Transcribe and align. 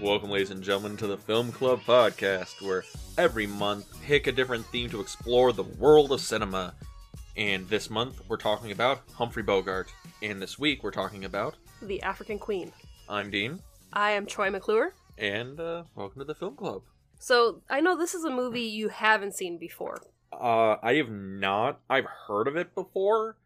Welcome, 0.00 0.30
ladies 0.30 0.50
and 0.50 0.62
gentlemen, 0.62 0.96
to 0.98 1.06
the 1.08 1.16
Film 1.16 1.50
Club 1.50 1.80
podcast, 1.80 2.62
where 2.64 2.84
every 3.16 3.46
month 3.46 3.86
pick 4.02 4.26
a 4.28 4.32
different 4.32 4.64
theme 4.66 4.88
to 4.90 5.00
explore 5.00 5.52
the 5.52 5.64
world 5.64 6.12
of 6.12 6.20
cinema. 6.20 6.74
And 7.36 7.68
this 7.68 7.90
month 7.90 8.20
we're 8.28 8.36
talking 8.36 8.70
about 8.70 9.00
Humphrey 9.14 9.42
Bogart, 9.42 9.88
and 10.22 10.40
this 10.40 10.58
week 10.58 10.82
we're 10.84 10.90
talking 10.92 11.24
about 11.24 11.56
The 11.82 12.00
African 12.02 12.38
Queen. 12.38 12.72
I'm 13.08 13.30
Dean, 13.30 13.60
I 13.92 14.12
am 14.12 14.26
Troy 14.26 14.50
McClure. 14.50 14.92
and 15.18 15.58
uh, 15.58 15.82
welcome 15.96 16.20
to 16.20 16.24
the 16.24 16.34
Film 16.34 16.54
Club. 16.56 16.82
So 17.18 17.62
I 17.68 17.80
know 17.80 17.96
this 17.96 18.14
is 18.14 18.24
a 18.24 18.30
movie 18.30 18.62
you 18.62 18.88
haven't 18.88 19.34
seen 19.34 19.58
before. 19.58 20.00
Uh, 20.32 20.76
I 20.82 20.94
have 20.94 21.10
not. 21.10 21.80
I've 21.90 22.06
heard 22.28 22.46
of 22.46 22.56
it 22.56 22.72
before, 22.74 23.36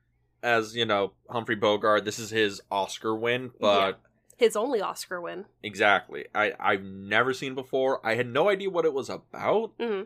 as 0.42 0.76
you 0.76 0.84
know, 0.84 1.12
Humphrey 1.30 1.54
Bogart. 1.54 2.04
This 2.04 2.18
is 2.18 2.28
his 2.30 2.60
Oscar 2.70 3.14
win, 3.14 3.52
but 3.60 4.00
His 4.42 4.56
only 4.56 4.80
Oscar 4.80 5.20
win. 5.20 5.44
exactly, 5.62 6.26
I 6.34 6.52
I've 6.58 6.82
never 6.82 7.32
seen 7.32 7.54
before. 7.54 8.04
I 8.04 8.16
had 8.16 8.26
no 8.26 8.48
idea 8.48 8.70
what 8.70 8.84
it 8.84 8.92
was 8.92 9.08
about. 9.08 9.72
hmm 9.80 10.02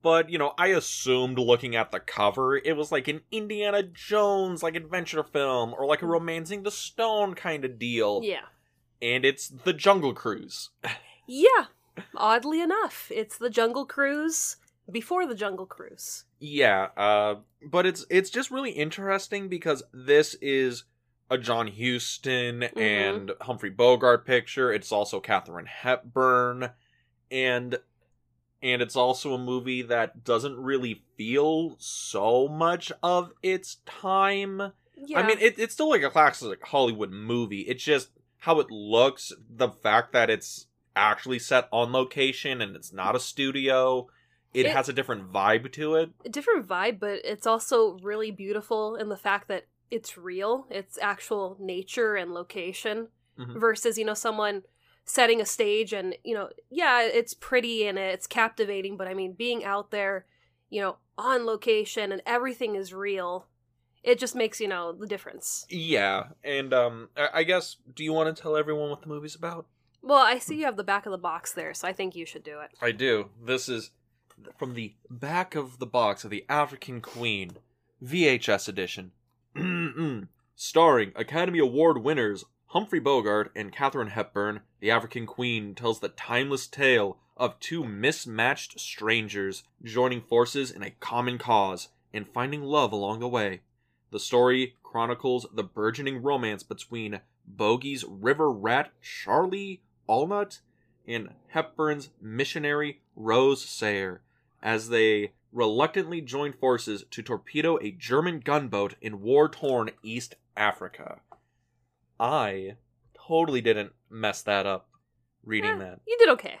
but 0.00 0.30
you 0.30 0.38
know 0.38 0.52
i 0.58 0.68
assumed 0.68 1.36
looking 1.40 1.74
at 1.74 1.90
the 1.90 1.98
cover 1.98 2.56
it 2.56 2.76
was 2.76 2.92
like 2.92 3.08
an 3.08 3.20
indiana 3.32 3.82
jones 3.82 4.62
like 4.62 4.76
adventure 4.76 5.24
film 5.24 5.74
or 5.76 5.86
like 5.86 6.02
a 6.02 6.06
romancing 6.06 6.62
the 6.62 6.70
stone 6.70 7.34
kind 7.34 7.64
of 7.64 7.80
deal 7.80 8.20
Yeah. 8.22 8.44
and 9.00 9.24
it's 9.24 9.48
the 9.48 9.72
jungle 9.72 10.12
cruise 10.14 10.70
Yeah. 11.26 11.64
Oddly 12.14 12.60
enough, 12.62 13.10
it's 13.14 13.36
the 13.38 13.50
Jungle 13.50 13.84
Cruise 13.84 14.56
before 14.90 15.26
the 15.26 15.34
Jungle 15.34 15.66
Cruise. 15.66 16.24
yeah 16.38 16.88
uh 16.96 17.34
but 17.74 17.84
it's 17.84 18.06
it's 18.08 18.30
just 18.30 18.50
really 18.52 18.70
interesting 18.72 19.48
because 19.48 19.82
this 19.92 20.34
is 20.40 20.84
a 21.32 21.38
john 21.38 21.66
huston 21.66 22.60
mm-hmm. 22.60 22.78
and 22.78 23.32
humphrey 23.40 23.70
bogart 23.70 24.24
picture 24.26 24.72
it's 24.72 24.92
also 24.92 25.18
katharine 25.20 25.66
hepburn 25.66 26.70
and 27.30 27.78
and 28.62 28.80
it's 28.80 28.94
also 28.94 29.34
a 29.34 29.38
movie 29.38 29.82
that 29.82 30.22
doesn't 30.24 30.56
really 30.56 31.02
feel 31.16 31.74
so 31.78 32.46
much 32.46 32.92
of 33.02 33.32
its 33.42 33.76
time 33.86 34.72
Yeah. 34.94 35.18
I 35.18 35.26
mean, 35.26 35.38
it, 35.40 35.58
it's 35.58 35.74
still 35.74 35.90
like 35.90 36.04
a 36.04 36.10
classic 36.10 36.64
Hollywood 36.64 37.10
movie. 37.10 37.62
It's 37.62 37.82
just 37.82 38.10
how 38.38 38.60
it 38.60 38.70
looks, 38.70 39.32
the 39.50 39.70
fact 39.70 40.12
that 40.12 40.30
it's 40.30 40.66
actually 40.94 41.40
set 41.40 41.68
on 41.72 41.90
location 41.92 42.60
and 42.60 42.76
it's 42.76 42.92
not 42.92 43.16
a 43.16 43.20
studio. 43.20 44.06
It, 44.54 44.66
It- 44.66 44.72
has 44.72 44.88
a 44.88 44.92
different 44.92 45.32
vibe 45.32 45.72
to 45.72 45.96
it. 45.96 46.10
a 46.24 46.28
different 46.28 46.68
vibe, 46.68 47.00
but 47.00 47.20
it's 47.24 47.46
also 47.48 47.98
really 48.02 48.30
beautiful 48.30 48.94
in 48.94 49.08
the 49.08 49.16
fact 49.16 49.48
that 49.48 49.64
it's 49.92 50.16
real. 50.16 50.66
It's 50.70 50.98
actual 50.98 51.56
nature 51.60 52.16
and 52.16 52.32
location 52.32 53.08
Mhm. 53.38 53.60
versus, 53.60 53.98
you 53.98 54.04
know, 54.04 54.14
someone 54.14 54.62
setting 55.04 55.40
a 55.40 55.44
stage 55.46 55.92
and, 55.92 56.16
you 56.24 56.34
know, 56.34 56.48
yeah, 56.70 57.02
it's 57.02 57.34
pretty 57.34 57.86
and 57.86 57.98
it's 57.98 58.26
captivating, 58.26 58.96
but 58.96 59.06
I 59.08 59.14
mean, 59.14 59.32
being 59.32 59.64
out 59.64 59.90
there, 59.90 60.26
you 60.70 60.80
know, 60.80 60.96
on 61.18 61.44
location 61.44 62.12
and 62.12 62.22
everything 62.24 62.74
is 62.76 62.94
real, 62.94 63.48
it 64.02 64.18
just 64.18 64.34
makes, 64.34 64.60
you 64.60 64.68
know, 64.68 64.92
the 64.92 65.06
difference. 65.06 65.66
Yeah, 65.68 66.28
and 66.42 66.72
um, 66.72 67.10
I 67.16 67.42
guess, 67.42 67.76
do 67.94 68.02
you 68.04 68.12
want 68.12 68.34
to 68.34 68.40
tell 68.42 68.56
everyone 68.56 68.90
what 68.90 69.02
the 69.02 69.08
movie's 69.08 69.34
about? 69.34 69.66
Well, 70.02 70.18
I 70.24 70.38
see 70.38 70.56
you 70.56 70.64
have 70.64 70.76
the 70.76 70.84
back 70.84 71.06
of 71.06 71.12
the 71.12 71.18
box 71.18 71.52
there, 71.52 71.74
so 71.74 71.86
I 71.86 71.92
think 71.92 72.16
you 72.16 72.26
should 72.26 72.42
do 72.42 72.60
it. 72.60 72.70
I 72.80 72.92
do. 72.92 73.30
This 73.40 73.68
is 73.68 73.90
from 74.58 74.74
the 74.74 74.94
back 75.10 75.54
of 75.54 75.78
the 75.78 75.86
box 75.86 76.24
of 76.24 76.30
the 76.30 76.44
African 76.48 77.00
Queen 77.00 77.58
VHS 78.02 78.68
edition. 78.68 79.12
Starring 80.54 81.12
Academy 81.14 81.58
Award 81.58 81.98
winners 81.98 82.44
Humphrey 82.66 83.00
Bogart 83.00 83.52
and 83.54 83.70
Katharine 83.70 84.08
Hepburn, 84.08 84.60
The 84.80 84.90
African 84.90 85.26
Queen 85.26 85.74
tells 85.74 86.00
the 86.00 86.08
timeless 86.08 86.66
tale 86.66 87.18
of 87.36 87.60
two 87.60 87.84
mismatched 87.84 88.80
strangers 88.80 89.64
joining 89.82 90.22
forces 90.22 90.70
in 90.70 90.82
a 90.82 90.90
common 90.90 91.36
cause 91.36 91.88
and 92.14 92.26
finding 92.26 92.62
love 92.62 92.92
along 92.92 93.20
the 93.20 93.28
way. 93.28 93.60
The 94.10 94.20
story 94.20 94.76
chronicles 94.82 95.46
the 95.52 95.64
burgeoning 95.64 96.22
romance 96.22 96.62
between 96.62 97.20
Bogey's 97.46 98.04
river 98.04 98.50
rat 98.50 98.92
Charlie 99.02 99.82
Allnut 100.08 100.60
and 101.06 101.30
Hepburn's 101.48 102.08
missionary 102.20 103.00
Rose 103.16 103.64
Sayer 103.64 104.22
as 104.62 104.88
they 104.88 105.32
reluctantly 105.52 106.20
joined 106.20 106.54
forces 106.56 107.04
to 107.10 107.22
torpedo 107.22 107.78
a 107.80 107.90
German 107.90 108.40
gunboat 108.40 108.94
in 109.00 109.20
war 109.20 109.48
torn 109.48 109.90
East 110.02 110.34
Africa. 110.56 111.20
I 112.18 112.76
totally 113.14 113.60
didn't 113.60 113.92
mess 114.10 114.42
that 114.42 114.66
up 114.66 114.88
reading 115.44 115.72
Eh, 115.72 115.78
that. 115.78 116.00
You 116.06 116.16
did 116.18 116.28
okay. 116.30 116.56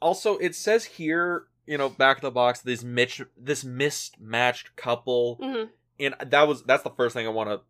Also, 0.00 0.36
it 0.38 0.54
says 0.54 0.84
here, 0.84 1.46
you 1.66 1.78
know, 1.78 1.88
back 1.88 2.18
of 2.18 2.22
the 2.22 2.30
box, 2.30 2.60
this 2.60 2.84
mitch, 2.84 3.22
this 3.36 3.64
mismatched 3.64 4.76
couple, 4.76 5.36
hmm 5.42 5.64
and 5.98 6.14
that 6.26 6.46
was 6.46 6.62
that's 6.64 6.82
the 6.82 6.90
first 6.90 7.14
thing 7.14 7.26
I 7.26 7.30
want 7.30 7.48
to 7.48 7.60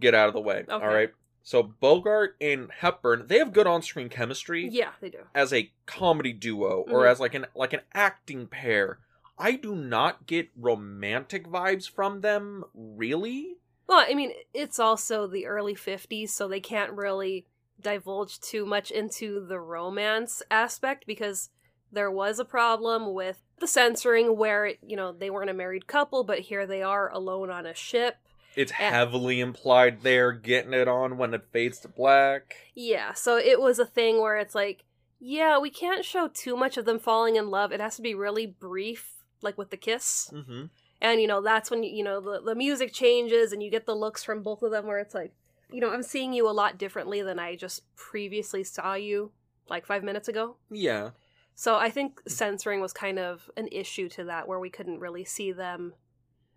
get 0.00 0.12
out 0.12 0.26
of 0.26 0.34
the 0.34 0.40
way. 0.40 0.64
Okay. 0.68 0.72
All 0.72 0.92
right. 0.92 1.10
So 1.44 1.62
Bogart 1.62 2.34
and 2.40 2.68
Hepburn, 2.80 3.26
they 3.28 3.38
have 3.38 3.52
good 3.52 3.68
on-screen 3.68 4.08
chemistry 4.08 4.68
Yeah, 4.68 4.90
they 5.00 5.10
do. 5.10 5.20
as 5.32 5.52
a 5.52 5.70
comedy 5.86 6.32
duo 6.32 6.84
or 6.90 7.04
Mhm. 7.04 7.10
as 7.12 7.20
like 7.20 7.34
an 7.34 7.46
like 7.54 7.72
an 7.72 7.82
acting 7.94 8.48
pair. 8.48 8.98
I 9.38 9.52
do 9.52 9.74
not 9.74 10.26
get 10.26 10.48
romantic 10.56 11.46
vibes 11.46 11.88
from 11.88 12.20
them, 12.22 12.64
really. 12.74 13.56
Well, 13.86 14.04
I 14.08 14.14
mean, 14.14 14.32
it's 14.54 14.78
also 14.78 15.26
the 15.26 15.46
early 15.46 15.74
50s, 15.74 16.30
so 16.30 16.48
they 16.48 16.60
can't 16.60 16.92
really 16.92 17.46
divulge 17.80 18.40
too 18.40 18.64
much 18.64 18.90
into 18.90 19.44
the 19.46 19.60
romance 19.60 20.42
aspect 20.50 21.04
because 21.06 21.50
there 21.92 22.10
was 22.10 22.38
a 22.38 22.44
problem 22.44 23.12
with 23.14 23.42
the 23.60 23.66
censoring 23.68 24.36
where, 24.36 24.72
you 24.86 24.96
know, 24.96 25.12
they 25.12 25.30
weren't 25.30 25.50
a 25.50 25.54
married 25.54 25.86
couple, 25.86 26.24
but 26.24 26.40
here 26.40 26.66
they 26.66 26.82
are 26.82 27.10
alone 27.12 27.50
on 27.50 27.66
a 27.66 27.74
ship. 27.74 28.16
It's 28.56 28.72
Eh. 28.72 28.90
heavily 28.90 29.40
implied 29.40 30.00
they're 30.00 30.32
getting 30.32 30.72
it 30.72 30.88
on 30.88 31.18
when 31.18 31.34
it 31.34 31.44
fades 31.52 31.78
to 31.80 31.88
black. 31.88 32.56
Yeah, 32.74 33.12
so 33.12 33.36
it 33.36 33.60
was 33.60 33.78
a 33.78 33.84
thing 33.86 34.20
where 34.20 34.36
it's 34.38 34.54
like, 34.54 34.84
yeah, 35.20 35.58
we 35.58 35.70
can't 35.70 36.04
show 36.04 36.28
too 36.28 36.56
much 36.56 36.76
of 36.76 36.86
them 36.86 36.98
falling 36.98 37.36
in 37.36 37.50
love. 37.50 37.70
It 37.70 37.80
has 37.80 37.96
to 37.96 38.02
be 38.02 38.14
really 38.14 38.46
brief, 38.46 39.15
like 39.42 39.56
with 39.58 39.70
the 39.70 39.76
kiss. 39.76 40.30
hmm 40.32 40.64
and 41.00 41.20
you 41.20 41.26
know 41.26 41.42
that's 41.42 41.70
when 41.70 41.82
you 41.82 42.02
know 42.02 42.20
the, 42.22 42.40
the 42.40 42.54
music 42.54 42.90
changes 42.92 43.52
and 43.52 43.62
you 43.62 43.70
get 43.70 43.84
the 43.84 43.94
looks 43.94 44.24
from 44.24 44.42
both 44.42 44.62
of 44.62 44.70
them 44.70 44.86
where 44.86 44.98
it's 44.98 45.14
like 45.14 45.32
you 45.70 45.78
know 45.78 45.90
i'm 45.92 46.02
seeing 46.02 46.32
you 46.32 46.48
a 46.48 46.52
lot 46.52 46.78
differently 46.78 47.20
than 47.20 47.38
i 47.38 47.54
just 47.54 47.82
previously 47.96 48.64
saw 48.64 48.94
you 48.94 49.30
like 49.68 49.84
five 49.84 50.02
minutes 50.02 50.26
ago 50.26 50.56
Yeah. 50.70 51.10
so 51.54 51.76
i 51.76 51.90
think 51.90 52.22
censoring 52.26 52.80
was 52.80 52.94
kind 52.94 53.18
of 53.18 53.50
an 53.58 53.68
issue 53.70 54.08
to 54.10 54.24
that 54.24 54.48
where 54.48 54.58
we 54.58 54.70
couldn't 54.70 55.00
really 55.00 55.24
see 55.26 55.52
them 55.52 55.92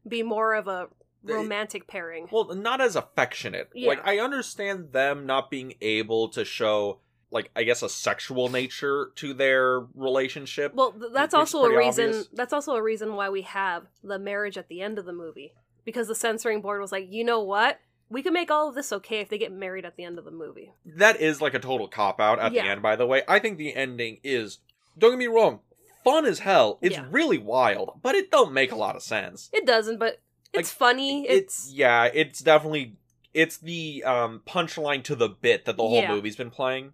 be 0.07 0.23
more 0.23 0.53
of 0.53 0.69
a 0.69 0.87
romantic 1.21 1.85
pairing 1.85 2.29
Well, 2.31 2.55
not 2.55 2.79
as 2.79 2.95
affectionate. 2.95 3.69
Yeah. 3.75 3.89
Like 3.89 4.07
I 4.07 4.19
understand 4.19 4.93
them 4.93 5.25
not 5.25 5.51
being 5.51 5.73
able 5.81 6.29
to 6.29 6.45
show 6.45 7.01
like 7.31 7.51
I 7.55 7.63
guess 7.63 7.81
a 7.83 7.89
sexual 7.89 8.49
nature 8.49 9.11
to 9.15 9.33
their 9.33 9.81
relationship. 9.95 10.73
well 10.73 10.93
that's 11.13 11.33
also 11.33 11.63
a 11.63 11.77
reason 11.77 12.07
obvious. 12.09 12.29
that's 12.33 12.53
also 12.53 12.75
a 12.75 12.81
reason 12.81 13.15
why 13.15 13.29
we 13.29 13.43
have 13.43 13.83
the 14.03 14.17
marriage 14.19 14.57
at 14.57 14.67
the 14.67 14.81
end 14.81 14.97
of 14.99 15.05
the 15.05 15.13
movie 15.13 15.53
because 15.85 16.07
the 16.07 16.15
censoring 16.15 16.61
board 16.61 16.81
was 16.81 16.91
like 16.91 17.07
you 17.11 17.23
know 17.23 17.39
what 17.41 17.79
we 18.09 18.23
can 18.23 18.33
make 18.33 18.49
all 18.49 18.69
of 18.69 18.75
this 18.75 18.91
okay 18.91 19.19
if 19.19 19.29
they 19.29 19.37
get 19.37 19.51
married 19.51 19.85
at 19.85 19.95
the 19.95 20.03
end 20.03 20.17
of 20.17 20.25
the 20.25 20.31
movie 20.31 20.73
that 20.85 21.19
is 21.21 21.39
like 21.41 21.53
a 21.53 21.59
total 21.59 21.87
cop 21.87 22.19
out 22.19 22.39
at 22.39 22.51
Yeah. 22.51 22.63
the 22.63 22.69
end 22.69 22.81
by 22.81 22.95
the 22.95 23.05
way. 23.05 23.21
I 23.27 23.39
think 23.39 23.57
the 23.57 23.75
ending 23.75 24.19
is 24.23 24.59
don't 24.97 25.11
get 25.11 25.19
me 25.19 25.27
wrong, 25.27 25.59
fun 26.03 26.25
as 26.25 26.39
hell. 26.39 26.79
It's 26.81 26.95
Yeah. 26.95 27.05
really 27.11 27.37
wild, 27.37 27.99
but 28.01 28.15
it 28.15 28.31
don't 28.31 28.51
make 28.51 28.71
a 28.71 28.75
lot 28.75 28.95
of 28.95 29.03
sense. 29.03 29.49
it 29.53 29.65
doesn't 29.65 29.99
but 29.99 30.19
it's 30.51 30.71
Like, 30.71 30.77
funny 30.79 31.27
it's 31.27 31.71
yeah, 31.71 32.05
it's 32.11 32.39
definitely 32.39 32.95
it's 33.35 33.57
the 33.57 34.03
um 34.03 34.41
punchline 34.47 35.03
to 35.03 35.15
the 35.15 35.29
bit 35.29 35.65
that 35.65 35.77
the 35.77 35.83
whole 35.83 36.01
Yeah. 36.01 36.11
movie's 36.11 36.35
been 36.35 36.49
playing. 36.49 36.93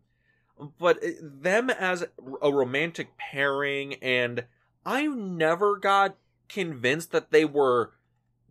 But 0.80 1.00
them 1.22 1.70
as 1.70 2.06
a 2.42 2.52
romantic 2.52 3.18
pairing 3.18 3.96
and 3.96 4.46
I 4.86 5.08
never 5.08 5.78
got 5.78 6.16
convinced 6.48 7.12
that 7.12 7.32
they 7.32 7.44
were 7.46 7.94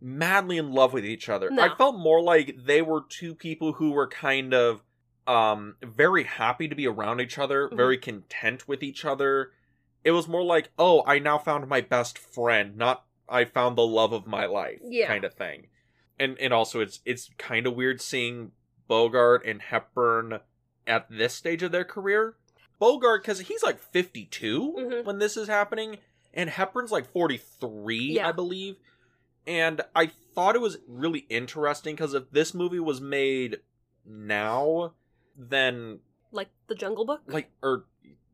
madly 0.01 0.57
in 0.57 0.71
love 0.71 0.93
with 0.93 1.05
each 1.05 1.29
other. 1.29 1.49
No. 1.49 1.63
I 1.63 1.75
felt 1.75 1.95
more 1.97 2.21
like 2.21 2.55
they 2.65 2.81
were 2.81 3.03
two 3.07 3.33
people 3.33 3.73
who 3.73 3.91
were 3.91 4.07
kind 4.07 4.53
of 4.53 4.83
um 5.25 5.75
very 5.81 6.23
happy 6.23 6.67
to 6.67 6.75
be 6.75 6.85
around 6.85 7.19
each 7.21 7.39
other, 7.39 7.69
Mhm. 7.69 7.77
very 7.77 7.97
content 7.97 8.67
with 8.67 8.83
each 8.83 9.03
other. 9.05 9.53
It 10.03 10.11
was 10.11 10.27
more 10.27 10.43
like, 10.43 10.69
"Oh, 10.77 11.03
I 11.07 11.17
now 11.17 11.39
found 11.39 11.67
my 11.67 11.81
best 11.81 12.19
friend, 12.19 12.77
not 12.77 13.05
I 13.27 13.45
found 13.45 13.75
the 13.75 13.87
love 13.87 14.13
of 14.13 14.27
my 14.27 14.45
life." 14.45 14.79
Yeah. 14.83 15.07
kind 15.07 15.23
of 15.23 15.33
thing. 15.33 15.67
And 16.19 16.37
and 16.39 16.53
also 16.53 16.79
it's 16.81 16.99
it's 17.05 17.31
kind 17.39 17.65
of 17.65 17.73
weird 17.75 17.99
seeing 18.01 18.51
Bogart 18.87 19.43
and 19.45 19.61
Hepburn 19.63 20.41
at 20.87 21.09
this 21.09 21.33
stage 21.33 21.63
of 21.63 21.71
their 21.71 21.85
career. 21.85 22.35
Bogart 22.79 23.23
cuz 23.23 23.39
he's 23.41 23.63
like 23.63 23.79
52 23.79 24.75
Mhm. 24.77 25.05
when 25.05 25.19
this 25.19 25.37
is 25.37 25.47
happening 25.47 25.97
and 26.33 26.49
Hepburn's 26.49 26.91
like 26.91 27.05
43, 27.05 27.97
Yeah. 28.13 28.27
I 28.27 28.31
believe. 28.31 28.75
And 29.47 29.81
I 29.95 30.07
thought 30.07 30.55
it 30.55 30.61
was 30.61 30.79
really 30.87 31.25
interesting 31.29 31.95
because 31.95 32.13
if 32.13 32.29
this 32.31 32.53
movie 32.53 32.79
was 32.79 32.99
made 32.99 33.61
now, 34.05 34.93
then 35.37 35.99
like 36.31 36.49
the 36.67 36.75
Jungle 36.75 37.05
Book. 37.05 37.21
like 37.27 37.51
or 37.61 37.85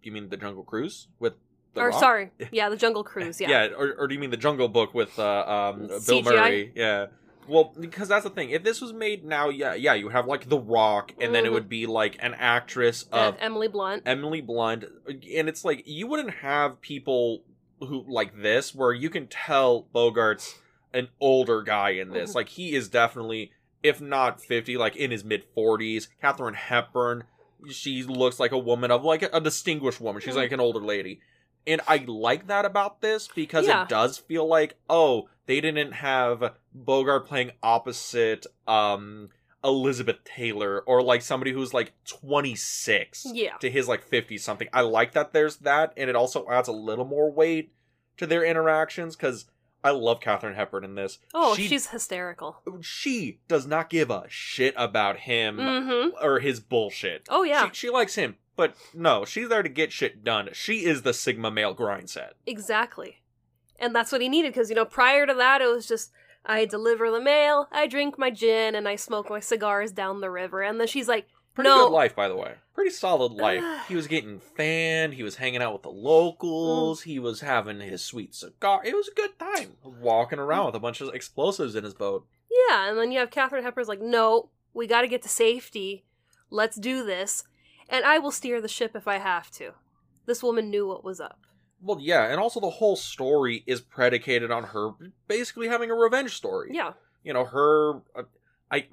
you 0.04 0.12
mean 0.12 0.30
the 0.30 0.38
Jungle 0.38 0.64
Cruise 0.64 1.08
with 1.20 1.34
the 1.74 1.82
or 1.82 1.90
Rock? 1.90 2.00
sorry, 2.00 2.32
yeah, 2.52 2.70
the 2.70 2.76
Jungle 2.78 3.04
Cruise. 3.04 3.40
Yeah. 3.40 3.50
yeah, 3.50 3.68
or, 3.78 3.94
or 3.98 4.08
do 4.08 4.14
you 4.16 4.20
mean 4.20 4.30
the 4.32 4.38
Jungle 4.38 4.68
Book 4.68 4.94
with 4.94 5.18
uh, 5.20 5.72
um, 5.74 5.88
Bill 5.88 6.00
CGI? 6.00 6.24
Murray? 6.24 6.72
Yeah. 6.76 7.08
Well, 7.52 7.74
because 7.78 8.08
that's 8.08 8.24
the 8.24 8.30
thing. 8.30 8.52
If 8.52 8.64
this 8.64 8.80
was 8.80 8.94
made 8.94 9.26
now, 9.26 9.50
yeah, 9.50 9.74
yeah, 9.74 9.94
you 9.94 10.06
would 10.06 10.14
have 10.14 10.26
like 10.26 10.48
The 10.48 10.58
Rock, 10.58 11.12
and 11.20 11.36
then 11.36 11.46
it 11.46 11.50
Mhm. 11.50 11.54
would 11.54 11.68
be 11.70 11.86
like 11.86 12.16
an 12.24 12.34
actress 12.36 13.04
of 13.12 13.36
Emily 13.40 13.68
Blunt. 13.68 14.04
Emily 14.06 14.40
Blunt, 14.40 14.86
and 15.06 15.50
it's 15.50 15.66
like 15.66 15.84
you 15.86 16.08
wouldn't 16.08 16.36
have 16.36 16.80
people 16.80 17.44
who 17.80 18.06
like 18.08 18.42
this 18.42 18.74
where 18.74 18.94
you 18.94 19.10
can 19.10 19.28
tell 19.28 19.84
Bogart's 19.94 20.62
an 20.94 21.10
older 21.20 21.62
guy 21.62 21.90
in 21.90 22.12
this. 22.12 22.32
Mhm. 22.32 22.36
Like 22.36 22.50
he 22.50 22.74
is 22.74 22.88
definitely, 22.88 23.52
if 23.84 24.00
not 24.00 24.40
fifty, 24.42 24.78
like 24.78 24.96
in 24.96 25.12
his 25.12 25.26
mid 25.26 25.44
forties. 25.54 26.08
Katharine 26.22 26.54
Hepburn, 26.54 27.26
she 27.70 28.02
looks 28.04 28.40
like 28.40 28.54
a 28.54 28.58
woman 28.58 28.92
of 28.92 29.04
like 29.04 29.24
a, 29.24 29.42
distinguished 29.42 30.00
woman. 30.00 30.22
She's 30.22 30.36
Mhm. 30.36 30.38
like 30.38 30.52
an 30.54 30.62
older 30.62 30.80
lady. 30.80 31.20
And 31.68 31.82
I 31.86 31.98
like 32.08 32.48
that 32.48 32.64
about 32.64 33.02
this 33.02 33.28
because 33.28 33.68
Yeah. 33.68 33.84
it 33.84 33.90
does 33.90 34.18
feel 34.18 34.48
like, 34.48 34.78
oh, 34.90 35.28
they 35.48 35.60
didn't 35.60 35.92
have 35.92 36.54
Bogart 36.74 37.28
playing 37.28 37.52
opposite 37.62 38.46
um 38.68 39.30
Elizabeth 39.64 40.24
Taylor 40.24 40.80
or 40.88 41.04
like 41.04 41.22
somebody 41.22 41.52
who's 41.52 41.74
like 41.74 41.94
26 42.08 43.28
Yeah. 43.34 43.58
to 43.58 43.70
his 43.70 43.88
like 43.88 44.02
50 44.04 44.38
something. 44.38 44.68
I 44.74 44.82
like 44.82 45.12
that 45.14 45.34
there's 45.34 45.58
that, 45.58 45.94
and 45.98 46.10
it 46.10 46.16
also 46.16 46.48
adds 46.50 46.68
a 46.68 46.72
little 46.74 47.06
more 47.06 47.32
weight 47.32 47.74
to 48.18 48.26
their 48.26 48.44
interactions 48.44 49.16
because 49.16 49.46
I 49.84 49.92
love 49.92 50.20
Katharine 50.20 50.56
Hepburn 50.56 50.84
in 50.84 50.96
this. 50.96 51.20
Oh, 51.34 51.56
she, 51.56 51.68
she's 51.68 51.88
hysterical. 51.88 52.58
she 52.82 53.40
does 53.48 53.66
not 53.66 53.90
give 53.90 54.10
a 54.12 54.26
shit 54.30 54.74
about 54.78 55.18
him 55.20 55.58
Mm-hmm. 55.58 56.10
or 56.26 56.40
his 56.40 56.60
bullshit. 56.60 57.28
Oh 57.30 57.44
yeah, 57.44 57.68
She, 57.70 57.88
she 57.88 57.90
likes 57.90 58.16
him, 58.16 58.38
but 58.56 58.76
no, 58.94 59.26
she's 59.26 59.50
there 59.50 59.64
to 59.64 59.70
get 59.70 59.92
shit 59.92 60.24
done. 60.24 60.50
She 60.54 60.86
is 60.86 61.02
the 61.04 61.14
Sigma 61.14 61.52
male 61.52 61.74
grind 61.74 62.10
set. 62.10 62.34
exactly. 62.46 63.18
And 63.80 63.96
that's 63.96 64.12
what 64.12 64.22
he 64.22 64.30
needed 64.30 64.54
because 64.54 64.70
you 64.70 64.76
know 64.76 64.86
prior 64.86 65.26
to 65.26 65.34
that 65.34 65.62
it 65.62 65.66
was 65.68 65.88
just 65.88 66.12
I 66.46 66.66
deliver 66.66 67.12
the 67.12 67.22
mail, 67.22 67.68
I 67.72 67.88
drink 67.88 68.18
my 68.18 68.32
gin, 68.32 68.76
and 68.76 68.88
I 68.88 68.96
smoke 68.96 69.30
my 69.30 69.40
cigars 69.40 69.92
down 69.92 70.22
the 70.22 70.32
river. 70.32 70.62
And 70.62 70.80
then 70.80 70.88
she's 70.88 71.08
like, 71.08 71.28
Pretty 71.54 71.70
No. 71.70 71.86
good 71.88 71.94
life, 71.94 72.16
by 72.16 72.30
the 72.30 72.36
way. 72.38 72.56
Pretty 72.74 72.92
solid 72.92 73.34
life. 73.34 73.64
he 73.90 73.96
was 73.96 74.08
getting 74.08 74.40
fanned. 74.40 75.14
He 75.14 75.24
was 75.24 75.36
hanging 75.36 75.62
out 75.62 75.74
with 75.74 75.82
the 75.84 75.90
locals. 75.92 77.02
Mm. 77.02 77.04
He 77.04 77.20
was 77.20 77.42
having 77.42 77.82
his 77.82 78.02
sweet 78.02 78.34
cigar. 78.34 78.82
It 78.86 78.96
was 78.96 79.10
a 79.10 79.14
good 79.14 79.38
time. 79.38 79.74
Walking 79.84 80.40
around 80.40 80.68
with 80.68 80.76
a 80.76 80.80
bunch 80.80 81.02
of 81.02 81.14
explosives 81.14 81.76
in 81.76 81.84
his 81.84 81.94
boat. 81.94 82.26
Yeah, 82.70 82.90
and 82.90 82.98
then 82.98 83.12
you 83.12 83.20
have 83.20 83.32
Katharine 83.32 83.64
Hepburn's 83.64 83.90
like, 83.90 84.02
no, 84.02 84.50
we 84.74 84.88
got 84.88 85.02
to 85.02 85.08
get 85.10 85.22
to 85.24 85.30
safety. 85.30 86.06
Let's 86.50 86.78
do 86.78 87.06
this, 87.06 87.44
and 87.90 88.04
I 88.06 88.18
will 88.20 88.32
steer 88.32 88.62
the 88.62 88.68
ship 88.68 88.96
if 88.96 89.08
I 89.08 89.18
have 89.18 89.52
to. 89.52 89.72
This 90.26 90.44
woman 90.44 90.70
knew 90.70 90.88
what 90.88 91.04
was 91.04 91.20
up. 91.20 91.40
Well, 91.82 91.98
yeah, 92.00 92.28
and 92.28 92.40
also 92.40 92.60
the 92.60 92.70
whole 92.70 92.96
story 92.96 93.64
is 93.66 93.82
predicated 93.82 94.52
on 94.52 94.66
her 94.66 94.92
basically 95.28 95.68
having 95.68 95.90
a 95.90 95.96
revenge 95.96 96.36
story. 96.36 96.70
Yeah, 96.74 96.94
You 97.24 97.34
know, 97.34 97.46
her. 97.46 98.02
Uh, 98.16 98.24
I. 98.70 98.88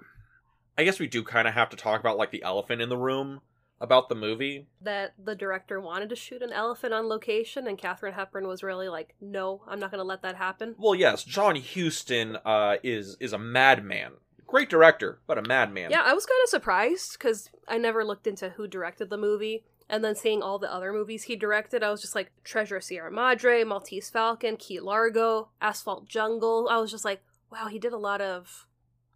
I 0.76 0.84
guess 0.84 1.00
we 1.00 1.08
do 1.08 1.24
kind 1.24 1.48
of 1.48 1.54
have 1.54 1.70
to 1.70 1.76
talk 1.76 1.98
about 1.98 2.18
like 2.18 2.30
the 2.30 2.44
elephant 2.44 2.80
in 2.80 2.88
the 2.88 2.96
room 2.96 3.40
about 3.80 4.08
the 4.08 4.14
movie. 4.14 4.66
that 4.80 5.14
the 5.22 5.34
director 5.34 5.80
wanted 5.80 6.08
to 6.08 6.16
shoot 6.16 6.40
an 6.42 6.52
elephant 6.52 6.92
on 6.94 7.08
location, 7.08 7.66
and 7.66 7.76
Katharine 7.76 8.14
Hepburn 8.14 8.46
was 8.46 8.62
really 8.62 8.88
like, 8.88 9.14
no, 9.20 9.62
I'm 9.66 9.80
not 9.80 9.90
going 9.90 10.00
to 10.00 10.04
let 10.04 10.22
that 10.22 10.36
happen. 10.36 10.76
Well, 10.78 10.94
yes, 10.94 11.24
John 11.24 11.56
Huston 11.56 12.36
uh, 12.44 12.76
is 12.82 13.16
is 13.20 13.32
a 13.32 13.38
madman. 13.38 14.12
Great 14.46 14.70
director, 14.70 15.18
but 15.26 15.36
a 15.36 15.42
madman. 15.42 15.90
Yeah, 15.90 16.02
I 16.04 16.14
was 16.14 16.24
kind 16.26 16.40
of 16.44 16.48
surprised 16.48 17.12
because 17.18 17.50
I 17.66 17.76
never 17.76 18.04
looked 18.04 18.26
into 18.26 18.50
who 18.50 18.66
directed 18.66 19.10
the 19.10 19.18
movie. 19.18 19.64
And 19.90 20.04
then 20.04 20.14
seeing 20.14 20.42
all 20.42 20.58
the 20.58 20.72
other 20.72 20.92
movies 20.92 21.22
he 21.24 21.36
directed, 21.36 21.82
I 21.82 21.90
was 21.90 22.02
just 22.02 22.14
like 22.14 22.30
Treasure 22.44 22.76
of 22.76 22.84
Sierra 22.84 23.10
Madre, 23.10 23.64
Maltese 23.64 24.10
Falcon, 24.10 24.56
Key 24.58 24.80
Largo, 24.80 25.48
Asphalt 25.62 26.06
Jungle. 26.06 26.68
I 26.70 26.76
was 26.76 26.90
just 26.90 27.04
like, 27.06 27.22
wow, 27.50 27.68
he 27.68 27.78
did 27.78 27.94
a 27.94 27.98
lot 27.98 28.20
of 28.20 28.66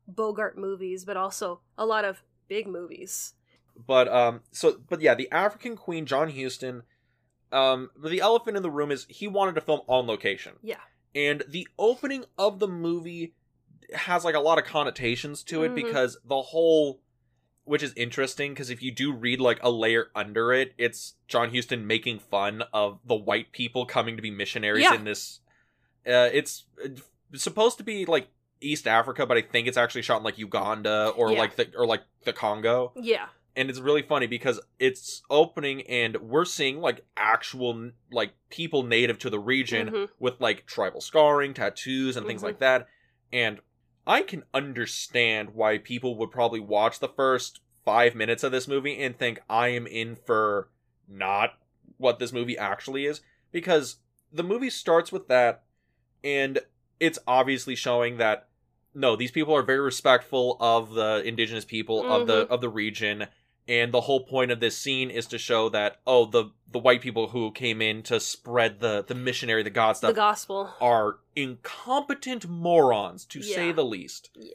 Bogart 0.08 0.56
movies, 0.56 1.04
but 1.04 1.16
also 1.16 1.60
a 1.76 1.84
lot 1.84 2.04
of 2.06 2.22
big 2.48 2.66
movies. 2.66 3.34
But 3.86 4.08
um 4.08 4.40
so 4.50 4.78
but 4.88 5.00
yeah, 5.02 5.14
the 5.14 5.30
African 5.30 5.76
Queen 5.76 6.06
John 6.06 6.30
Huston 6.30 6.82
um 7.52 7.90
the 8.02 8.20
elephant 8.20 8.56
in 8.56 8.62
the 8.62 8.70
room 8.70 8.90
is 8.90 9.06
he 9.10 9.28
wanted 9.28 9.54
to 9.56 9.60
film 9.60 9.80
on 9.88 10.06
location. 10.06 10.54
Yeah. 10.62 10.80
And 11.14 11.42
the 11.46 11.68
opening 11.78 12.24
of 12.38 12.58
the 12.58 12.68
movie 12.68 13.34
has 13.94 14.24
like 14.24 14.34
a 14.34 14.40
lot 14.40 14.56
of 14.58 14.64
connotations 14.64 15.42
to 15.44 15.64
it 15.64 15.72
Mhm. 15.72 15.74
because 15.74 16.16
the 16.24 16.40
whole 16.40 17.01
which 17.64 17.82
is 17.82 17.92
interesting 17.94 18.52
because 18.52 18.70
if 18.70 18.82
you 18.82 18.90
do 18.90 19.12
read 19.12 19.40
like 19.40 19.58
a 19.62 19.70
layer 19.70 20.08
under 20.14 20.52
it, 20.52 20.72
it's 20.78 21.14
John 21.28 21.54
Huston 21.54 21.86
making 21.86 22.18
fun 22.18 22.62
of 22.72 22.98
the 23.04 23.14
white 23.14 23.52
people 23.52 23.86
coming 23.86 24.16
to 24.16 24.22
be 24.22 24.30
missionaries 24.30 24.82
Yeah. 24.82 24.94
in 24.94 25.04
this 25.04 25.40
uh 26.06 26.28
it's 26.32 26.64
uh, 26.84 26.88
supposed 27.34 27.78
to 27.78 27.84
be 27.84 28.04
like 28.06 28.28
East 28.60 28.86
Africa, 28.86 29.26
but 29.26 29.36
I 29.36 29.42
think 29.42 29.66
it's 29.66 29.76
actually 29.76 30.02
shot 30.02 30.18
in 30.18 30.22
like 30.24 30.38
Uganda 30.38 31.08
or 31.16 31.32
Yeah. 31.32 31.38
like 31.38 31.56
the 31.56 31.68
or 31.76 31.86
like 31.86 32.02
the 32.24 32.32
Congo 32.32 32.92
Yeah. 32.96 33.26
and 33.56 33.68
it's 33.70 33.78
really 33.80 34.02
funny 34.02 34.26
because 34.26 34.60
it's 34.78 35.22
opening 35.30 35.82
and 35.82 36.16
we're 36.16 36.44
seeing 36.44 36.80
like 36.80 37.04
actual 37.16 37.90
like 38.10 38.32
people 38.50 38.82
native 38.82 39.18
to 39.20 39.30
the 39.30 39.38
region 39.38 39.90
Mhm. 39.90 40.08
with 40.18 40.40
like 40.40 40.66
tribal 40.66 41.00
scarring 41.00 41.54
tattoos 41.54 42.16
and 42.16 42.26
things 42.26 42.40
Mhm. 42.40 42.44
like 42.46 42.58
that 42.60 42.88
and 43.32 43.60
i 44.06 44.22
can 44.22 44.42
understand 44.52 45.50
why 45.54 45.78
people 45.78 46.16
would 46.16 46.30
probably 46.30 46.60
watch 46.60 46.98
the 46.98 47.08
first 47.08 47.60
five 47.84 48.14
minutes 48.14 48.42
of 48.42 48.52
this 48.52 48.68
movie 48.68 49.00
and 49.00 49.18
think 49.18 49.40
i 49.48 49.68
am 49.68 49.86
in 49.86 50.16
for 50.16 50.68
not 51.08 51.50
what 51.98 52.18
this 52.18 52.32
movie 52.32 52.58
actually 52.58 53.06
is 53.06 53.20
because 53.50 53.96
the 54.32 54.42
movie 54.42 54.70
starts 54.70 55.12
with 55.12 55.28
that 55.28 55.62
and 56.24 56.58
it's 57.00 57.18
obviously 57.26 57.74
showing 57.74 58.16
that 58.16 58.48
no 58.94 59.16
these 59.16 59.30
people 59.30 59.54
are 59.54 59.62
very 59.62 59.80
respectful 59.80 60.56
of 60.60 60.94
the 60.94 61.22
indigenous 61.24 61.64
people 61.64 62.10
of 62.10 62.26
the 62.26 62.44
mm-hmm. 62.44 62.52
of 62.52 62.60
the 62.60 62.68
region 62.68 63.26
and 63.68 63.92
the 63.92 64.00
whole 64.02 64.20
point 64.20 64.50
of 64.50 64.60
this 64.60 64.76
scene 64.76 65.10
is 65.10 65.26
to 65.26 65.38
show 65.38 65.68
that 65.68 65.98
oh 66.06 66.24
the 66.26 66.46
the 66.70 66.78
white 66.78 67.00
people 67.00 67.28
who 67.28 67.50
came 67.52 67.80
in 67.82 68.02
to 68.02 68.18
spread 68.18 68.80
the 68.80 69.04
the 69.06 69.14
missionary 69.14 69.62
the 69.62 69.70
god 69.70 69.96
stuff 69.96 70.10
The 70.10 70.14
gospel. 70.14 70.70
are 70.80 71.18
incompetent 71.36 72.48
morons 72.48 73.24
to 73.26 73.42
say 73.42 73.72
the 73.72 73.84
least 73.84 74.30
Yeah. 74.34 74.52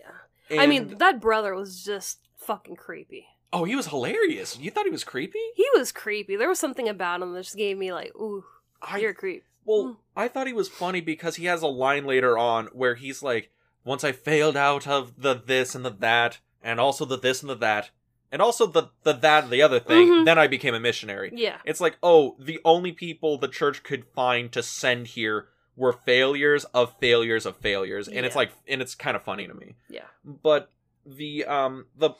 and, 0.49 0.59
I 0.61 0.67
mean, 0.67 0.97
that 0.97 1.19
brother 1.21 1.55
was 1.55 1.83
just 1.83 2.19
fucking 2.35 2.75
creepy. 2.75 3.27
oh 3.53 3.63
he 3.63 3.75
was 3.75 3.87
hilarious 3.87 4.57
you 4.59 4.71
thought 4.71 4.85
he 4.85 4.91
was 4.91 5.03
creepy 5.03 5.39
He 5.55 5.67
was 5.75 5.91
creepy. 5.91 6.35
There 6.35 6.49
was 6.49 6.59
something 6.59 6.89
about 6.89 7.21
him 7.21 7.33
that 7.33 7.43
just 7.43 7.55
gave 7.57 7.77
me 7.77 7.91
like, 7.93 8.13
ooh, 8.15 8.43
I, 8.81 8.97
you're 8.99 9.11
a 9.11 9.15
creep. 9.15 9.43
Well, 9.65 9.83
Mm. 9.83 9.97
I 10.15 10.27
thought 10.27 10.47
he 10.47 10.53
was 10.53 10.69
funny 10.69 11.01
because 11.01 11.35
he 11.35 11.45
has 11.45 11.61
a 11.61 11.67
line 11.67 12.05
later 12.05 12.37
on 12.37 12.67
where 12.67 12.95
he's 12.95 13.21
like, 13.21 13.51
"Once 13.83 14.03
I 14.03 14.11
failed 14.13 14.55
out 14.55 14.87
of 14.87 15.21
the 15.21 15.33
this 15.35 15.75
and 15.75 15.83
the 15.83 15.89
that, 15.89 16.39
and 16.63 16.79
also 16.79 17.03
the 17.05 17.17
this 17.17 17.41
and 17.41 17.49
the 17.49 17.55
that, 17.55 17.89
and 18.31 18.41
also 18.41 18.65
the 18.65 18.89
the 19.03 19.13
that 19.13 19.45
and 19.45 19.53
the 19.53 19.61
other 19.61 19.79
thing, 19.79 20.07
Mhm. 20.09 20.25
then 20.25 20.37
I 20.37 20.47
became 20.47 20.73
a 20.75 20.79
missionary." 20.79 21.31
Yeah. 21.33 21.57
It's 21.65 21.81
like, 21.81 21.97
oh, 22.03 22.35
the 22.39 22.59
only 22.65 22.91
people 22.91 23.37
the 23.37 23.47
church 23.47 23.83
could 23.83 24.05
find 24.15 24.51
to 24.53 24.61
send 24.63 25.07
here 25.07 25.47
were 25.75 25.93
failures 25.93 26.65
of 26.73 26.97
failures 26.99 27.45
of 27.45 27.55
failures, 27.57 28.07
and 28.07 28.25
it's 28.25 28.35
like, 28.35 28.51
and 28.67 28.81
it's 28.81 28.95
kind 28.95 29.15
of 29.15 29.23
funny 29.23 29.47
to 29.47 29.53
me. 29.53 29.75
Yeah. 29.89 30.05
But 30.23 30.71
the 31.05 31.45
um 31.45 31.85
the 31.95 32.11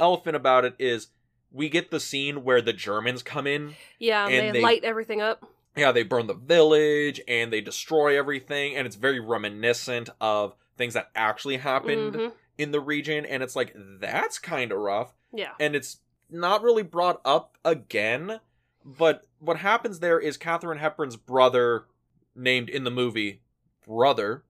elephant 0.00 0.34
about 0.36 0.64
it 0.64 0.74
is 0.78 1.08
we 1.52 1.68
get 1.68 1.90
the 1.90 2.00
scene 2.00 2.42
where 2.44 2.62
the 2.62 2.72
Germans 2.72 3.22
come 3.22 3.46
in 3.46 3.74
Yeah, 3.98 4.26
And 4.26 4.48
they, 4.48 4.50
they- 4.58 4.62
light 4.62 4.84
everything 4.84 5.20
up. 5.20 5.44
yeah, 5.76 5.92
they 5.92 6.02
burn 6.02 6.26
the 6.26 6.32
village 6.34 7.20
and 7.28 7.52
they 7.52 7.60
destroy 7.60 8.18
everything, 8.18 8.74
and 8.74 8.86
it's 8.86 8.96
very 8.96 9.20
reminiscent 9.20 10.08
of 10.20 10.54
things 10.78 10.94
that 10.94 11.10
actually 11.14 11.58
happened 11.58 12.14
Mhm. 12.14 12.32
in 12.56 12.70
the 12.70 12.80
region, 12.80 13.26
and 13.26 13.42
it's 13.42 13.54
like 13.54 13.72
that's 13.76 14.38
kind 14.38 14.72
of 14.72 14.78
rough, 14.78 15.12
Yeah. 15.32 15.52
and 15.58 15.74
it's 15.74 15.98
not 16.30 16.62
really 16.62 16.82
brought 16.82 17.20
up 17.24 17.56
again. 17.64 18.40
But 18.84 19.26
what 19.38 19.58
happens 19.58 20.00
there 20.00 20.18
is 20.18 20.36
Katharine 20.36 20.78
Hepburn's 20.78 21.16
brother, 21.16 21.84
named 22.34 22.68
in 22.68 22.84
the 22.84 22.90
movie 22.90 23.40
Brother, 23.86 24.44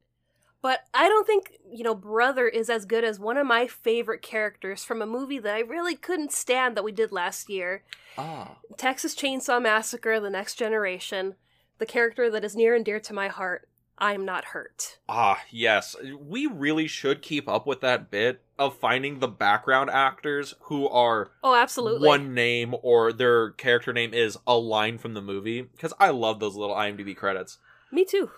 But 0.62 0.81
I 0.95 1.09
don't 1.09 1.27
think, 1.27 1.59
you 1.71 1.83
know, 1.83 1.95
Brother 1.95 2.47
is 2.47 2.71
as 2.71 2.85
good 2.85 3.05
as 3.05 3.19
one 3.19 3.37
of 3.37 3.47
my 3.47 3.67
favorite 3.67 4.23
characters 4.23 4.85
from 4.85 5.03
a 5.03 5.07
movie 5.07 5.39
that 5.39 5.55
I 5.55 5.61
really 5.61 5.97
couldn't 5.97 6.33
stand 6.33 6.77
that 6.77 6.85
we 6.85 6.93
did 6.93 7.12
last 7.12 7.49
year 7.51 7.83
ah, 8.17 8.57
Texas 8.77 9.15
Chainsaw 9.15 9.61
Massacre 9.61 10.21
The 10.21 10.31
Next 10.31 10.55
Generation. 10.55 11.35
The 11.79 11.87
character 11.87 12.31
that 12.31 12.45
is 12.45 12.55
near 12.55 12.75
and 12.77 12.85
dear 12.85 13.01
to 13.01 13.12
my 13.12 13.29
heart. 13.29 13.69
I'm 14.02 14.25
not 14.25 14.47
hurt. 14.47 14.99
ah, 15.09 15.40
yes, 15.50 15.94
we 16.18 16.47
really 16.47 16.88
should 16.88 17.23
keep 17.23 17.49
up 17.49 17.66
with 17.68 17.80
that 17.82 18.11
bit 18.11 18.42
of 18.59 18.76
finding 18.76 19.21
the 19.21 19.28
background 19.28 19.90
actors 19.90 20.54
who 20.62 20.88
are 20.88 21.30
Oh, 21.44 21.54
absolutely. 21.54 22.06
one 22.09 22.35
name 22.35 22.75
or 22.82 23.12
their 23.12 23.50
character 23.52 23.92
name 23.92 24.12
is 24.12 24.37
a 24.47 24.56
line 24.59 24.99
from 24.99 25.14
the 25.14 25.23
movie 25.23 25.62
because 25.62 25.92
I 26.00 26.11
love 26.11 26.40
those 26.40 26.56
little 26.56 26.75
IMDb 26.75 27.16
credits. 27.16 27.59
Me 27.92 28.04
too. 28.04 28.30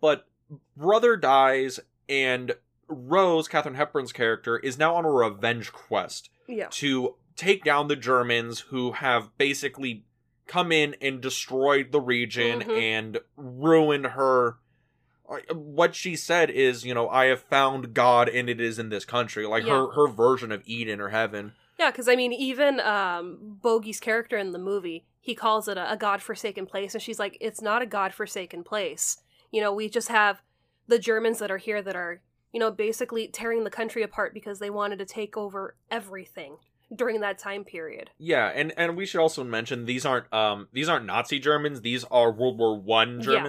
But 0.00 0.26
brother 0.76 1.16
dies 1.16 1.78
and 2.08 2.52
Rose, 2.88 3.46
Katharine 3.48 3.76
Hepburn's 3.76 4.12
character, 4.12 4.58
is 4.58 4.76
now 4.78 4.94
on 4.96 5.04
a 5.04 5.10
revenge 5.10 5.72
quest 5.72 6.28
Yeah. 6.48 6.66
to 6.72 7.14
take 7.36 7.62
down 7.64 7.88
the 7.88 7.96
Germans 7.96 8.60
who 8.60 8.92
have 8.92 9.30
basically 9.38 10.04
come 10.46 10.70
in 10.72 10.94
and 11.00 11.20
destroyed 11.20 11.90
the 11.92 12.00
region 12.00 12.60
Mhm. 12.60 12.80
and 12.82 13.20
ruined 13.36 14.06
her. 14.08 14.58
What 15.52 15.94
she 15.94 16.16
said 16.16 16.50
is, 16.50 16.84
you 16.84 16.92
know, 16.92 17.08
I 17.08 17.26
have 17.26 17.40
found 17.40 17.94
God 17.94 18.28
and 18.28 18.48
it 18.48 18.60
is 18.60 18.78
in 18.78 18.90
this 18.90 19.04
country. 19.04 19.46
Like 19.46 19.64
her 19.64 19.90
her 19.92 20.08
version 20.08 20.52
of 20.52 20.62
Eden 20.66 21.00
or 21.00 21.08
heaven. 21.08 21.52
Yeah, 21.78 21.90
because 21.90 22.08
I 22.08 22.16
mean, 22.16 22.32
even 22.32 22.78
um, 22.80 23.58
Bogey's 23.62 24.00
character 24.00 24.36
in 24.36 24.52
the 24.52 24.58
movie, 24.58 25.04
he 25.20 25.34
calls 25.34 25.66
it 25.66 25.76
a, 25.76 25.92
a 25.92 25.96
godforsaken 25.96 26.66
place, 26.66 26.94
and 26.94 27.02
she's 27.02 27.18
like, 27.18 27.36
"It's 27.40 27.62
not 27.62 27.82
a 27.82 27.86
godforsaken 27.86 28.64
place. 28.64 29.18
You 29.50 29.60
know, 29.60 29.72
we 29.72 29.88
just 29.88 30.08
have 30.08 30.42
the 30.86 30.98
Germans 30.98 31.38
that 31.38 31.50
are 31.50 31.58
here 31.58 31.82
that 31.82 31.96
are, 31.96 32.20
you 32.52 32.60
know, 32.60 32.70
basically 32.70 33.26
tearing 33.28 33.64
the 33.64 33.70
country 33.70 34.02
apart 34.02 34.34
because 34.34 34.58
they 34.58 34.70
wanted 34.70 34.98
to 34.98 35.06
take 35.06 35.36
over 35.36 35.76
everything 35.90 36.58
during 36.94 37.20
that 37.22 37.38
time 37.38 37.64
period." 37.64 38.10
Yeah, 38.18 38.52
and 38.54 38.72
and 38.76 38.96
we 38.96 39.06
should 39.06 39.20
also 39.20 39.42
mention 39.42 39.86
these 39.86 40.06
aren't 40.06 40.32
um 40.32 40.68
these 40.72 40.88
aren't 40.88 41.06
Nazi 41.06 41.40
Germans. 41.40 41.80
These 41.80 42.04
are 42.04 42.30
World 42.30 42.58
War 42.58 42.78
One 42.78 43.20
Yeah. 43.20 43.42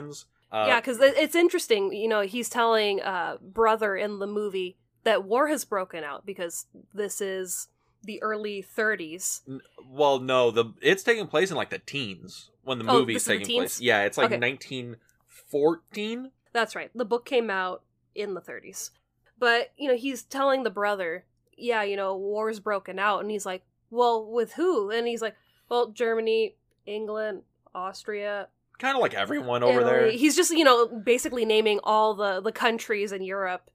Uh, 0.56 0.66
yeah, 0.68 0.80
because 0.80 1.00
it's 1.02 1.36
interesting. 1.36 1.92
You 1.94 2.08
know, 2.08 2.22
he's 2.22 2.50
telling 2.50 3.02
uh, 3.02 3.38
brother 3.42 3.98
in 3.98 4.20
the 4.20 4.28
movie 4.28 4.78
that 5.04 5.26
war 5.26 5.48
has 5.50 5.66
broken 5.66 6.04
out 6.04 6.26
because 6.26 6.66
this 6.94 7.20
is 7.20 7.68
the 8.04 8.22
early 8.24 8.64
30s. 8.64 9.42
N- 9.48 9.60
Well, 9.86 10.20
no, 10.20 10.52
the 10.52 10.74
it's 10.82 11.04
taking 11.04 11.28
place 11.28 11.52
in 11.52 11.58
like 11.58 11.72
the 11.72 11.80
teens 11.80 12.52
when 12.64 12.78
the 12.78 12.86
Oh, 12.88 13.00
movie's 13.00 13.16
this 13.16 13.28
is 13.28 13.40
taking 13.40 13.56
place. 13.56 13.82
Yeah, 13.82 14.04
it's 14.04 14.18
like 14.18 14.28
Okay. 14.32 14.40
1914. 14.40 16.32
That's 16.54 16.76
right. 16.76 16.90
The 16.96 17.06
book 17.06 17.26
came 17.26 17.50
out 17.50 17.84
in 18.14 18.34
the 18.34 18.42
30s. 18.42 18.92
But, 19.38 19.72
you 19.78 19.90
know, 19.90 19.98
he's 19.98 20.24
telling 20.24 20.64
the 20.64 20.70
brother, 20.70 21.26
yeah, 21.58 21.84
you 21.84 21.98
know, 21.98 22.16
war's 22.16 22.62
broken 22.62 22.98
out. 22.98 23.20
And 23.20 23.30
he's 23.30 23.46
like, 23.46 23.64
well, 23.90 24.26
with 24.26 24.54
who? 24.54 24.90
And 24.90 25.06
he's 25.08 25.22
like, 25.22 25.36
well, 25.68 25.88
Germany, 25.92 26.56
England, 26.86 27.42
Austria, 27.74 28.48
Kind 28.80 28.96
of 28.96 29.02
like 29.02 29.14
everyone 29.14 29.64
over 29.64 29.80
Italy. 29.82 29.92
there. 29.94 30.12
He's 30.12 30.36
just, 30.36 30.52
you 30.52 30.64
know, 30.64 30.88
basically 30.88 31.46
naming 31.46 31.80
all 31.84 32.14
the, 32.14 32.42
the 32.42 32.52
countries 32.52 33.12
in 33.12 33.22
Europe. 33.24 33.70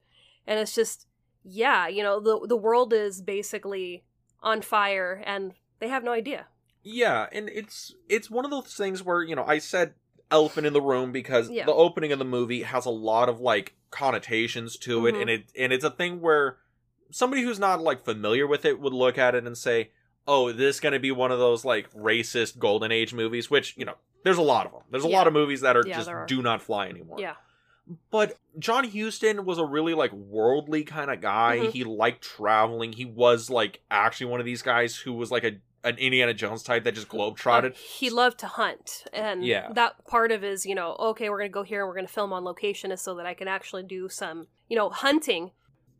And 0.45 0.59
it's 0.59 0.75
just, 0.75 1.07
yeah, 1.43 1.87
you 1.87 2.03
know, 2.03 2.19
the, 2.19 2.45
the 2.47 2.55
world 2.57 2.93
is 2.93 3.21
basically 3.21 4.03
on 4.41 4.61
fire 4.61 5.21
and 5.25 5.53
they 5.79 5.87
have 5.87 6.03
no 6.03 6.11
idea. 6.11 6.45
Yeah, 6.83 7.27
and 7.31 7.47
it's 7.49 7.93
it's 8.09 8.31
one 8.31 8.43
of 8.43 8.49
those 8.49 8.73
things 8.73 9.03
where 9.03 9.21
you 9.21 9.35
know 9.35 9.43
I 9.45 9.59
said 9.59 9.93
elephant 10.31 10.65
in 10.65 10.73
the 10.73 10.81
room 10.81 11.11
because 11.11 11.47
Yeah. 11.47 11.65
the 11.67 11.73
opening 11.73 12.11
of 12.11 12.17
the 12.17 12.25
movie 12.25 12.63
has 12.63 12.87
a 12.87 12.89
lot 12.89 13.29
of 13.29 13.39
like 13.39 13.75
connotations 13.91 14.77
to 14.77 15.05
it, 15.05 15.13
Mhm. 15.13 15.21
and 15.21 15.29
it 15.29 15.43
and 15.57 15.71
it's 15.73 15.83
a 15.85 15.91
thing 15.91 16.21
where 16.21 16.57
somebody 17.11 17.43
who's 17.43 17.59
not 17.59 17.81
like 17.81 18.03
familiar 18.03 18.47
with 18.47 18.65
it 18.65 18.79
would 18.79 18.93
look 18.93 19.19
at 19.19 19.35
it 19.35 19.45
and 19.45 19.55
say, 19.55 19.91
"Oh, 20.27 20.51
this 20.51 20.77
is 20.77 20.79
going 20.79 20.93
to 20.93 20.99
be 20.99 21.11
one 21.11 21.31
of 21.31 21.37
those 21.37 21.63
like 21.63 21.91
racist 21.93 22.57
golden 22.57 22.91
age 22.91 23.13
movies," 23.13 23.51
which 23.51 23.77
you 23.77 23.85
know 23.85 23.97
there's 24.23 24.37
a 24.37 24.41
lot 24.41 24.65
of 24.65 24.71
them. 24.71 24.81
There's 24.91 25.05
a 25.05 25.09
Yeah. 25.09 25.17
lot 25.17 25.27
of 25.27 25.33
movies 25.33 25.61
that 25.61 25.75
are 25.77 25.83
Yeah, 25.85 25.97
just 25.97 26.09
are. 26.09 26.25
do 26.25 26.41
not 26.41 26.61
fly 26.61 26.87
anymore. 26.87 27.17
Yeah. 27.19 27.35
But 28.09 28.37
John 28.59 28.87
Huston 28.89 29.43
was 29.45 29.57
a 29.57 29.65
really 29.65 29.93
like 29.93 30.11
worldly 30.13 30.83
kind 30.83 31.11
of 31.11 31.19
guy. 31.19 31.59
Mhm. 31.63 31.71
He 31.71 31.83
liked 31.83 32.21
traveling. 32.23 32.93
He 32.93 33.05
was 33.05 33.49
like 33.49 33.81
actually 33.89 34.27
one 34.27 34.39
of 34.39 34.45
these 34.45 34.61
guys 34.61 34.95
who 34.97 35.13
was 35.13 35.31
like 35.31 35.43
a 35.43 35.57
an 35.83 35.97
Indiana 35.97 36.31
Jones 36.31 36.61
type 36.61 36.83
that 36.83 36.93
just 36.93 37.07
globetrotted. 37.09 37.71
Uh, 37.71 37.75
he 37.75 38.11
loved 38.11 38.37
to 38.37 38.45
hunt, 38.45 39.03
and 39.11 39.43
Yeah. 39.43 39.73
that 39.73 40.05
part 40.05 40.31
of 40.31 40.43
his, 40.43 40.63
you 40.63 40.75
know, 40.75 40.95
okay, 40.99 41.27
we're 41.27 41.39
gonna 41.39 41.49
go 41.49 41.63
here 41.63 41.81
and 41.81 41.87
we're 41.89 41.95
gonna 41.95 42.07
film 42.07 42.31
on 42.33 42.43
location, 42.43 42.91
is 42.91 43.01
so 43.01 43.15
that 43.15 43.25
I 43.25 43.33
can 43.33 43.47
actually 43.47 43.81
do 43.81 44.07
some, 44.07 44.45
you 44.69 44.77
know, 44.77 44.89
hunting. 44.91 45.51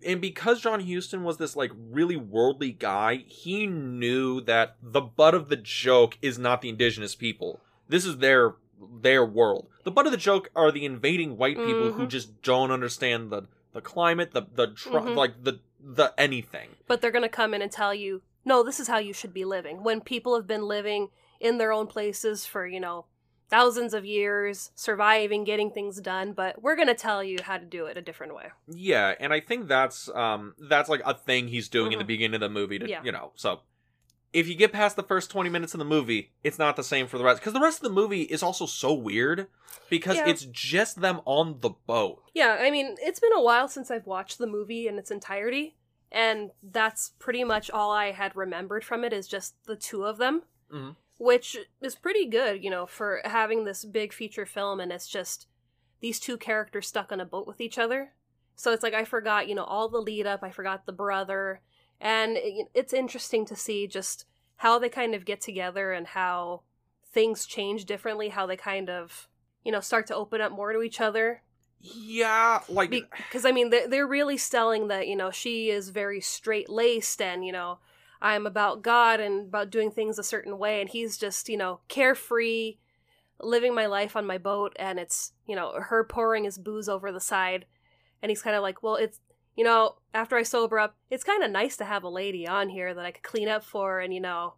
and 0.03 0.19
because 0.21 0.61
John 0.61 0.79
Huston 0.87 1.23
was 1.23 1.37
this 1.37 1.55
like 1.55 1.71
really 1.75 2.15
worldly 2.15 2.71
guy, 2.71 3.17
he 3.27 3.65
knew 3.67 4.39
that 4.41 4.75
the 4.83 5.01
butt 5.01 5.33
of 5.35 5.49
the 5.49 5.57
joke 5.57 6.17
is 6.23 6.37
not 6.39 6.61
the 6.61 6.69
indigenous 6.69 7.13
people. 7.15 7.59
This 7.91 8.05
is 8.05 8.17
their 8.17 8.55
their 9.01 9.23
world. 9.23 9.67
The 9.83 9.91
butt 9.91 10.05
of 10.07 10.11
the 10.11 10.17
joke 10.17 10.49
are 10.55 10.71
the 10.71 10.85
invading 10.85 11.37
white 11.37 11.57
people 11.57 11.91
who 11.91 12.05
Mhm. 12.05 12.09
just 12.09 12.41
don't 12.41 12.71
understand 12.71 13.29
the 13.31 13.43
the 13.73 13.81
climate, 13.81 14.31
the 14.31 14.41
the 14.55 14.67
tr- 14.67 14.89
Mhm. 14.89 15.15
like 15.15 15.43
the 15.43 15.59
the 15.79 16.13
anything. 16.17 16.69
But 16.87 17.01
they're 17.01 17.11
gonna 17.11 17.29
come 17.29 17.53
in 17.53 17.61
and 17.61 17.71
tell 17.71 17.93
you, 17.93 18.21
no, 18.45 18.63
this 18.63 18.79
is 18.79 18.87
how 18.87 18.97
you 18.97 19.13
should 19.13 19.33
be 19.33 19.45
living. 19.45 19.83
When 19.83 20.01
people 20.01 20.35
have 20.35 20.47
been 20.47 20.63
living 20.67 21.09
in 21.39 21.57
their 21.57 21.71
own 21.71 21.85
places 21.87 22.45
for, 22.45 22.65
you 22.65 22.79
know, 22.79 23.05
thousands 23.49 23.93
of 23.93 24.05
years, 24.05 24.71
surviving, 24.75 25.43
getting 25.43 25.69
things 25.71 25.99
done, 25.99 26.31
but 26.33 26.61
we're 26.61 26.75
gonna 26.75 26.93
tell 26.95 27.21
you 27.23 27.37
how 27.43 27.57
to 27.57 27.65
do 27.65 27.85
it 27.87 27.97
a 27.97 28.01
different 28.01 28.33
way. 28.33 28.49
Yeah, 28.67 29.15
and 29.19 29.33
I 29.33 29.41
think 29.41 29.67
that's 29.67 30.07
um 30.15 30.55
that's 30.57 30.89
like 30.89 31.01
a 31.05 31.13
thing 31.13 31.49
he's 31.49 31.67
doing 31.69 31.91
in 31.91 31.99
the 31.99 32.05
Mhm. 32.05 32.07
beginning 32.07 32.35
of 32.35 32.41
the 32.41 32.49
movie 32.49 32.79
to 32.79 32.87
Yeah. 32.89 33.03
you 33.03 33.11
know. 33.11 33.31
So 33.35 33.61
if 34.33 34.47
you 34.47 34.55
get 34.55 34.71
past 34.71 34.95
the 34.95 35.03
first 35.03 35.29
20 35.29 35.49
minutes 35.49 35.73
of 35.73 35.77
the 35.79 35.85
movie, 35.85 36.31
it's 36.43 36.57
not 36.59 36.75
the 36.75 36.83
same 36.83 37.07
for 37.07 37.17
the 37.17 37.23
rest 37.23 37.41
cuz 37.41 37.53
the 37.53 37.59
rest 37.59 37.79
of 37.79 37.83
the 37.83 37.89
movie 37.95 38.21
is 38.23 38.41
also 38.41 38.65
so 38.65 38.93
weird 38.93 39.47
because 39.89 40.17
Yeah. 40.17 40.29
it's 40.29 40.45
just 40.45 41.01
them 41.01 41.21
on 41.25 41.59
the 41.59 41.71
boat. 41.71 42.23
Yeah, 42.33 42.57
I 42.59 42.71
mean, 42.71 42.95
it's 43.01 43.19
been 43.19 43.33
a 43.33 43.41
while 43.41 43.67
since 43.67 43.91
I've 43.91 44.05
watched 44.07 44.37
the 44.37 44.47
movie 44.47 44.87
in 44.87 44.97
its 44.97 45.11
entirety, 45.11 45.75
and 46.11 46.51
that's 46.63 47.09
pretty 47.19 47.43
much 47.43 47.69
all 47.69 47.91
I 47.91 48.11
had 48.11 48.35
remembered 48.35 48.83
from 48.85 49.03
it 49.03 49.13
is 49.13 49.27
just 49.27 49.55
the 49.65 49.75
two 49.75 50.05
of 50.05 50.17
them, 50.17 50.43
Mhm. 50.71 50.95
which 51.17 51.57
is 51.81 51.95
pretty 51.95 52.25
good, 52.25 52.63
you 52.63 52.69
know, 52.69 52.85
for 52.85 53.21
having 53.25 53.65
this 53.65 53.83
big 53.85 54.13
feature 54.13 54.45
film 54.45 54.79
and 54.79 54.91
it's 54.91 55.07
just 55.07 55.47
these 55.99 56.19
two 56.19 56.37
characters 56.37 56.87
stuck 56.87 57.11
on 57.11 57.19
a 57.19 57.25
boat 57.25 57.45
with 57.47 57.61
each 57.61 57.77
other. 57.77 58.13
So 58.55 58.71
it's 58.71 58.83
like 58.83 58.93
I 58.93 59.05
forgot, 59.05 59.47
you 59.47 59.55
know, 59.55 59.63
all 59.63 59.87
the 59.89 60.01
lead 60.01 60.25
up, 60.25 60.41
I 60.43 60.51
forgot 60.51 60.85
the 60.85 60.91
brother, 60.93 61.61
and 62.01 62.35
eh, 62.35 62.41
it, 62.43 62.67
it's 62.73 62.93
interesting 62.93 63.45
to 63.45 63.55
see 63.55 63.87
just 63.87 64.25
how 64.57 64.77
they 64.79 64.89
kind 64.89 65.15
of 65.15 65.23
get 65.23 65.39
together 65.39 65.93
and 65.93 66.07
how 66.07 66.63
things 67.13 67.45
change 67.45 67.85
differently, 67.85 68.29
how 68.29 68.45
they 68.45 68.57
kind 68.57 68.89
of, 68.89 69.29
you 69.63 69.71
know, 69.71 69.79
start 69.79 70.07
to 70.07 70.15
open 70.15 70.41
up 70.41 70.51
more 70.51 70.73
to 70.73 70.81
each 70.81 70.99
other. 70.99 71.43
Yeah, 71.79 72.61
like 72.69 72.91
because 72.91 73.43
I 73.43 73.51
mean 73.51 73.71
they're, 73.71 73.87
they're 73.87 74.07
really 74.07 74.37
selling 74.37 74.87
that 74.89 75.07
you 75.07 75.15
know 75.15 75.31
she 75.31 75.69
is 75.69 75.89
very 75.89 76.21
straight 76.21 76.69
laced 76.69 77.19
and 77.21 77.43
you 77.43 77.51
know 77.51 77.79
I'm 78.21 78.45
about 78.45 78.83
God 78.83 79.19
and 79.19 79.47
about 79.47 79.71
doing 79.71 79.89
things 79.89 80.19
a 80.19 80.23
certain 80.23 80.59
way 80.59 80.79
and 80.79 80.87
he's 80.87 81.17
just 81.17 81.49
you 81.49 81.57
know 81.57 81.79
carefree 81.87 82.75
living 83.39 83.73
my 83.73 83.87
life 83.87 84.15
on 84.15 84.27
my 84.27 84.37
boat 84.37 84.75
and 84.77 84.99
it's 84.99 85.33
you 85.47 85.55
know 85.55 85.73
her 85.79 86.03
pouring 86.03 86.43
his 86.43 86.59
booze 86.59 86.87
over 86.87 87.11
the 87.11 87.19
side. 87.19 87.65
And 88.21 88.29
he's 88.29 88.43
kind 88.43 88.55
of 88.55 88.61
like 88.61 88.83
well 88.83 88.95
it's 88.95 89.19
you 89.55 89.63
know 89.63 89.95
after 90.13 90.35
I 90.37 90.43
sober 90.43 90.79
up 90.79 90.95
it's 91.09 91.23
kind 91.23 91.43
of 91.43 91.51
nice 91.51 91.77
to 91.77 91.85
have 91.85 92.03
a 92.03 92.09
lady 92.09 92.47
on 92.47 92.69
here 92.69 92.93
that 92.93 93.05
I 93.05 93.11
could 93.11 93.23
clean 93.23 93.47
up 93.47 93.63
for 93.63 93.99
and 93.99 94.13
you 94.13 94.19
know 94.21 94.55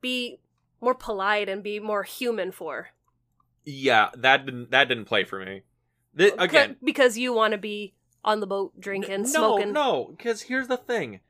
be 0.00 0.40
more 0.80 0.94
polite 0.94 1.48
and 1.48 1.62
be 1.62 1.78
more 1.78 2.02
human 2.02 2.52
for 2.52 2.88
yeah, 3.64 4.08
that 4.16 4.46
didn't 4.46 4.70
that 4.70 4.88
didn't 4.88 5.04
play 5.04 5.24
for 5.24 5.44
me. 5.44 5.62
Again, 6.38 6.76
because 6.82 7.18
you 7.18 7.32
want 7.32 7.52
to 7.52 7.58
be 7.58 7.94
on 8.24 8.40
the 8.40 8.46
boat 8.46 8.72
drinking 8.80 9.26
smoking 9.26 9.72
No, 9.72 10.06
no, 10.06 10.14
because 10.16 10.42
here's 10.42 10.66
the 10.66 10.76
thing. 10.76 11.20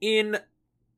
In 0.00 0.38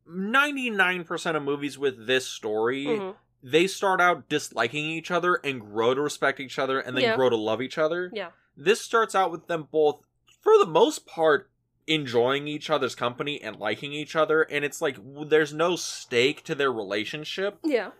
99% 0.09 1.37
of 1.37 1.43
movies 1.43 1.79
with 1.79 2.07
this 2.07 2.27
story, 2.27 2.85
Mhm. 2.87 3.15
they 3.43 3.67
start 3.67 4.01
out 4.01 4.29
disliking 4.29 4.85
each 4.85 5.11
other 5.11 5.37
and 5.37 5.61
grow 5.61 5.95
to 5.95 6.01
respect 6.01 6.41
each 6.41 6.59
other 6.59 6.81
and 6.81 6.97
then 6.97 7.05
Yeah. 7.05 7.17
grow 7.17 7.31
to 7.31 7.37
love 7.37 7.63
each 7.63 7.79
other. 7.79 8.11
Yeah. 8.13 8.33
This 8.57 8.81
starts 8.81 9.15
out 9.15 9.31
with 9.31 9.47
them 9.47 9.69
both, 9.71 10.03
for 10.41 10.53
the 10.59 10.67
most 10.67 11.07
part, 11.07 11.51
enjoying 11.87 12.47
each 12.49 12.71
other's 12.71 12.95
company 12.95 13.41
and 13.43 13.57
liking 13.57 13.93
each 13.93 14.15
other. 14.15 14.43
And 14.43 14.65
it's 14.65 14.81
like 14.81 14.97
there's 15.29 15.53
no 15.53 15.77
stake 15.77 16.45
to 16.45 16.55
their 16.55 16.73
relationship 16.73 17.59
yeah 17.65 17.91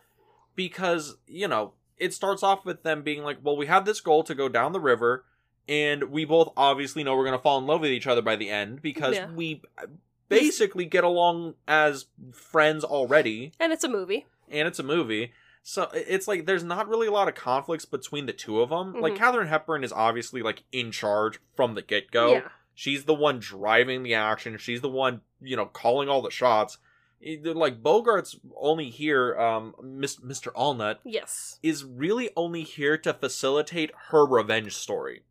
because, 0.55 1.17
you 1.27 1.49
know, 1.49 1.73
it 1.97 2.15
starts 2.15 2.43
off 2.43 2.65
with 2.65 2.83
them 2.83 3.03
being 3.03 3.23
like, 3.23 3.39
well, 3.43 3.57
we 3.57 3.67
have 3.67 3.85
this 3.85 4.01
goal 4.01 4.23
to 4.25 4.35
go 4.35 4.49
down 4.49 4.73
the 4.73 4.81
river. 4.81 5.25
And 5.69 6.05
we 6.05 6.25
both 6.25 6.53
obviously 6.57 7.05
know 7.05 7.17
we're 7.17 7.25
going 7.25 7.37
to 7.39 7.43
fall 7.43 7.59
in 7.59 7.67
love 7.67 7.81
with 7.83 7.91
each 7.91 8.07
other 8.07 8.23
by 8.23 8.37
the 8.37 8.49
end 8.51 8.83
because 8.83 9.15
Yeah. 9.17 9.31
we 9.31 9.63
uh, 9.79 9.87
basically 10.29 10.85
get 10.85 11.05
along 11.05 11.55
as 11.69 12.07
friends 12.33 12.85
already 12.85 13.53
and 13.61 13.73
it's 13.73 13.85
a 13.85 13.89
movie 13.89 14.27
and 14.49 14.67
it's 14.67 14.79
a 14.79 14.83
movie. 14.85 15.33
So 15.63 15.89
it's 15.93 16.27
like 16.27 16.47
there's 16.47 16.65
not 16.65 16.89
really 16.89 17.07
a 17.07 17.13
lot 17.13 17.29
of 17.29 17.35
conflicts 17.35 17.85
between 17.85 18.27
the 18.27 18.33
two 18.33 18.61
of 18.61 18.71
them. 18.71 18.95
Like 19.01 19.15
Mhm. 19.15 19.19
Katharine 19.19 19.49
Hepburn 19.49 19.85
is 19.85 19.93
obviously 19.93 20.43
like 20.43 20.65
in 20.73 20.91
charge 20.91 21.39
from 21.55 21.75
the 21.75 21.83
get 21.83 22.11
go. 22.11 22.33
yeah 22.33 22.49
She's 22.75 23.05
the 23.05 23.15
one 23.15 23.41
driving 23.41 24.03
the 24.05 24.15
action. 24.15 24.57
She's 24.57 24.81
the 24.81 24.89
one, 24.89 25.21
you 25.41 25.55
know, 25.55 25.67
calling 25.67 26.09
all 26.09 26.23
the 26.23 26.31
shots. 26.31 26.79
Like 27.23 27.83
Bogart's 27.83 28.37
only 28.57 28.89
here, 28.89 29.39
um, 29.39 29.75
Mr. 29.83 30.47
Allnut 30.55 30.97
yes 31.05 31.59
is 31.63 31.85
really 31.85 32.31
only 32.37 32.63
here 32.63 32.97
to 32.97 33.13
facilitate 33.13 33.91
her 34.09 34.25
revenge 34.25 34.75
story, 34.75 35.25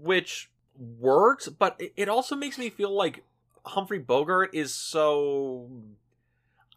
which 0.00 0.48
works, 0.78 1.48
but 1.48 1.80
it 1.96 2.08
also 2.08 2.36
makes 2.36 2.56
me 2.56 2.70
feel 2.70 2.90
like 2.94 3.24
Humphrey 3.66 3.98
Bogart 3.98 4.54
is 4.54 4.72
so 4.72 5.68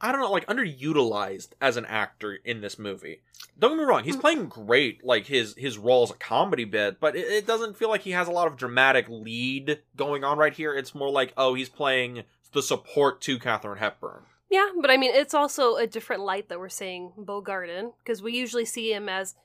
I 0.01 0.11
don't 0.11 0.21
know, 0.21 0.31
like 0.31 0.45
underutilized 0.47 1.49
as 1.61 1.77
an 1.77 1.85
actor 1.85 2.33
in 2.43 2.61
this 2.61 2.77
movie. 2.77 3.21
Don't 3.57 3.71
get 3.71 3.77
me 3.79 3.83
wrong, 3.85 4.03
he's 4.03 4.17
Mm. 4.17 4.21
playing 4.21 4.45
great, 4.47 5.03
like 5.05 5.27
his 5.27 5.55
his 5.57 5.77
role 5.77 6.03
as 6.03 6.11
a 6.11 6.15
comedy 6.15 6.65
bit, 6.65 6.99
but 6.99 7.15
it, 7.15 7.27
it 7.27 7.47
doesn't 7.47 7.77
feel 7.77 7.89
like 7.89 8.01
he 8.01 8.11
has 8.11 8.27
a 8.27 8.31
lot 8.31 8.47
of 8.47 8.57
dramatic 8.57 9.07
lead 9.09 9.79
going 9.95 10.23
on 10.23 10.37
right 10.37 10.53
here. 10.53 10.73
It's 10.73 10.93
more 10.93 11.09
like, 11.09 11.33
oh, 11.37 11.53
he's 11.53 11.69
playing 11.69 12.23
the 12.51 12.61
support 12.61 13.21
to 13.21 13.39
Katharine 13.39 13.79
Hepburn. 13.79 14.23
Yeah, 14.49 14.69
but 14.79 14.91
I 14.91 14.97
mean, 14.97 15.11
it's 15.13 15.33
also 15.33 15.75
a 15.75 15.87
different 15.87 16.21
light 16.21 16.49
that 16.49 16.59
we're 16.59 16.69
seeing 16.69 17.11
Bogart 17.17 17.69
in 17.69 17.93
because 18.03 18.21
we 18.21 18.33
usually 18.33 18.65
see 18.65 18.93
him 18.93 19.09
as 19.09 19.35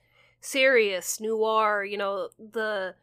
serious, 0.41 1.21
noir. 1.21 1.85
You 1.85 1.99
know, 1.99 2.29
the 2.39 2.95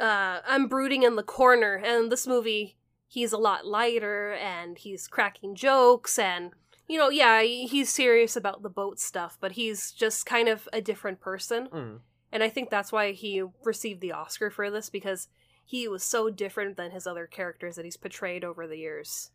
uh, 0.00 0.40
I'm 0.46 0.68
brooding 0.68 1.02
in 1.02 1.16
the 1.16 1.22
corner, 1.22 1.74
and 1.76 2.10
this 2.10 2.26
movie 2.26 2.76
he's 3.10 3.32
a 3.32 3.38
lot 3.38 3.66
lighter 3.66 4.34
and 4.34 4.76
he's 4.76 5.08
cracking 5.08 5.54
jokes 5.54 6.18
and 6.18 6.50
you 6.88 6.98
know, 6.98 7.10
yeah, 7.10 7.42
he's 7.42 7.90
serious 7.90 8.34
about 8.36 8.62
the 8.62 8.70
boat 8.70 8.98
stuff, 8.98 9.36
but 9.40 9.52
he's 9.52 9.92
just 9.92 10.26
kind 10.26 10.48
of 10.48 10.68
a 10.72 10.80
different 10.80 11.20
person. 11.20 11.68
Mm. 11.68 11.98
And 12.32 12.42
I 12.42 12.48
think 12.48 12.70
that's 12.70 12.92
why 12.92 13.12
he 13.12 13.42
received 13.64 14.00
the 14.00 14.12
Oscar 14.12 14.50
for 14.50 14.70
this 14.70 14.90
because 14.90 15.28
he 15.64 15.86
was 15.86 16.02
so 16.02 16.30
different 16.30 16.76
than 16.76 16.90
his 16.90 17.06
other 17.06 17.26
characters 17.26 17.76
that 17.76 17.84
he's 17.84 17.96
portrayed 17.96 18.44
over 18.44 18.66
the 18.66 18.78
years. 18.78 19.30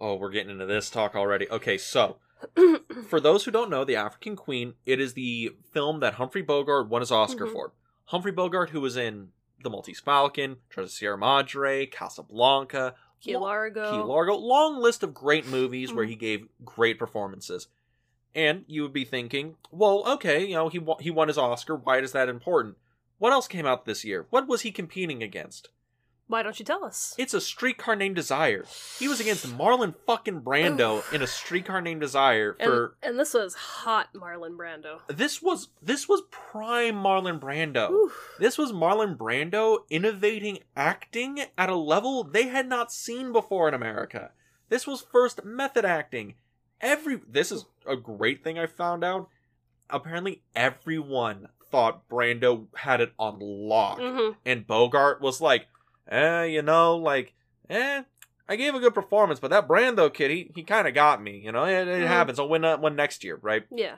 Oh, 0.00 0.16
we're 0.16 0.30
getting 0.30 0.50
into 0.50 0.66
this 0.66 0.88
talk 0.90 1.14
already. 1.14 1.48
Okay, 1.50 1.76
so 1.78 2.16
for 3.08 3.20
those 3.20 3.44
who 3.44 3.50
don't 3.50 3.70
know, 3.70 3.84
The 3.84 3.96
African 3.96 4.36
Queen, 4.36 4.74
it 4.86 5.00
is 5.00 5.12
the 5.14 5.50
film 5.72 6.00
that 6.00 6.14
Humphrey 6.14 6.42
Bogart 6.42 6.88
won 6.88 7.00
his 7.02 7.12
Oscar 7.12 7.46
Mhm. 7.46 7.52
for. 7.52 7.72
Humphrey 8.06 8.32
Bogart, 8.32 8.70
who 8.70 8.80
was 8.80 8.96
in 8.96 9.32
The 9.62 9.70
Maltese 9.70 10.00
Falcon, 10.00 10.56
Treasure 10.70 10.84
of 10.86 10.90
Sierra 10.90 11.18
Madre, 11.18 11.86
Casablanca, 11.86 12.94
Key 13.20 13.36
Largo. 13.36 13.90
Key 13.90 14.02
Largo, 14.02 14.34
long 14.36 14.80
list 14.80 15.02
of 15.02 15.12
great 15.14 15.46
movies 15.46 15.92
where 15.92 16.06
Mhm. 16.06 16.10
he 16.10 16.16
gave 16.16 16.48
great 16.64 16.98
performances. 16.98 17.68
And 18.34 18.64
you 18.68 18.82
would 18.82 18.92
be 18.92 19.04
thinking, 19.04 19.56
well, 19.70 20.04
okay, 20.06 20.44
you 20.44 20.54
know, 20.54 20.68
he 20.68 20.78
won, 20.78 20.98
he 21.00 21.10
won 21.10 21.28
his 21.28 21.36
Oscar. 21.38 21.76
Why 21.76 21.98
is 21.98 22.12
that 22.12 22.28
important? 22.28 22.76
What 23.18 23.32
else 23.32 23.48
came 23.48 23.66
out 23.66 23.84
this 23.84 24.04
year? 24.04 24.26
What 24.30 24.46
was 24.46 24.62
he 24.62 24.70
competing 24.72 25.22
against? 25.22 25.68
Why 26.30 26.44
don't 26.44 26.60
you 26.60 26.64
tell 26.64 26.84
us? 26.84 27.12
It's 27.18 27.34
a 27.34 27.40
streetcar 27.40 27.96
named 27.96 28.14
Desire. 28.14 28.64
He 29.00 29.08
was 29.08 29.18
against 29.18 29.48
Marlon 29.48 29.96
fucking 30.06 30.42
Brando 30.42 31.02
in 31.12 31.22
a 31.22 31.26
streetcar 31.26 31.80
named 31.80 32.02
Desire 32.02 32.54
for 32.62 32.94
and 33.02 33.18
this 33.18 33.34
was 33.34 33.54
hot 33.54 34.10
Marlon 34.14 34.56
Brando. 34.56 35.00
this 35.08 35.42
was 35.42 35.70
this 35.82 36.08
was 36.08 36.22
prime 36.30 36.94
Marlon 36.94 37.40
Brando. 37.40 37.90
Oof. 37.90 38.36
This 38.38 38.56
was 38.56 38.70
Marlon 38.70 39.16
Brando 39.16 39.78
innovating 39.90 40.60
acting 40.76 41.40
at 41.58 41.68
a 41.68 41.74
level 41.74 42.22
they 42.22 42.46
had 42.46 42.68
not 42.68 42.92
seen 42.92 43.32
before 43.32 43.66
in 43.66 43.74
America. 43.74 44.30
This 44.68 44.86
was 44.86 45.00
first 45.02 45.44
method 45.44 45.84
acting. 45.84 46.34
Every 46.80 47.20
this 47.28 47.50
is 47.50 47.64
a 47.84 47.96
great 47.96 48.44
thing 48.44 48.56
I 48.56 48.66
found 48.66 49.02
out. 49.02 49.28
Apparently 49.90 50.42
everyone 50.54 51.48
thought 51.72 52.08
Brando 52.08 52.66
had 52.76 53.00
it 53.00 53.14
on 53.18 53.38
lock. 53.40 53.98
Mhm. 53.98 54.36
And 54.46 54.64
Bogart 54.64 55.20
was 55.20 55.40
like, 55.40 55.66
eh, 56.10 56.44
you 56.44 56.62
know, 56.62 56.96
like, 56.96 57.32
eh, 57.68 58.02
I 58.48 58.56
gave 58.56 58.74
a 58.74 58.80
good 58.80 58.94
performance, 58.94 59.38
but 59.40 59.50
that 59.50 59.68
Brando 59.68 60.12
kid, 60.12 60.30
he, 60.30 60.50
he 60.54 60.62
kind 60.64 60.88
of 60.88 60.94
got 60.94 61.22
me. 61.22 61.38
You 61.38 61.52
know, 61.52 61.64
it, 61.64 61.86
it 61.88 62.02
Mhm. 62.02 62.06
happens. 62.06 62.38
I'll 62.38 62.48
win 62.48 62.62
that 62.62 62.80
one 62.80 62.96
next 62.96 63.22
year, 63.22 63.38
right? 63.40 63.64
Yeah. 63.70 63.96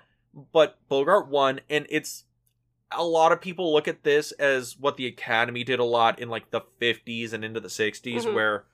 But 0.52 0.78
Bogart 0.88 1.28
won, 1.28 1.60
and 1.70 1.86
it's 1.88 2.24
a 2.90 3.04
lot 3.04 3.32
of 3.32 3.40
people 3.40 3.72
look 3.72 3.88
at 3.88 4.02
this 4.04 4.32
as 4.32 4.76
what 4.78 4.96
the 4.98 5.06
Academy 5.06 5.64
did 5.64 5.78
a 5.78 5.84
lot 5.84 6.18
in 6.18 6.28
like 6.28 6.50
the 6.50 6.60
50s 6.80 7.32
and 7.32 7.42
into 7.44 7.60
the 7.60 7.70
60s, 7.70 8.26
Mhm. 8.26 8.34
where 8.34 8.64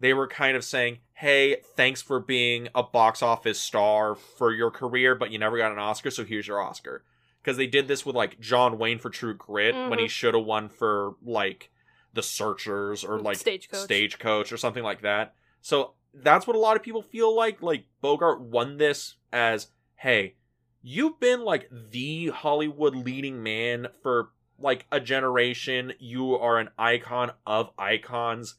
they 0.00 0.14
were 0.14 0.26
kind 0.28 0.56
of 0.56 0.64
saying, 0.64 0.98
hey, 1.14 1.56
thanks 1.76 2.00
for 2.02 2.18
being 2.20 2.68
a 2.74 2.82
box 2.82 3.22
office 3.22 3.58
star 3.58 4.14
for 4.14 4.52
your 4.52 4.70
career, 4.70 5.14
but 5.14 5.30
you 5.30 5.38
never 5.38 5.56
got 5.58 5.72
an 5.72 5.78
Oscar, 5.78 6.10
so 6.10 6.24
here's 6.24 6.46
your 6.46 6.60
Oscar. 6.60 7.04
Because 7.42 7.56
they 7.58 7.66
did 7.66 7.88
this 7.88 8.04
with 8.06 8.16
like 8.16 8.40
John 8.40 8.78
Wayne 8.78 8.98
for 8.98 9.08
True 9.10 9.34
Grit 9.34 9.74
when 9.74 9.98
he 9.98 10.06
Mhm. 10.06 10.10
should 10.10 10.34
have 10.34 10.44
won 10.44 10.68
for 10.70 11.14
like 11.22 11.70
The 12.16 12.22
Searchers 12.24 13.04
or 13.04 13.20
like 13.20 13.36
Stagecoach. 13.36 13.84
Stagecoach 13.84 14.50
or 14.52 14.56
something 14.56 14.82
like 14.82 15.02
that. 15.02 15.34
So 15.60 15.92
that's 16.12 16.46
what 16.46 16.56
a 16.56 16.58
lot 16.58 16.76
of 16.76 16.82
people 16.82 17.02
feel 17.02 17.34
like. 17.34 17.62
Like 17.62 17.84
Bogart 18.00 18.40
won 18.40 18.78
this 18.78 19.14
as, 19.32 19.68
hey, 19.96 20.34
you've 20.82 21.20
been 21.20 21.42
like 21.44 21.68
the 21.70 22.28
Hollywood 22.28 22.96
leading 22.96 23.42
man 23.42 23.88
for 24.02 24.30
like 24.58 24.86
a 24.90 24.98
generation. 24.98 25.92
You 26.00 26.34
are 26.36 26.58
an 26.58 26.70
icon 26.78 27.30
of 27.46 27.70
icons. 27.78 28.56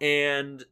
And 0.00 0.64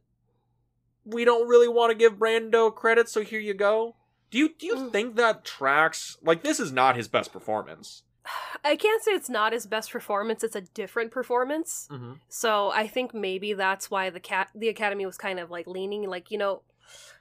we 1.05 1.23
don't 1.25 1.47
really 1.47 1.67
want 1.67 1.91
to 1.91 1.95
give 1.97 2.17
Brando 2.17 2.73
credit, 2.73 3.07
so 3.09 3.21
here 3.21 3.39
you 3.39 3.53
go. 3.53 3.95
Do 4.31 4.39
you 4.39 4.49
do 4.57 4.65
you 4.65 4.75
Mm. 4.75 4.91
think 4.91 5.15
that 5.15 5.45
tracks 5.45 6.17
like 6.23 6.41
this 6.43 6.59
is 6.59 6.71
not 6.71 6.95
his 6.95 7.07
best 7.07 7.31
performance? 7.31 8.01
I 8.63 8.75
can't 8.75 9.03
say 9.03 9.11
it's 9.11 9.29
not 9.29 9.53
his 9.53 9.67
best 9.67 9.91
performance. 9.91 10.43
It's 10.43 10.55
a 10.55 10.61
different 10.61 11.11
performance. 11.11 11.87
Mm-hmm. 11.91 12.13
So 12.29 12.71
I 12.71 12.87
think 12.87 13.13
maybe 13.13 13.53
that's 13.53 13.91
why 13.91 14.09
the 14.09 14.19
cat 14.19 14.49
the 14.55 14.69
Academy 14.69 15.05
was 15.05 15.17
kind 15.17 15.39
of 15.39 15.51
like 15.51 15.67
leaning 15.67 16.07
like 16.09 16.31
you 16.31 16.37
know, 16.37 16.61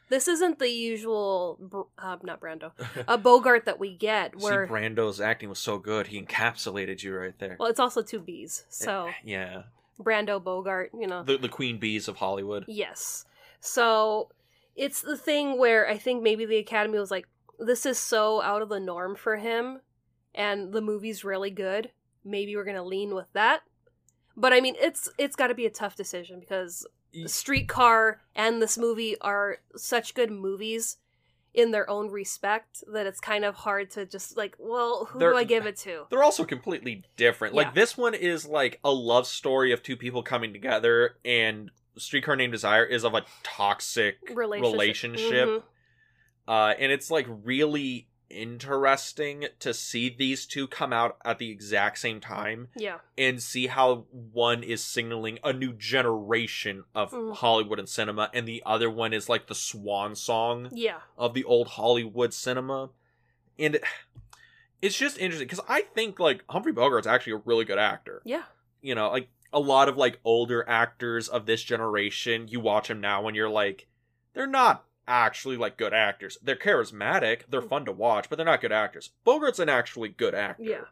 this 0.08 0.28
isn't 0.28 0.58
the 0.58 0.68
usual 0.70 1.86
uh, 1.98 2.16
not 2.22 2.40
Brando 2.40 2.72
a 3.08 3.18
Bogart 3.18 3.64
that 3.66 3.78
we 3.78 3.94
get 3.94 4.36
where 4.40 4.66
See, 4.66 4.72
Brando's 4.72 5.20
acting 5.20 5.48
was 5.48 5.58
so 5.58 5.78
good; 5.78 6.08
he 6.08 6.20
encapsulated 6.20 7.02
you 7.02 7.16
right 7.16 7.38
there. 7.38 7.56
well 7.58 7.68
it's 7.68 7.80
also 7.80 8.02
two 8.02 8.20
B's 8.20 8.64
so 8.68 9.10
yeah, 9.24 9.62
Brando 10.00 10.42
Bogart 10.42 10.90
you 10.98 11.06
know 11.06 11.22
the 11.22 11.36
the 11.38 11.48
queen 11.48 11.78
bees 11.78 12.08
of 12.08 12.16
Hollywood. 12.16 12.64
yes 12.68 13.24
so 13.60 14.28
it's 14.76 15.00
the 15.00 15.16
thing 15.16 15.58
where 15.58 15.88
I 15.88 15.96
think 15.98 16.22
maybe 16.22 16.44
the 16.44 16.56
Academy 16.58 16.98
was 16.98 17.10
like 17.10 17.26
this 17.58 17.86
is 17.86 17.98
so 17.98 18.42
out 18.42 18.60
of 18.62 18.68
the 18.68 18.80
norm 18.80 19.14
for 19.14 19.36
him 19.36 19.80
and 20.34 20.72
the 20.72 20.80
movie's 20.80 21.24
really 21.24 21.50
good 21.50 21.90
maybe 22.24 22.56
we're 22.56 22.64
gonna 22.64 22.84
lean 22.84 23.14
with 23.14 23.32
that 23.34 23.62
but 24.36 24.52
I 24.52 24.60
mean 24.60 24.74
it's 24.80 25.08
it's 25.18 25.36
got 25.36 25.48
to 25.48 25.54
be 25.54 25.66
a 25.66 25.70
tough 25.70 25.94
decision 25.96 26.40
because 26.40 26.86
Streetcar 27.26 28.20
and 28.34 28.60
this 28.60 28.76
movie 28.78 29.16
are 29.20 29.58
such 29.76 30.14
good 30.14 30.30
movies 30.30 30.96
in 31.52 31.70
their 31.70 31.88
own 31.88 32.10
respect 32.10 32.82
that 32.92 33.06
it's 33.06 33.20
kind 33.20 33.44
of 33.44 33.54
hard 33.54 33.88
to 33.92 34.04
just 34.04 34.36
like, 34.36 34.56
well, 34.58 35.04
who 35.04 35.20
They're- 35.20 35.30
do 35.30 35.36
I 35.36 35.44
give 35.44 35.66
it 35.66 35.76
to? 35.78 36.06
They're 36.10 36.24
also 36.24 36.44
completely 36.44 37.04
different. 37.16 37.54
Yeah. 37.54 37.62
Like 37.62 37.74
this 37.74 37.96
one 37.96 38.14
is 38.14 38.44
like 38.46 38.80
a 38.82 38.90
love 38.90 39.26
story 39.28 39.70
of 39.72 39.80
two 39.82 39.96
people 39.96 40.24
coming 40.24 40.52
together, 40.52 41.16
and 41.24 41.70
Streetcar 41.96 42.34
Named 42.34 42.50
Desire 42.52 42.84
is 42.84 43.04
of 43.04 43.14
a 43.14 43.24
toxic 43.44 44.16
Relationship. 44.34 44.72
relationship. 44.72 45.48
Mhm. 45.48 45.62
Uh, 46.48 46.74
and 46.78 46.90
it's 46.90 47.08
like 47.10 47.26
really 47.44 48.08
interesting 48.30 49.46
to 49.60 49.72
see 49.74 50.08
these 50.08 50.46
two 50.46 50.66
come 50.66 50.92
out 50.92 51.16
at 51.24 51.38
the 51.38 51.50
exact 51.50 51.98
same 51.98 52.20
time 52.20 52.68
Yeah. 52.76 52.98
and 53.16 53.42
see 53.42 53.66
how 53.68 54.06
one 54.10 54.62
is 54.62 54.82
signaling 54.84 55.38
a 55.44 55.52
new 55.52 55.72
generation 55.72 56.84
of 56.94 57.12
Mm. 57.12 57.34
Hollywood 57.37 57.78
and 57.78 57.88
cinema, 57.88 58.30
and 58.34 58.46
the 58.48 58.62
other 58.66 58.90
one 58.90 59.12
is 59.12 59.28
like 59.28 59.46
the 59.46 59.54
swan 59.54 60.14
song 60.14 60.68
Yeah. 60.72 61.00
of 61.16 61.34
the 61.34 61.44
old 61.44 61.68
Hollywood 61.68 62.32
cinema. 62.34 62.90
And 63.58 63.78
it's 64.82 64.98
just 64.98 65.18
interesting 65.18 65.46
because 65.46 65.64
I 65.68 65.82
think 65.82 66.18
like 66.18 66.44
Humphrey 66.50 66.72
Bogart's 66.72 67.06
actually 67.06 67.34
a 67.34 67.42
really 67.44 67.64
good 67.64 67.78
actor. 67.78 68.20
Yeah. 68.24 68.44
You 68.82 68.94
know, 68.94 69.10
like 69.10 69.28
a 69.52 69.60
lot 69.60 69.88
of 69.88 69.96
like 69.96 70.18
older 70.24 70.68
actors 70.68 71.28
of 71.28 71.46
this 71.46 71.62
generation, 71.62 72.48
you 72.48 72.60
watch 72.60 72.88
them 72.88 73.00
now 73.00 73.26
and 73.26 73.37
you're 73.37 73.48
like, 73.48 73.87
they're 74.34 74.46
not 74.46 74.84
actually 75.06 75.56
like 75.56 75.76
good 75.76 75.92
actors. 75.94 76.38
They're 76.42 76.56
charismatic, 76.56 77.42
they're 77.48 77.62
fun 77.62 77.84
to 77.86 77.92
watch, 77.92 78.28
but 78.28 78.36
they're 78.36 78.46
not 78.46 78.60
good 78.60 78.72
actors. 78.72 79.10
Bogart's 79.26 79.58
an 79.58 79.68
actually 79.68 80.08
good 80.10 80.34
actor. 80.34 80.62
Yeah. 80.62 80.84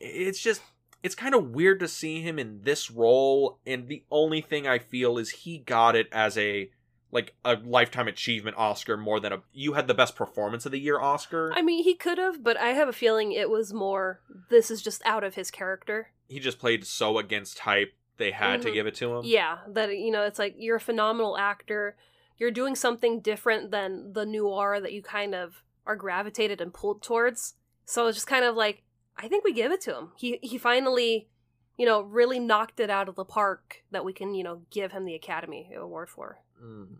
It's 0.00 0.40
just 0.40 0.62
it's 1.02 1.14
kind 1.14 1.34
of 1.34 1.50
weird 1.52 1.80
to 1.80 1.88
see 1.88 2.20
him 2.20 2.38
in 2.38 2.60
this 2.62 2.90
role 2.90 3.58
and 3.66 3.88
the 3.88 4.02
only 4.10 4.40
thing 4.40 4.66
I 4.66 4.78
feel 4.78 5.16
is 5.18 5.30
he 5.30 5.58
got 5.58 5.96
it 5.96 6.08
as 6.12 6.36
a 6.36 6.70
like 7.12 7.34
a 7.44 7.54
lifetime 7.56 8.06
achievement 8.06 8.56
Oscar 8.58 8.96
more 8.96 9.18
than 9.18 9.32
a 9.32 9.42
you 9.52 9.72
had 9.74 9.88
the 9.88 9.94
best 9.94 10.14
performance 10.14 10.64
of 10.66 10.72
the 10.72 10.78
year 10.80 11.00
Oscar. 11.00 11.52
I 11.54 11.62
mean, 11.62 11.82
he 11.84 11.94
could 11.94 12.18
have, 12.18 12.42
but 12.44 12.56
I 12.56 12.68
have 12.68 12.88
a 12.88 12.92
feeling 12.92 13.32
it 13.32 13.50
was 13.50 13.72
more 13.72 14.20
this 14.48 14.70
is 14.70 14.80
just 14.82 15.02
out 15.04 15.24
of 15.24 15.34
his 15.34 15.50
character. 15.50 16.10
he 16.28 16.38
just 16.38 16.58
played 16.60 16.86
so 16.86 17.18
against 17.18 17.56
type 17.56 17.92
they 18.16 18.30
had 18.30 18.60
to 18.62 18.68
Mhm. 18.70 18.74
give 18.74 18.86
it 18.86 18.94
to 18.96 19.16
him. 19.16 19.22
Yeah, 19.24 19.58
that 19.68 19.96
you 19.98 20.10
know, 20.10 20.22
it's 20.24 20.38
like 20.38 20.54
you're 20.58 20.76
a 20.76 20.80
phenomenal 20.80 21.36
actor. 21.38 21.96
You're 22.40 22.50
doing 22.50 22.74
something 22.74 23.20
different 23.20 23.70
than 23.70 24.14
the 24.14 24.26
noir 24.26 24.80
that 24.80 24.92
you 24.92 25.02
kind 25.02 25.34
of 25.34 25.62
are 25.86 25.94
gravitated 25.94 26.60
and 26.60 26.74
pulled 26.74 27.02
towards. 27.02 27.54
So 27.84 28.06
it's 28.08 28.16
just 28.16 28.26
kind 28.26 28.44
of 28.44 28.56
like 28.56 28.82
I 29.16 29.28
think 29.28 29.44
we 29.44 29.52
give 29.52 29.70
it 29.70 29.80
to 29.82 29.94
him. 29.96 30.08
He 30.16 30.38
he 30.42 30.58
finally, 30.58 31.28
you 31.76 31.86
know, 31.86 32.00
really 32.00 32.40
knocked 32.40 32.80
it 32.80 32.90
out 32.90 33.08
of 33.08 33.14
the 33.14 33.24
park 33.24 33.84
that 33.92 34.04
we 34.04 34.12
can, 34.12 34.34
you 34.34 34.42
know, 34.42 34.62
give 34.70 34.90
him 34.92 35.04
the 35.04 35.14
Academy 35.14 35.70
Award 35.76 36.08
for. 36.08 36.40
Mm. 36.60 36.96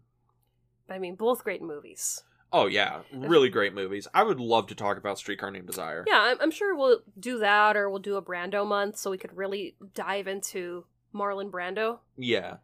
I 0.88 0.98
mean, 0.98 1.14
both 1.14 1.42
great 1.44 1.62
movies. 1.62 2.22
Oh 2.52 2.66
yeah, 2.66 3.02
really 3.12 3.48
great 3.48 3.74
movies. 3.74 4.08
I 4.12 4.24
would 4.24 4.40
love 4.40 4.66
to 4.66 4.74
talk 4.74 4.98
about 4.98 5.18
Streetcar 5.18 5.52
Named 5.52 5.68
Desire. 5.68 6.04
Yeah, 6.06 6.20
I'm, 6.20 6.36
I'm 6.40 6.50
sure 6.50 6.74
we'll 6.76 7.00
do 7.18 7.38
that, 7.38 7.76
or 7.76 7.88
we'll 7.88 8.00
do 8.00 8.16
a 8.16 8.22
Brando 8.22 8.66
month, 8.66 8.96
so 8.98 9.10
we 9.10 9.18
could 9.18 9.36
really 9.36 9.76
dive 9.94 10.26
into 10.26 10.84
Marlon 11.14 11.50
Brando 11.52 12.00
Yeah. 12.16 12.56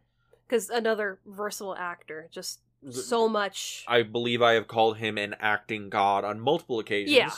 because 0.45 0.69
another 0.69 1.19
versatile 1.25 1.73
actor, 1.77 2.27
just 2.31 2.59
so 2.91 3.27
much. 3.27 3.83
I 3.87 4.03
believe 4.03 4.41
I 4.41 4.53
have 4.53 4.67
called 4.67 4.97
him 4.97 5.17
an 5.17 5.35
acting 5.39 5.89
god 5.89 6.23
on 6.23 6.39
multiple 6.39 6.79
occasions. 6.79 7.15
Yeah. 7.15 7.31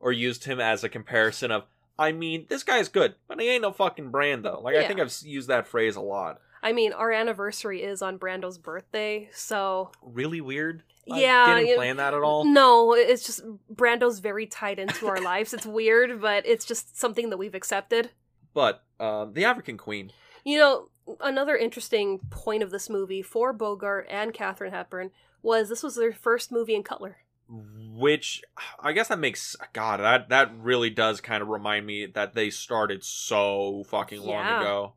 Or 0.00 0.12
used 0.12 0.44
him 0.44 0.60
as 0.60 0.84
a 0.84 0.88
comparison 0.88 1.50
of 1.50 1.64
I 1.98 2.12
mean, 2.12 2.46
this 2.48 2.62
guy's 2.62 2.88
good, 2.88 3.16
but 3.26 3.40
he 3.40 3.48
ain't 3.48 3.62
no 3.62 3.72
fucking 3.72 4.12
Brando. 4.12 4.62
Like 4.62 4.76
I 4.76 4.86
think 4.86 5.00
I've 5.00 5.12
used 5.22 5.48
that 5.48 5.66
phrase 5.66 5.96
a 5.96 6.00
lot. 6.00 6.40
I 6.62 6.72
mean, 6.72 6.92
our 6.92 7.10
anniversary 7.12 7.82
is 7.82 8.02
on 8.02 8.18
Brando's 8.18 8.58
birthday, 8.58 9.28
so 9.32 9.90
Really 10.02 10.40
weird. 10.40 10.82
I 11.10 11.20
Yeah, 11.20 11.58
didn't 11.58 11.76
plan 11.76 11.96
that 11.96 12.14
at 12.14 12.22
all. 12.22 12.44
no, 12.44 12.94
it's 12.94 13.24
just 13.26 13.42
Brando's 13.72 14.18
very 14.20 14.46
tied 14.46 14.78
into 14.78 15.06
our 15.08 15.20
lives. 15.20 15.52
It's 15.54 15.66
weird, 15.66 16.20
but 16.20 16.46
it's 16.46 16.64
just 16.64 16.96
something 16.98 17.30
that 17.30 17.36
we've 17.36 17.54
accepted. 17.54 18.10
But 18.54 18.84
um, 19.00 19.32
the 19.34 19.44
African 19.44 19.76
Queen. 19.76 20.12
You 20.44 20.58
know, 20.58 20.88
another 21.20 21.56
interesting 21.56 22.18
point 22.30 22.62
of 22.62 22.70
this 22.70 22.88
movie 22.90 23.22
for 23.22 23.52
Bogart 23.52 24.06
and 24.10 24.32
Katharine 24.34 24.72
Hepburn 24.72 25.10
was 25.42 25.68
this 25.68 25.82
was 25.82 25.94
their 25.96 26.12
first 26.12 26.50
movie 26.52 26.74
in 26.74 26.82
color. 26.82 27.18
which 27.50 28.42
I 28.78 28.92
guess 28.92 29.08
that 29.08 29.18
makes 29.18 29.56
God 29.72 30.00
that 30.00 30.28
that 30.28 30.52
really 30.58 30.90
does 30.90 31.20
kind 31.22 31.42
of 31.42 31.48
remind 31.48 31.86
me 31.86 32.04
that 32.04 32.34
they 32.34 32.50
started 32.50 33.02
so 33.02 33.84
fucking 33.88 34.20
long 34.20 34.44
Yeah. 34.44 34.60
ago. 34.60 34.92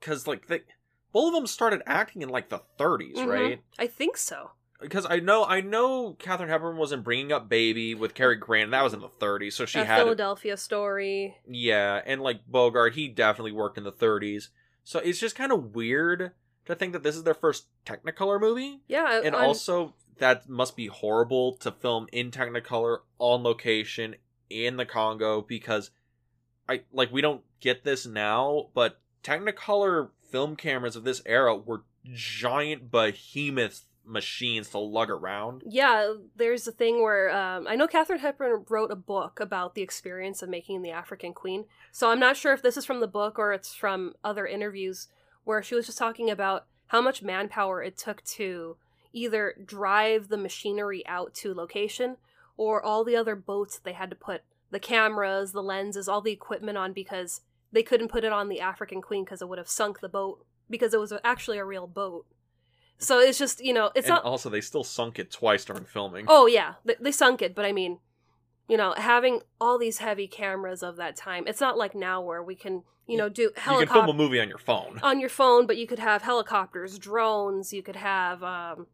Because 0.00 0.26
like 0.26 0.48
they, 0.48 0.62
both 1.12 1.28
of 1.28 1.34
them 1.34 1.46
started 1.46 1.82
acting 1.86 2.22
in 2.22 2.28
like 2.28 2.48
the 2.48 2.60
30s, 2.78 3.14
Mhm. 3.16 3.28
right? 3.28 3.62
I 3.78 3.86
think 3.86 4.16
so. 4.16 4.50
Because 4.80 5.06
I 5.08 5.20
know 5.20 5.44
I 5.44 5.60
know 5.60 6.14
Katharine 6.18 6.48
Hepburn 6.50 6.76
was 6.76 6.90
in 6.92 7.02
Bringing 7.02 7.30
Up 7.32 7.48
Baby 7.48 7.94
with 7.94 8.14
Cary 8.14 8.36
Grant. 8.36 8.72
That 8.72 8.82
was 8.82 8.92
in 8.92 9.00
the 9.00 9.08
30s, 9.08 9.54
so 9.54 9.64
she 9.64 9.78
A 9.78 9.84
had 9.84 9.98
Philadelphia 10.02 10.56
story. 10.56 11.36
yeah, 11.48 12.02
and 12.04 12.20
like 12.20 12.40
Bogart, 12.48 12.94
he 12.94 13.06
definitely 13.08 13.52
worked 13.52 13.78
in 13.78 13.84
the 13.84 13.92
30s. 13.92 14.50
So 14.86 15.00
it's 15.00 15.18
just 15.18 15.34
kind 15.34 15.50
of 15.50 15.74
weird 15.74 16.30
to 16.64 16.74
think 16.76 16.92
that 16.92 17.02
this 17.02 17.16
is 17.16 17.24
their 17.24 17.34
first 17.34 17.66
Technicolor 17.84 18.40
movie. 18.40 18.82
Yeah, 18.86 19.20
and 19.22 19.34
on- 19.34 19.44
also 19.44 19.94
that 20.18 20.48
must 20.48 20.76
be 20.76 20.86
horrible 20.86 21.54
to 21.54 21.72
film 21.72 22.06
in 22.12 22.30
technicolor 22.30 22.98
on 23.18 23.42
location 23.42 24.14
in 24.48 24.76
the 24.76 24.86
congo 24.86 25.42
because 25.42 25.90
i 26.68 26.80
like 26.92 27.12
we 27.12 27.20
don't 27.20 27.42
get 27.60 27.82
this 27.84 28.06
now 28.06 28.68
but 28.74 29.00
technicolor 29.22 30.10
film 30.30 30.54
cameras 30.56 30.96
of 30.96 31.04
this 31.04 31.20
era 31.26 31.54
were 31.56 31.82
giant 32.04 32.90
behemoth 32.90 33.84
machines 34.06 34.70
to 34.70 34.78
lug 34.78 35.10
around 35.10 35.62
Yeah, 35.66 36.14
there's 36.36 36.66
a 36.66 36.72
thing 36.72 37.02
where 37.02 37.34
um, 37.34 37.66
I 37.66 37.74
know 37.74 37.86
Katharine 37.86 38.20
Hepburn 38.20 38.64
wrote 38.68 38.90
a 38.90 38.96
book 38.96 39.40
about 39.40 39.74
the 39.74 39.82
experience 39.82 40.42
of 40.42 40.48
making 40.48 40.82
the 40.82 40.90
African 40.90 41.32
Queen. 41.32 41.64
So 41.90 42.10
I'm 42.10 42.20
not 42.20 42.36
sure 42.36 42.52
if 42.52 42.62
this 42.62 42.76
is 42.76 42.84
from 42.84 43.00
the 43.00 43.06
book 43.08 43.38
or 43.38 43.52
it's 43.52 43.74
from 43.74 44.14
other 44.22 44.46
interviews 44.46 45.08
where 45.44 45.62
she 45.62 45.74
was 45.74 45.86
just 45.86 45.98
talking 45.98 46.30
about 46.30 46.66
how 46.88 47.00
much 47.00 47.22
manpower 47.22 47.82
it 47.82 47.96
took 47.98 48.22
to 48.24 48.76
either 49.12 49.54
drive 49.64 50.28
the 50.28 50.36
machinery 50.36 51.04
out 51.06 51.34
to 51.34 51.54
location 51.54 52.16
or 52.56 52.82
all 52.82 53.04
the 53.04 53.16
other 53.16 53.34
boats 53.34 53.78
they 53.78 53.92
had 53.92 54.10
to 54.10 54.16
put 54.16 54.42
the 54.70 54.80
cameras, 54.80 55.52
the 55.52 55.62
lenses, 55.62 56.08
all 56.08 56.20
the 56.20 56.32
equipment 56.32 56.76
on 56.76 56.92
because 56.92 57.40
they 57.72 57.82
couldn't 57.82 58.08
put 58.08 58.24
it 58.24 58.32
on 58.32 58.48
the 58.48 58.60
African 58.60 59.00
Queen 59.00 59.24
because 59.24 59.42
it 59.42 59.48
would 59.48 59.58
have 59.58 59.68
sunk 59.68 60.00
the 60.00 60.08
boat 60.08 60.44
because 60.68 60.92
it 60.92 61.00
was 61.00 61.12
actually 61.24 61.58
a 61.58 61.64
real 61.64 61.86
boat. 61.86 62.26
So 62.98 63.18
it's 63.18 63.38
just, 63.38 63.62
you 63.62 63.74
know, 63.74 63.90
it's 63.94 64.06
and 64.06 64.14
not 64.14 64.24
also 64.24 64.48
they 64.48 64.60
still 64.60 64.84
sunk 64.84 65.18
it 65.18 65.30
twice 65.30 65.64
during 65.64 65.84
filming 65.84 66.26
Oh 66.28 66.46
yeah, 66.46 66.74
they, 66.84 66.96
they 67.00 67.12
sunk 67.12 67.42
it, 67.42 67.54
but 67.54 67.64
I 67.64 67.72
mean, 67.72 67.98
you 68.68 68.76
know, 68.76 68.94
having 68.96 69.40
all 69.60 69.78
these 69.78 69.98
heavy 69.98 70.26
cameras 70.26 70.82
of 70.82 70.96
that 70.96 71.16
time, 71.16 71.44
it's 71.46 71.60
not 71.60 71.78
like 71.78 71.94
now 71.94 72.20
where 72.20 72.42
we 72.42 72.54
can, 72.54 72.82
you 73.06 73.16
know, 73.16 73.28
do 73.28 73.42
you 73.42 73.50
can 73.54 73.86
film 73.86 74.08
a 74.08 74.12
movie 74.12 74.40
on 74.40 74.48
your 74.48 74.58
phone 74.58 74.98
on 75.02 75.20
your 75.20 75.28
phone, 75.28 75.66
but 75.66 75.76
you 75.76 75.86
could 75.86 75.98
have 75.98 76.22
helicopters, 76.22 76.98
drones, 76.98 77.72
you 77.72 77.82
could 77.82 77.96
have 77.96 78.42
um, 78.42 78.86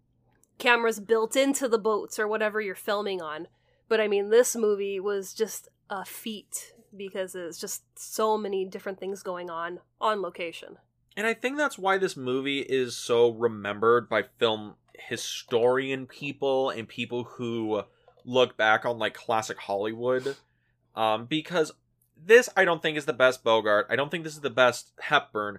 cameras 0.59 1.01
built 1.01 1.37
into 1.37 1.69
the 1.69 1.79
boats 1.79 2.19
or 2.19 2.27
whatever 2.27 2.61
you're 2.61 2.75
filming 2.75 3.23
on. 3.23 3.47
But 3.89 4.01
I 4.01 4.09
mean, 4.09 4.31
this 4.31 4.57
movie 4.57 4.99
was 5.01 5.33
just 5.33 5.69
a 5.89 6.05
feat 6.05 6.75
because 6.97 7.35
it's 7.35 7.59
just 7.59 7.83
so 7.99 8.37
many 8.37 8.65
different 8.65 8.99
things 8.99 9.23
going 9.23 9.51
on 9.51 9.81
on 10.01 10.23
location. 10.23 10.77
And 11.17 11.27
I 11.27 11.35
think 11.35 11.57
that's 11.57 11.79
why 11.79 11.99
this 11.99 12.17
movie 12.17 12.61
is 12.61 12.97
so 12.97 13.31
remembered 13.31 14.09
by 14.09 14.25
film 14.39 14.75
historian 15.09 16.07
people 16.07 16.71
and 16.71 16.89
people 16.89 17.25
who 17.25 17.83
look 18.25 18.57
back 18.57 18.85
on 18.85 18.99
like 18.99 19.15
classic 19.15 19.59
Hollywood. 19.59 20.37
Um, 20.95 21.27
because 21.27 21.73
this 22.17 22.49
I 22.57 22.65
don't 22.65 22.83
think 22.83 22.97
is 22.97 23.05
the 23.05 23.13
best 23.13 23.45
Bogart. 23.45 23.87
I 23.91 23.97
don't 23.97 24.11
think 24.11 24.25
this 24.25 24.35
is 24.35 24.41
the 24.41 24.51
best 24.51 24.93
Hepburn, 25.01 25.59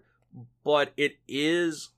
but 0.64 0.94
it 0.98 1.18
is 1.28 1.90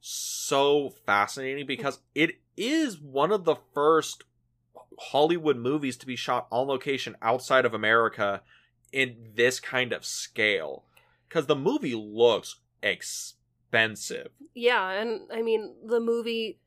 so 0.00 0.90
fascinating 1.04 1.66
because 1.66 2.00
it 2.14 2.38
is 2.56 2.98
one 2.98 3.32
of 3.32 3.44
the 3.44 3.56
first 3.74 4.24
Hollywood 4.98 5.56
movies 5.56 5.96
to 5.98 6.06
be 6.06 6.16
shot 6.16 6.46
on 6.50 6.66
location 6.66 7.16
outside 7.20 7.64
of 7.64 7.74
America 7.74 8.42
in 8.92 9.16
this 9.34 9.60
kind 9.60 9.92
of 9.92 10.04
scale. 10.04 10.84
Because 11.28 11.46
the 11.46 11.56
movie 11.56 11.94
looks 11.94 12.56
expensive. 12.86 14.28
Yeah, 14.54 14.90
and 14.90 15.22
I 15.32 15.42
mean 15.42 15.74
the 15.84 16.00
movie, 16.00 16.58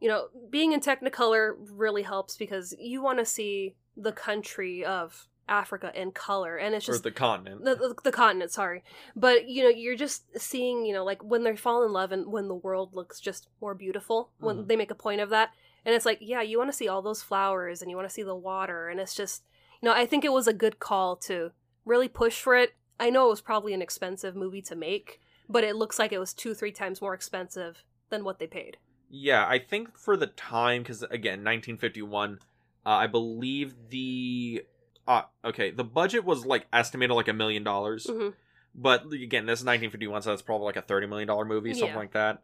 you 0.00 0.08
know, 0.08 0.28
being 0.48 0.72
in 0.72 0.80
Technicolor 0.80 1.54
really 1.58 2.02
helps 2.02 2.36
because 2.36 2.74
you 2.78 3.02
want 3.02 3.18
to 3.18 3.24
see 3.24 3.76
the 3.96 4.12
country 4.12 4.84
of 4.84 5.26
Africa 5.48 5.90
in 5.94 6.12
color, 6.12 6.56
and 6.56 6.74
it's 6.74 6.88
or 6.88 6.92
just 6.92 7.02
the 7.02 7.10
continent. 7.10 7.64
the, 7.64 7.74
the 7.74 7.94
the 8.04 8.12
continent. 8.12 8.52
Sorry, 8.52 8.84
but 9.16 9.48
you 9.48 9.64
know, 9.64 9.68
you're 9.68 9.96
just 9.96 10.38
seeing, 10.38 10.86
you 10.86 10.94
know, 10.94 11.04
like 11.04 11.22
when 11.24 11.42
they 11.42 11.56
fall 11.56 11.84
in 11.84 11.92
love 11.92 12.12
and 12.12 12.30
when 12.32 12.46
the 12.48 12.54
world 12.54 12.94
looks 12.94 13.20
just 13.20 13.48
more 13.60 13.74
beautiful. 13.74 14.30
When 14.38 14.58
Mhm. 14.58 14.68
they 14.68 14.76
make 14.76 14.92
a 14.92 14.94
point 14.94 15.20
of 15.20 15.30
that, 15.30 15.50
and 15.84 15.94
it's 15.94 16.06
like, 16.06 16.18
yeah, 16.20 16.40
you 16.40 16.56
want 16.56 16.70
to 16.70 16.76
see 16.76 16.86
all 16.88 17.02
those 17.02 17.22
flowers 17.22 17.82
and 17.82 17.90
you 17.90 17.96
want 17.96 18.08
to 18.08 18.14
see 18.14 18.22
the 18.22 18.36
water, 18.36 18.88
and 18.88 19.00
it's 19.00 19.14
just, 19.14 19.42
you 19.82 19.88
know, 19.88 19.94
I 19.94 20.06
think 20.06 20.24
it 20.24 20.32
was 20.32 20.46
a 20.46 20.52
good 20.52 20.78
call 20.78 21.16
to 21.16 21.50
really 21.84 22.08
push 22.08 22.40
for 22.40 22.54
it. 22.56 22.74
I 23.00 23.10
know 23.10 23.26
it 23.26 23.30
was 23.30 23.40
probably 23.40 23.74
an 23.74 23.82
expensive 23.82 24.36
movie 24.36 24.62
to 24.62 24.76
make, 24.76 25.20
but 25.50 25.64
it 25.64 25.76
looks 25.76 25.98
like 25.98 26.12
it 26.12 26.18
was 26.18 26.32
two, 26.32 26.54
three 26.54 26.72
times 26.72 27.02
more 27.02 27.12
expensive 27.12 27.84
than 28.08 28.24
what 28.24 28.38
they 28.38 28.46
paid. 28.46 28.76
Yeah, 29.10 29.44
I 29.46 29.58
think 29.58 29.98
for 29.98 30.16
the 30.16 30.28
time, 30.28 30.82
because 30.82 31.02
again, 31.02 31.44
1951, 31.44 32.38
uh, 32.86 32.88
I 32.90 33.06
believe 33.06 33.74
the. 33.90 34.64
Uh, 35.08 35.22
okay, 35.44 35.70
the 35.72 35.82
budget 35.84 36.24
was 36.24 36.46
like 36.46 36.66
estimated 36.72 37.16
like 37.16 37.26
a 37.28 37.32
million 37.32 37.64
dollars. 37.64 38.06
Mhm. 38.08 38.34
But 38.74 39.06
again, 39.12 39.46
this 39.46 39.58
is 39.58 39.64
1951, 39.66 40.22
so 40.22 40.30
that's 40.30 40.42
probably 40.42 40.66
like 40.66 40.76
a 40.76 40.82
$30 40.82 41.08
million 41.08 41.28
movie, 41.48 41.72
something 41.74 41.88
Yeah. 41.88 41.96
like 41.96 42.12
that. 42.12 42.42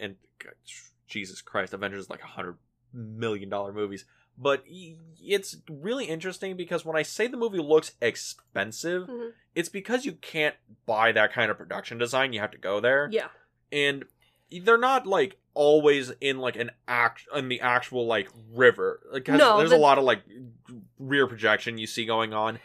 And 0.00 0.16
God, 0.42 0.54
Jesus 1.06 1.40
Christ, 1.42 1.72
Avengers 1.72 2.04
is 2.04 2.10
like 2.10 2.24
a 2.24 2.26
$100 2.26 2.56
million 2.92 3.48
movies. 3.72 4.04
But 4.42 4.64
it's 4.66 5.58
really 5.68 6.06
interesting 6.06 6.56
because 6.56 6.82
when 6.84 6.96
I 6.96 7.02
say 7.02 7.26
the 7.26 7.36
movie 7.36 7.58
looks 7.58 7.92
expensive, 8.00 9.06
Mhm. 9.06 9.32
it's 9.54 9.68
because 9.68 10.06
you 10.06 10.12
can't 10.12 10.54
buy 10.86 11.12
that 11.12 11.32
kind 11.32 11.50
of 11.50 11.58
production 11.58 11.98
design. 11.98 12.32
You 12.32 12.40
have 12.40 12.50
to 12.52 12.58
go 12.58 12.80
there 12.80 13.08
Yeah, 13.12 13.28
and 13.70 14.04
they're 14.50 14.78
not 14.78 15.06
like 15.06 15.36
always 15.52 16.10
in 16.20 16.38
like 16.38 16.56
an 16.56 16.70
act 16.88 17.26
in 17.34 17.48
the 17.48 17.60
actual 17.60 18.06
like 18.06 18.28
river 18.52 19.00
because 19.12 19.38
No, 19.38 19.58
there's 19.58 19.70
the- 19.70 19.76
a 19.76 19.78
lot 19.78 19.98
of 19.98 20.04
like 20.04 20.22
rear 20.98 21.26
projection 21.26 21.76
you 21.76 21.86
see 21.86 22.06
going 22.06 22.32
on 22.32 22.60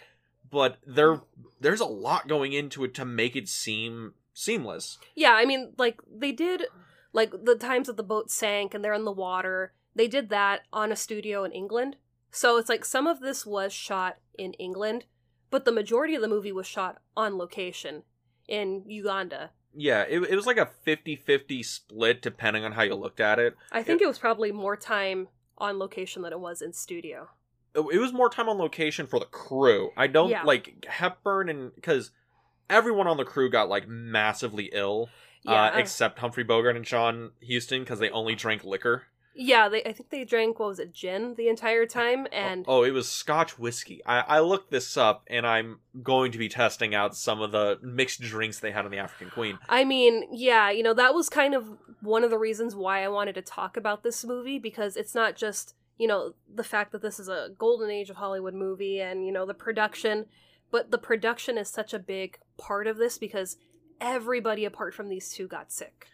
but 0.49 0.77
there 0.85 1.19
there's 1.59 1.79
a 1.81 1.85
lot 1.85 2.27
going 2.27 2.53
into 2.53 2.83
it 2.83 2.93
to 2.93 3.03
make 3.03 3.35
it 3.35 3.49
seem 3.49 4.13
seamless 4.33 4.97
yeah. 5.15 5.33
I 5.33 5.45
mean, 5.45 5.73
like 5.77 5.99
they 6.09 6.31
did, 6.31 6.67
like 7.11 7.31
the 7.43 7.55
times 7.55 7.87
that 7.87 7.97
the 7.97 8.03
boat 8.03 8.29
sank 8.29 8.73
and 8.73 8.83
they're 8.83 8.93
in 8.93 9.05
the 9.05 9.11
water. 9.11 9.73
They 9.95 10.07
did 10.07 10.29
that 10.29 10.61
on 10.73 10.91
a 10.91 10.95
studio 10.95 11.43
in 11.43 11.51
England. 11.51 11.95
So 12.31 12.57
it's 12.57 12.69
like 12.69 12.83
some 12.83 13.07
of 13.07 13.21
this 13.21 13.45
was 13.45 13.71
shot 13.71 14.17
in 14.37 14.53
England, 14.53 15.05
but 15.49 15.63
the 15.65 15.71
majority 15.71 16.15
of 16.15 16.21
the 16.21 16.27
movie 16.27 16.51
was 16.51 16.67
shot 16.67 16.97
on 17.15 17.37
location 17.37 18.03
in 18.47 18.83
Uganda. 18.87 19.51
yeah 19.73 20.03
it, 20.07 20.21
it 20.23 20.35
was 20.35 20.45
like 20.45 20.57
a 20.57 20.69
50-50 20.85 21.65
split 21.65 22.21
depending 22.21 22.63
on 22.63 22.73
how 22.73 22.83
you 22.83 22.93
looked 22.95 23.19
at 23.19 23.39
it 23.39 23.55
I 23.71 23.81
think 23.83 24.01
it 24.01 24.07
was 24.07 24.19
probably 24.19 24.51
more 24.51 24.75
time 24.77 25.29
on 25.57 25.79
location 25.79 26.21
than 26.21 26.31
it 26.31 26.39
was 26.39 26.61
in 26.61 26.71
studio. 26.73 27.29
it 27.73 27.79
it 27.91 27.97
was 27.99 28.13
more 28.13 28.29
time 28.29 28.47
on 28.47 28.57
location 28.59 29.07
for 29.07 29.19
the 29.19 29.25
crew 29.25 29.89
i 29.97 30.05
don't 30.07 30.29
Yeah. 30.29 30.43
like 30.43 30.85
hepburn 30.87 31.49
and 31.49 31.73
because 31.73 32.11
everyone 32.69 33.07
on 33.07 33.17
the 33.17 33.25
crew 33.25 33.49
got 33.49 33.67
like 33.67 33.87
massively 33.87 34.69
ill 34.73 35.09
Yeah, 35.43 35.63
uh, 35.73 35.77
except 35.79 36.19
humphrey 36.19 36.43
bogart 36.43 36.75
and 36.75 36.85
john 36.85 37.31
huston 37.49 37.81
because 37.81 37.99
they 37.99 38.09
only 38.11 38.35
drank 38.35 38.63
liquor 38.63 39.07
yeah. 39.35 39.69
They, 39.69 39.83
I 39.83 39.93
think 39.93 40.09
they 40.09 40.23
drank 40.23 40.59
what 40.59 40.69
was 40.69 40.79
it, 40.79 40.93
gin 40.93 41.35
the 41.35 41.49
entire 41.49 41.85
time, 41.85 42.25
oh, 42.25 42.35
and 42.35 42.65
oh, 42.67 42.83
it 42.83 42.91
was 42.91 43.09
Scotch 43.09 43.59
whiskey. 43.59 44.01
I, 44.05 44.21
I 44.21 44.39
looked 44.39 44.71
this 44.71 44.97
up, 44.97 45.23
and 45.27 45.45
I'm 45.45 45.79
going 46.01 46.31
to 46.31 46.37
be 46.37 46.49
testing 46.49 46.95
out 46.95 47.15
some 47.15 47.41
of 47.41 47.51
the 47.51 47.77
mixed 47.81 48.21
drinks 48.21 48.59
they 48.59 48.71
had 48.71 48.85
on 48.85 48.91
the 48.91 48.97
African 48.97 49.29
Queen. 49.29 49.59
I 49.69 49.83
mean, 49.83 50.23
yeah, 50.31 50.69
you 50.71 50.83
know, 50.83 50.93
that 50.93 51.13
was 51.13 51.29
kind 51.29 51.53
of 51.53 51.69
one 52.01 52.23
of 52.23 52.29
the 52.29 52.37
reasons 52.37 52.75
why 52.75 53.03
I 53.03 53.07
wanted 53.07 53.35
to 53.35 53.41
talk 53.41 53.77
about 53.77 54.03
this 54.03 54.23
movie 54.23 54.59
because 54.59 54.95
it's 54.95 55.15
not 55.15 55.35
just, 55.35 55.75
you 55.97 56.07
know, 56.07 56.33
the 56.53 56.63
fact 56.63 56.91
that 56.91 57.01
this 57.01 57.19
is 57.19 57.27
a 57.27 57.49
golden 57.57 57.89
age 57.89 58.09
of 58.09 58.17
Hollywood 58.17 58.53
movie 58.53 59.01
and, 59.01 59.25
you 59.25 59.31
know, 59.31 59.45
the 59.45 59.53
production, 59.53 60.25
but 60.71 60.91
the 60.91 60.97
production 60.97 61.57
is 61.57 61.69
such 61.69 61.93
a 61.93 61.99
big 61.99 62.37
part 62.57 62.87
of 62.87 62.97
this 62.97 63.17
because 63.17 63.57
everybody 63.99 64.65
apart 64.65 64.93
from 64.93 65.09
these 65.09 65.29
two 65.29 65.47
got 65.47 65.71
sick. 65.71 66.07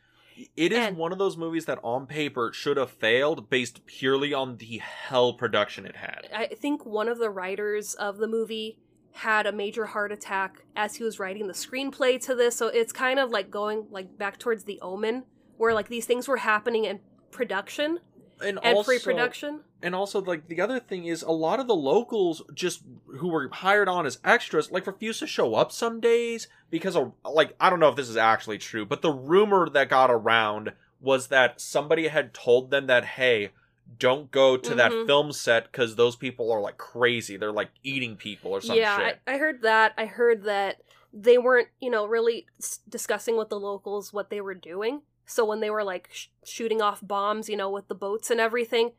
It 0.55 0.71
is 0.71 0.77
And- 0.79 0.97
one 0.97 1.11
of 1.11 1.17
those 1.17 1.37
movies 1.37 1.65
that 1.65 1.79
on 1.83 2.07
paper 2.07 2.51
should 2.53 2.77
have 2.77 2.91
failed 2.91 3.49
based 3.49 3.85
purely 3.85 4.33
on 4.33 4.57
the 4.57 4.77
hell 4.77 5.33
production 5.33 5.85
it 5.85 5.97
had. 5.97 6.27
I 6.33 6.47
think 6.47 6.85
one 6.85 7.07
of 7.07 7.17
the 7.19 7.29
writers 7.29 7.93
of 7.95 8.17
the 8.17 8.27
movie 8.27 8.79
had 9.13 9.45
a 9.45 9.51
major 9.51 9.87
heart 9.87 10.11
attack 10.11 10.65
as 10.75 10.95
he 10.95 11.03
was 11.03 11.19
writing 11.19 11.47
the 11.47 11.53
screenplay 11.53 12.19
to 12.25 12.33
this. 12.33 12.55
So 12.55 12.67
it's 12.67 12.93
kind 12.93 13.19
of 13.19 13.29
like 13.29 13.51
going 13.51 13.87
like 13.89 14.17
back 14.17 14.39
towards 14.39 14.63
the 14.63 14.79
Omen, 14.81 15.23
where 15.57 15.73
like 15.73 15.89
these 15.89 16.05
things 16.05 16.27
were 16.27 16.37
happening 16.37 16.85
in 16.85 16.99
production 17.29 17.99
and, 18.43 18.59
and 18.63 18.75
also, 18.77 18.83
pre-production. 18.91 19.61
And 19.81 19.95
also, 19.95 20.21
like 20.21 20.47
the 20.47 20.61
other 20.61 20.79
thing 20.79 21.05
is, 21.05 21.21
a 21.21 21.31
lot 21.31 21.59
of 21.59 21.67
the 21.67 21.75
locals 21.75 22.41
just 22.53 22.81
who 23.17 23.29
were 23.29 23.49
hired 23.51 23.87
on 23.89 24.05
as 24.05 24.19
extras, 24.23 24.71
like 24.71 24.87
refuse 24.87 25.19
to 25.19 25.27
show 25.27 25.55
up 25.55 25.71
some 25.71 25.99
days 25.99 26.47
because 26.69 26.95
of 26.95 27.13
like 27.23 27.55
I 27.59 27.69
don't 27.69 27.79
know 27.79 27.89
if 27.89 27.95
this 27.95 28.09
is 28.09 28.17
actually 28.17 28.57
true, 28.57 28.85
but 28.85 29.01
the 29.01 29.11
rumor 29.11 29.69
that 29.69 29.89
got 29.89 30.11
around 30.11 30.73
was 30.99 31.27
that 31.27 31.59
somebody 31.59 32.07
had 32.07 32.33
told 32.33 32.69
them 32.71 32.87
that 32.87 33.03
hey, 33.05 33.49
don't 33.97 34.31
go 34.31 34.55
to 34.57 34.75
that 34.75 34.91
Mhm. 34.91 35.05
film 35.05 35.31
set 35.31 35.71
because 35.71 35.95
those 35.95 36.15
people 36.15 36.51
are 36.51 36.61
like 36.61 36.77
crazy. 36.77 37.37
They're 37.37 37.51
like 37.51 37.69
eating 37.83 38.15
people 38.15 38.51
or 38.51 38.61
some 38.61 38.77
yeah, 38.77 38.97
shit. 38.97 39.19
I, 39.27 39.33
I 39.33 39.37
heard 39.37 39.61
that. 39.63 39.93
I 39.97 40.05
heard 40.05 40.43
that 40.43 40.81
they 41.13 41.37
weren't, 41.37 41.67
you 41.79 41.89
know, 41.89 42.05
really 42.05 42.45
s- 42.59 42.79
discussing 42.87 43.35
with 43.37 43.49
the 43.49 43.59
locals 43.59 44.13
what 44.13 44.29
they 44.29 44.39
were 44.39 44.53
doing. 44.53 45.01
So 45.31 45.45
when 45.45 45.61
they 45.61 45.69
were 45.69 45.83
like 45.83 46.09
sh- 46.11 46.27
shooting 46.43 46.81
off 46.81 46.99
bombs, 47.01 47.49
you 47.49 47.55
know, 47.55 47.69
with 47.69 47.87
the 47.87 47.95
boats 47.95 48.29
and 48.29 48.39
everything, 48.39 48.91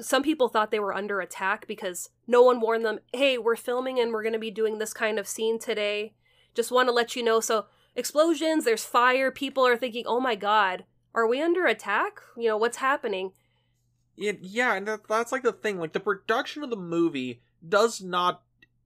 some 0.00 0.22
people 0.22 0.48
thought 0.48 0.70
they 0.70 0.78
were 0.78 0.94
under 0.94 1.20
attack 1.20 1.66
because 1.66 2.10
no 2.26 2.42
one 2.42 2.60
warned 2.60 2.84
them, 2.84 3.00
"Hey, 3.12 3.36
we're 3.38 3.56
filming 3.56 4.00
and 4.00 4.12
we're 4.12 4.22
going 4.22 4.32
to 4.32 4.38
be 4.38 4.50
doing 4.50 4.78
this 4.78 4.94
kind 4.94 5.18
of 5.18 5.28
scene 5.28 5.58
today. 5.58 6.14
Just 6.54 6.72
want 6.72 6.88
to 6.88 6.92
let 6.92 7.14
you 7.14 7.22
know." 7.22 7.40
So 7.40 7.66
explosions, 7.94 8.64
there's 8.64 8.84
fire. 8.84 9.30
People 9.30 9.66
are 9.66 9.76
thinking, 9.76 10.04
"Oh 10.06 10.20
my 10.20 10.34
god, 10.34 10.84
are 11.14 11.26
we 11.26 11.42
under 11.42 11.66
attack? 11.66 12.20
You 12.36 12.48
know, 12.48 12.56
what's 12.56 12.78
happening?" 12.78 13.32
Yeah, 14.16 14.74
and 14.74 14.88
that, 14.88 15.06
that's 15.08 15.32
like 15.32 15.42
the 15.42 15.52
thing. 15.52 15.78
Like 15.78 15.92
the 15.92 16.00
production 16.00 16.64
of 16.64 16.70
the 16.70 16.76
movie 16.76 17.40
does 17.66 18.00
not 18.00 18.42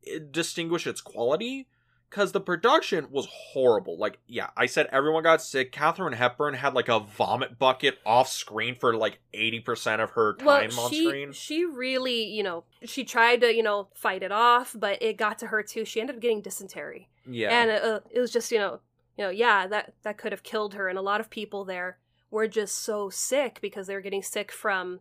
eh, 0.06 0.18
distinguish 0.30 0.86
its 0.86 1.00
quality 1.00 1.68
because 2.12 2.32
the 2.32 2.40
production 2.40 3.06
was 3.10 3.26
horrible. 3.30 3.96
Like, 3.96 4.18
yeah, 4.26 4.50
I 4.54 4.66
said 4.66 4.86
everyone 4.92 5.22
got 5.22 5.40
sick. 5.40 5.72
Katharine 5.72 6.12
Hepburn 6.12 6.52
had 6.52 6.74
like 6.74 6.88
a 6.88 7.00
vomit 7.00 7.58
bucket 7.58 7.98
off 8.04 8.28
screen 8.28 8.74
for 8.74 8.94
like 8.94 9.18
eighty 9.32 9.60
percent 9.60 10.02
of 10.02 10.10
her 10.10 10.34
time 10.34 10.70
well, 10.76 10.80
on 10.84 10.90
she, 10.90 11.06
screen. 11.06 11.32
She 11.32 11.64
really, 11.64 12.24
you 12.24 12.42
know, 12.42 12.64
she 12.84 13.04
tried 13.04 13.40
to, 13.40 13.54
you 13.54 13.62
know, 13.62 13.88
fight 13.94 14.22
it 14.22 14.30
off, 14.30 14.76
but 14.78 15.02
it 15.02 15.16
got 15.16 15.38
to 15.38 15.46
her 15.46 15.62
too. 15.62 15.86
She 15.86 16.02
ended 16.02 16.16
up 16.16 16.22
getting 16.22 16.42
dysentery, 16.42 17.08
Yeah, 17.26 17.48
and 17.48 17.70
uh, 17.70 18.00
it 18.10 18.20
was 18.20 18.30
just, 18.30 18.52
you 18.52 18.58
know, 18.58 18.80
you 19.16 19.24
know, 19.24 19.30
yeah, 19.30 19.66
that 19.68 19.94
that 20.02 20.18
could 20.18 20.32
have 20.32 20.42
killed 20.42 20.74
her. 20.74 20.88
And 20.88 20.98
a 20.98 21.02
lot 21.02 21.20
of 21.20 21.30
people 21.30 21.64
there 21.64 21.96
were 22.30 22.46
just 22.46 22.74
so 22.74 23.08
sick 23.08 23.58
because 23.62 23.86
they 23.86 23.94
were 23.94 24.02
getting 24.02 24.22
sick 24.22 24.52
from, 24.52 25.00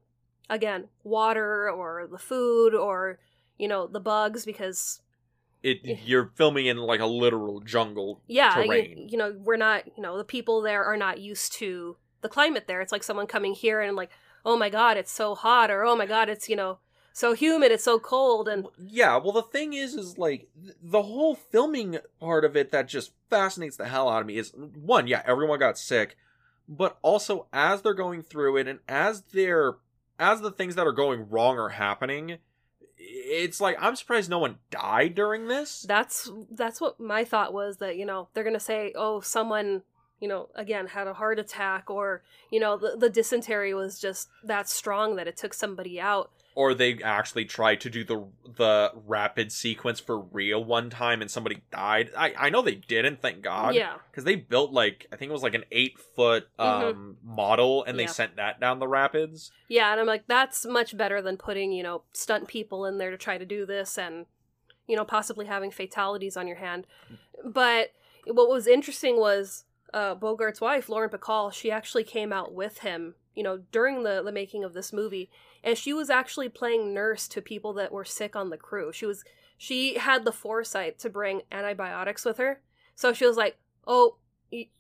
again, 0.50 0.88
water 1.04 1.70
or 1.70 2.08
the 2.10 2.18
food 2.18 2.74
or 2.74 3.20
you 3.58 3.68
know 3.68 3.86
the 3.86 4.00
bugs 4.00 4.46
because 4.46 5.02
it 5.64 6.02
you're 6.06 6.32
filming 6.36 6.66
in 6.66 6.78
like 6.78 7.00
a 7.00 7.06
literal 7.06 7.60
jungle. 7.60 8.22
yeah, 8.28 8.62
you, 8.62 9.08
you 9.10 9.18
know, 9.18 9.36
we're 9.38 9.58
not, 9.58 9.86
you 9.96 10.02
know, 10.02 10.18
the 10.18 10.24
people 10.24 10.62
there 10.62 10.84
are 10.84 10.98
not 10.98 11.20
used 11.20 11.54
to 11.54 11.98
the 12.22 12.30
climate 12.30 12.66
there. 12.68 12.82
It's 12.82 12.92
like 12.92 13.04
someone 13.04 13.28
coming 13.28 13.54
here 13.54 13.82
and 13.82 13.96
like, 13.96 14.12
oh 14.46 14.58
my 14.58 14.70
god, 14.70 14.98
it's 14.98 15.12
so 15.12 15.36
hot, 15.36 15.70
or 15.70 15.84
oh 15.84 15.96
my 15.96 16.06
god, 16.06 16.30
it's 16.30 16.50
you 16.50 16.56
know 16.56 16.80
so 17.14 17.34
humid, 17.34 17.72
it's 17.72 17.84
so 17.84 18.00
cold, 18.00 18.48
and 18.48 18.68
Yeah, 18.78 19.18
well, 19.18 19.34
the 19.34 19.42
thing 19.42 19.74
is, 19.74 19.96
is 19.96 20.18
like 20.18 20.50
the 20.82 21.02
whole 21.02 21.36
filming 21.36 22.00
part 22.20 22.46
of 22.46 22.56
it 22.56 22.72
that 22.72 22.88
just 22.88 23.12
fascinates 23.30 23.78
the 23.78 23.88
hell 23.88 24.10
out 24.10 24.22
of 24.22 24.28
me 24.28 24.38
is 24.38 24.54
one, 24.56 25.08
yeah, 25.08 25.22
everyone 25.26 25.60
got 25.60 25.78
sick, 25.78 26.16
but 26.70 26.98
also 27.02 27.48
as 27.52 27.82
they're 27.82 27.94
going 27.94 28.24
through 28.24 28.58
it 28.58 28.68
and 28.68 28.80
as 28.88 29.24
they're 29.34 29.74
as 30.18 30.42
the 30.42 30.52
things 30.52 30.76
that 30.76 30.86
are 30.86 30.94
going 30.94 31.28
wrong 31.30 31.58
are 31.58 31.70
happening, 31.70 32.38
it's 33.04 33.60
like 33.60 33.78
I'm 33.80 33.96
surprised 33.96 34.30
no 34.30 34.40
one 34.40 34.58
died 34.70 35.16
during 35.16 35.48
this. 35.48 35.84
that's 35.88 36.30
that's 36.52 36.80
what 36.80 37.00
my 37.00 37.24
thought 37.24 37.54
was 37.54 37.78
that 37.78 37.98
you 37.98 38.06
know 38.06 38.28
they're 38.34 38.44
gonna 38.44 38.60
say 38.60 38.94
oh 38.96 39.22
someone 39.22 39.82
you 40.20 40.28
know 40.28 40.50
again 40.56 40.88
had 40.88 41.08
a 41.08 41.14
heart 41.14 41.40
attack 41.40 41.90
or 41.90 42.22
you 42.52 42.60
know 42.60 42.78
the, 42.78 42.96
the 42.98 43.10
dysentery 43.10 43.74
was 43.74 44.00
just 44.00 44.30
that 44.44 44.70
strong 44.70 45.16
that 45.16 45.28
it 45.28 45.38
took 45.38 45.54
somebody 45.54 46.00
out 46.00 46.32
Or 46.54 46.74
they 46.74 47.02
actually 47.02 47.46
tried 47.46 47.80
to 47.82 47.90
do 47.90 48.04
the 48.04 48.28
the 48.58 48.92
rapid 49.08 49.52
sequence 49.54 50.02
for 50.02 50.20
real 50.20 50.62
one 50.64 50.90
time 50.90 51.22
and 51.22 51.32
somebody 51.32 51.62
died. 51.72 52.10
I 52.18 52.34
I 52.38 52.50
know 52.50 52.62
they 52.62 52.76
didn't, 52.76 53.22
thank 53.22 53.42
God. 53.42 53.74
yeah 53.74 53.96
because 54.12 54.26
they 54.26 54.36
built 54.36 54.72
like 54.74 55.08
I 55.14 55.16
think 55.16 55.30
it 55.30 55.34
was 55.34 55.44
like 55.44 55.54
an 55.54 55.64
eight 55.72 55.98
foot 56.16 56.48
um 56.60 57.18
model, 57.24 57.84
and 57.86 57.98
they 57.98 58.04
Mm-hmm. 58.04 58.08
Yeah. 58.10 58.14
sent 58.14 58.36
that 58.36 58.60
down 58.60 58.80
the 58.80 58.88
rapids. 58.88 59.52
yeah 59.70 59.92
and 59.92 60.00
i'm 60.02 60.08
like 60.08 60.28
that's 60.28 60.66
much 60.66 60.98
better 60.98 61.22
than 61.22 61.38
putting 61.38 61.72
you 61.72 61.84
know 61.84 62.04
stunt 62.14 62.48
people 62.50 62.86
in 62.86 62.98
there 62.98 63.12
to 63.12 63.18
try 63.18 63.38
to 63.38 63.46
do 63.46 63.66
this 63.66 63.98
and 63.98 64.26
you 64.88 64.96
know 64.98 65.06
possibly 65.06 65.46
having 65.46 65.72
fatalities 65.72 66.36
on 66.36 66.48
your 66.48 66.58
hand 66.58 66.86
but 67.46 67.94
what 68.26 68.50
was 68.50 68.68
interesting 68.68 69.18
was 69.18 69.64
uh, 69.94 70.16
bogart's 70.16 70.60
wife 70.62 70.90
lauren 70.90 71.10
bacall 71.10 71.52
she 71.52 71.72
actually 71.72 72.04
came 72.04 72.32
out 72.34 72.54
with 72.54 72.80
him 72.80 73.16
you 73.36 73.44
know 73.44 73.60
during 73.72 74.04
the 74.04 74.22
the 74.24 74.32
making 74.32 74.64
of 74.64 74.74
this 74.74 74.92
movie 74.94 75.30
and 75.64 75.78
she 75.78 75.94
was 75.94 76.10
actually 76.10 76.50
playing 76.50 76.94
nurse 76.94 77.28
to 77.30 77.42
people 77.42 77.74
that 77.74 77.92
were 77.92 78.06
sick 78.06 78.36
on 78.36 78.50
the 78.50 78.58
crew. 78.58 78.92
She 78.92 79.06
was 79.06 79.24
she 79.58 79.98
had 79.98 80.26
the 80.26 80.32
foresight 80.32 80.98
to 81.00 81.10
bring 81.10 81.42
antibiotics 81.52 82.26
with 82.26 82.38
her. 82.38 82.62
So 82.96 83.14
she 83.14 83.26
was 83.26 83.38
like 83.38 83.58
oh 83.88 84.18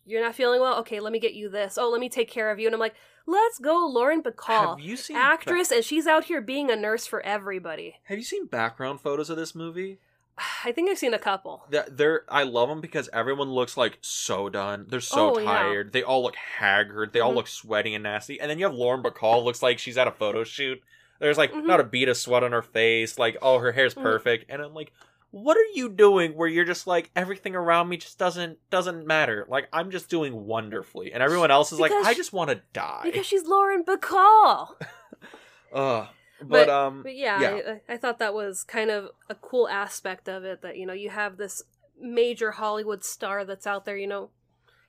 you're 0.05 0.21
not 0.21 0.35
feeling 0.35 0.59
well? 0.59 0.79
Okay 0.79 0.99
let 0.99 1.13
me 1.13 1.19
get 1.19 1.33
you 1.33 1.49
this. 1.49 1.77
Oh 1.77 1.89
let 1.89 2.01
me 2.01 2.09
take 2.09 2.29
care 2.29 2.51
of 2.51 2.59
you. 2.59 2.67
And 2.67 2.73
i'm 2.73 2.79
like 2.79 2.95
let's 3.27 3.59
go 3.59 3.87
lauren 3.87 4.21
bacall 4.23 4.77
Have 4.77 4.79
you 4.79 4.97
seen 4.97 5.15
actress 5.15 5.71
and 5.71 5.83
she's 5.85 6.07
out 6.07 6.25
here 6.25 6.41
being 6.41 6.71
a 6.71 6.75
nurse 6.75 7.05
for 7.05 7.21
everybody. 7.21 7.97
Have 8.05 8.17
you 8.17 8.23
seen 8.23 8.47
background 8.47 9.01
photos 9.01 9.29
of 9.29 9.37
this 9.37 9.55
movie? 9.55 9.99
i 10.65 10.71
think 10.71 10.89
i've 10.89 10.97
seen 10.97 11.13
a 11.13 11.19
couple 11.19 11.63
They're, 11.69 11.85
they're 11.89 12.23
I 12.29 12.43
love 12.43 12.69
them 12.69 12.81
because 12.81 13.09
everyone 13.13 13.49
looks 13.51 13.75
like 13.77 13.97
so 14.01 14.49
done. 14.49 14.85
They're 14.89 14.99
so 15.01 15.35
Oh, 15.35 15.39
yeah. 15.39 15.45
tired. 15.45 15.91
They 15.93 16.03
all 16.03 16.23
look 16.23 16.35
haggard. 16.35 17.11
They 17.13 17.19
all 17.19 17.31
Mhm. 17.33 17.35
look 17.35 17.47
sweaty 17.47 17.93
and 17.93 18.03
nasty. 18.03 18.39
And 18.39 18.49
then 18.49 18.57
you 18.59 18.65
have 18.65 18.73
Lauren 18.73 19.03
Bacall 19.03 19.43
looks 19.43 19.61
like 19.61 19.79
she's 19.79 19.97
at 19.97 20.07
a 20.07 20.11
photo 20.11 20.43
shoot. 20.43 20.81
There's 21.19 21.37
like 21.37 21.51
Mhm. 21.53 21.65
not 21.65 21.79
a 21.79 21.83
bead 21.83 22.09
of 22.09 22.17
sweat 22.17 22.43
on 22.43 22.51
her 22.53 22.61
face. 22.61 23.19
Like 23.19 23.37
oh 23.41 23.59
her 23.59 23.71
hair's 23.73 23.93
Mhm. 23.95 24.01
perfect. 24.03 24.45
And 24.49 24.61
I'm 24.61 24.73
like. 24.73 24.91
What 25.33 25.55
are 25.55 25.63
you 25.75 25.87
doing 25.87 26.33
where 26.35 26.49
you're 26.49 26.65
just 26.65 26.87
like 26.87 27.09
everything 27.15 27.55
around 27.55 27.87
me 27.87 27.95
just 27.95 28.17
doesn't 28.17 28.57
doesn't 28.69 29.07
matter? 29.07 29.45
Like 29.47 29.69
I'm 29.71 29.89
just 29.89 30.09
doing 30.09 30.45
wonderfully 30.45 31.13
and 31.13 31.23
everyone 31.23 31.51
else 31.51 31.71
is 31.71 31.79
like 31.79 31.89
Because 31.91 32.05
I 32.05 32.13
just 32.13 32.33
want 32.33 32.49
to 32.49 32.59
die. 32.73 32.99
because 33.05 33.25
she's 33.25 33.45
lauren 33.45 33.85
bacall 33.85 34.75
Ugh. 35.73 36.07
But, 36.41 36.67
But- 36.67 36.69
um 36.69 37.03
But 37.03 37.15
yeah, 37.15 37.39
Yeah. 37.39 37.75
I, 37.87 37.93
I 37.93 37.97
thought 37.97 38.19
that 38.19 38.33
was 38.33 38.63
kind 38.63 38.89
of 38.89 39.09
a 39.29 39.35
cool 39.35 39.67
aspect 39.69 40.27
of 40.27 40.43
it 40.43 40.61
that, 40.61 40.77
you 40.77 40.85
know, 40.85 40.93
you 40.93 41.09
have 41.09 41.37
this 41.37 41.63
major 41.99 42.51
Hollywood 42.51 43.03
star 43.03 43.45
that's 43.45 43.67
out 43.67 43.85
there, 43.85 43.97
you 43.97 44.07
know, 44.07 44.31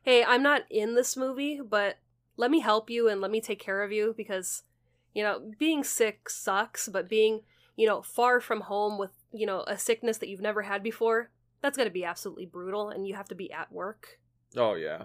hey, 0.02 0.24
I'm 0.24 0.42
not 0.42 0.62
in 0.70 0.94
this 0.94 1.16
movie, 1.16 1.60
but 1.60 1.98
let 2.36 2.50
me 2.50 2.60
help 2.60 2.88
you 2.88 3.08
and 3.08 3.20
let 3.20 3.30
me 3.30 3.40
take 3.40 3.58
care 3.60 3.82
of 3.82 3.92
you 3.92 4.14
because, 4.16 4.62
you 5.14 5.22
know, 5.22 5.52
being 5.58 5.84
sick 5.84 6.30
sucks, 6.30 6.88
but 6.88 7.08
being, 7.08 7.42
you 7.76 7.86
know, 7.86 8.00
far 8.02 8.40
from 8.40 8.62
home 8.62 8.98
with, 8.98 9.12
you 9.32 9.46
know, 9.46 9.60
a 9.66 9.76
sickness 9.78 10.18
that 10.18 10.28
you've 10.28 10.40
never 10.40 10.62
had 10.62 10.82
before, 10.82 11.30
that's 11.60 11.76
going 11.76 11.88
to 11.88 11.92
be 11.92 12.04
absolutely 12.04 12.46
brutal 12.46 12.88
and 12.88 13.06
you 13.06 13.14
have 13.14 13.28
to 13.28 13.34
be 13.34 13.52
at 13.52 13.70
work. 13.70 14.18
Oh 14.56 14.74
yeah. 14.74 15.04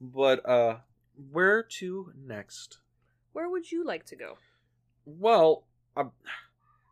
But 0.00 0.44
uh 0.48 0.78
where 1.30 1.62
to 1.62 2.12
next? 2.16 2.78
Where 3.32 3.48
would 3.48 3.70
you 3.70 3.84
like 3.84 4.04
to 4.06 4.16
go? 4.16 4.38
Well, 5.04 5.64
um, 5.96 6.12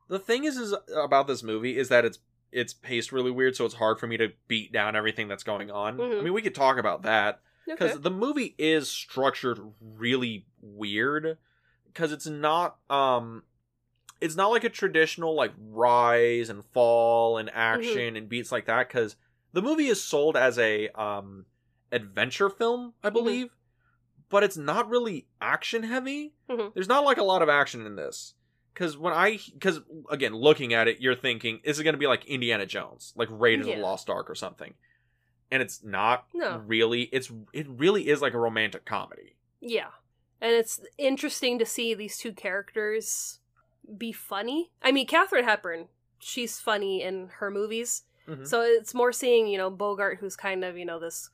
the 0.08 0.18
thing 0.18 0.44
is 0.44 0.56
is 0.56 0.74
about 0.94 1.26
this 1.26 1.42
movie 1.42 1.76
is 1.76 1.88
that 1.88 2.04
it's 2.04 2.18
it's 2.52 2.74
paced 2.74 3.12
really 3.12 3.30
weird 3.30 3.54
so 3.54 3.64
it's 3.64 3.74
hard 3.76 4.00
for 4.00 4.08
me 4.08 4.16
to 4.16 4.32
beat 4.48 4.72
down 4.72 4.96
everything 4.96 5.28
that's 5.28 5.44
going 5.44 5.70
on. 5.70 6.00
I 6.00 6.04
Mhm. 6.04 6.24
mean, 6.24 6.32
we 6.32 6.42
could 6.42 6.54
talk 6.54 6.78
about 6.78 7.02
that 7.02 7.40
Okay. 7.68 7.92
cuz 7.92 8.00
the 8.00 8.10
movie 8.10 8.54
is 8.58 8.90
structured 8.90 9.60
really 9.80 10.46
weird 10.60 11.38
cuz 11.94 12.10
it's 12.10 12.26
not 12.26 12.78
um 12.90 13.44
it's 14.20 14.34
not 14.34 14.48
like 14.48 14.64
a 14.64 14.68
traditional 14.68 15.34
like 15.34 15.52
rise 15.56 16.50
and 16.50 16.64
fall 16.64 17.38
and 17.38 17.48
action 17.54 18.16
and 18.16 18.28
beats 18.28 18.50
like 18.50 18.66
that 18.66 18.88
cuz 18.90 19.14
the 19.52 19.62
movie 19.62 19.86
is 19.86 20.02
sold 20.02 20.36
as 20.36 20.58
a 20.58 20.88
um 20.90 21.46
adventure 21.92 22.50
film, 22.50 22.94
I 23.02 23.10
believe, 23.10 23.54
but 24.30 24.42
it's 24.42 24.56
not 24.56 24.88
really 24.88 25.26
action 25.40 25.82
heavy. 25.82 26.32
Mhm. 26.48 26.72
There's 26.72 26.88
not 26.88 27.04
like 27.04 27.18
a 27.18 27.22
lot 27.24 27.42
of 27.42 27.48
action 27.48 27.84
in 27.84 27.96
this. 27.96 28.34
Cause 28.74 28.96
when 28.96 29.12
I, 29.12 29.38
cause 29.60 29.80
again, 30.10 30.32
looking 30.34 30.72
at 30.72 30.88
it, 30.88 31.00
you're 31.00 31.16
thinking, 31.16 31.60
is 31.64 31.78
it 31.78 31.84
going 31.84 31.94
to 31.94 31.98
be 31.98 32.06
like 32.06 32.24
Indiana 32.24 32.64
Jones, 32.64 33.12
like 33.16 33.28
Raiders 33.30 33.66
of 33.66 33.74
the 33.74 33.80
Lost 33.80 34.08
Ark 34.08 34.30
or 34.30 34.34
something? 34.34 34.74
And 35.50 35.60
it's 35.60 35.82
not 35.82 36.26
No. 36.32 36.58
really. 36.58 37.02
It's 37.12 37.30
it 37.52 37.66
really 37.68 38.08
is 38.08 38.22
like 38.22 38.32
a 38.32 38.38
romantic 38.38 38.84
comedy. 38.86 39.34
Yeah. 39.60 39.90
And 40.40 40.52
it's 40.52 40.80
interesting 40.96 41.58
to 41.58 41.66
see 41.66 41.92
these 41.92 42.16
two 42.16 42.32
characters 42.32 43.40
be 43.98 44.12
funny. 44.12 44.70
I 44.80 44.92
mean, 44.92 45.06
Katharine 45.08 45.44
Hepburn, 45.44 45.88
she's 46.20 46.60
funny 46.60 47.02
in 47.02 47.28
her 47.40 47.50
movies. 47.50 48.04
Mhm. 48.28 48.46
So 48.46 48.62
it's 48.62 48.94
more 48.94 49.10
seeing, 49.12 49.48
you 49.48 49.58
know, 49.58 49.68
Bogart, 49.70 50.18
who's 50.20 50.36
kind 50.36 50.64
of, 50.64 50.78
you 50.78 50.84
know, 50.84 51.00
this 51.00 51.30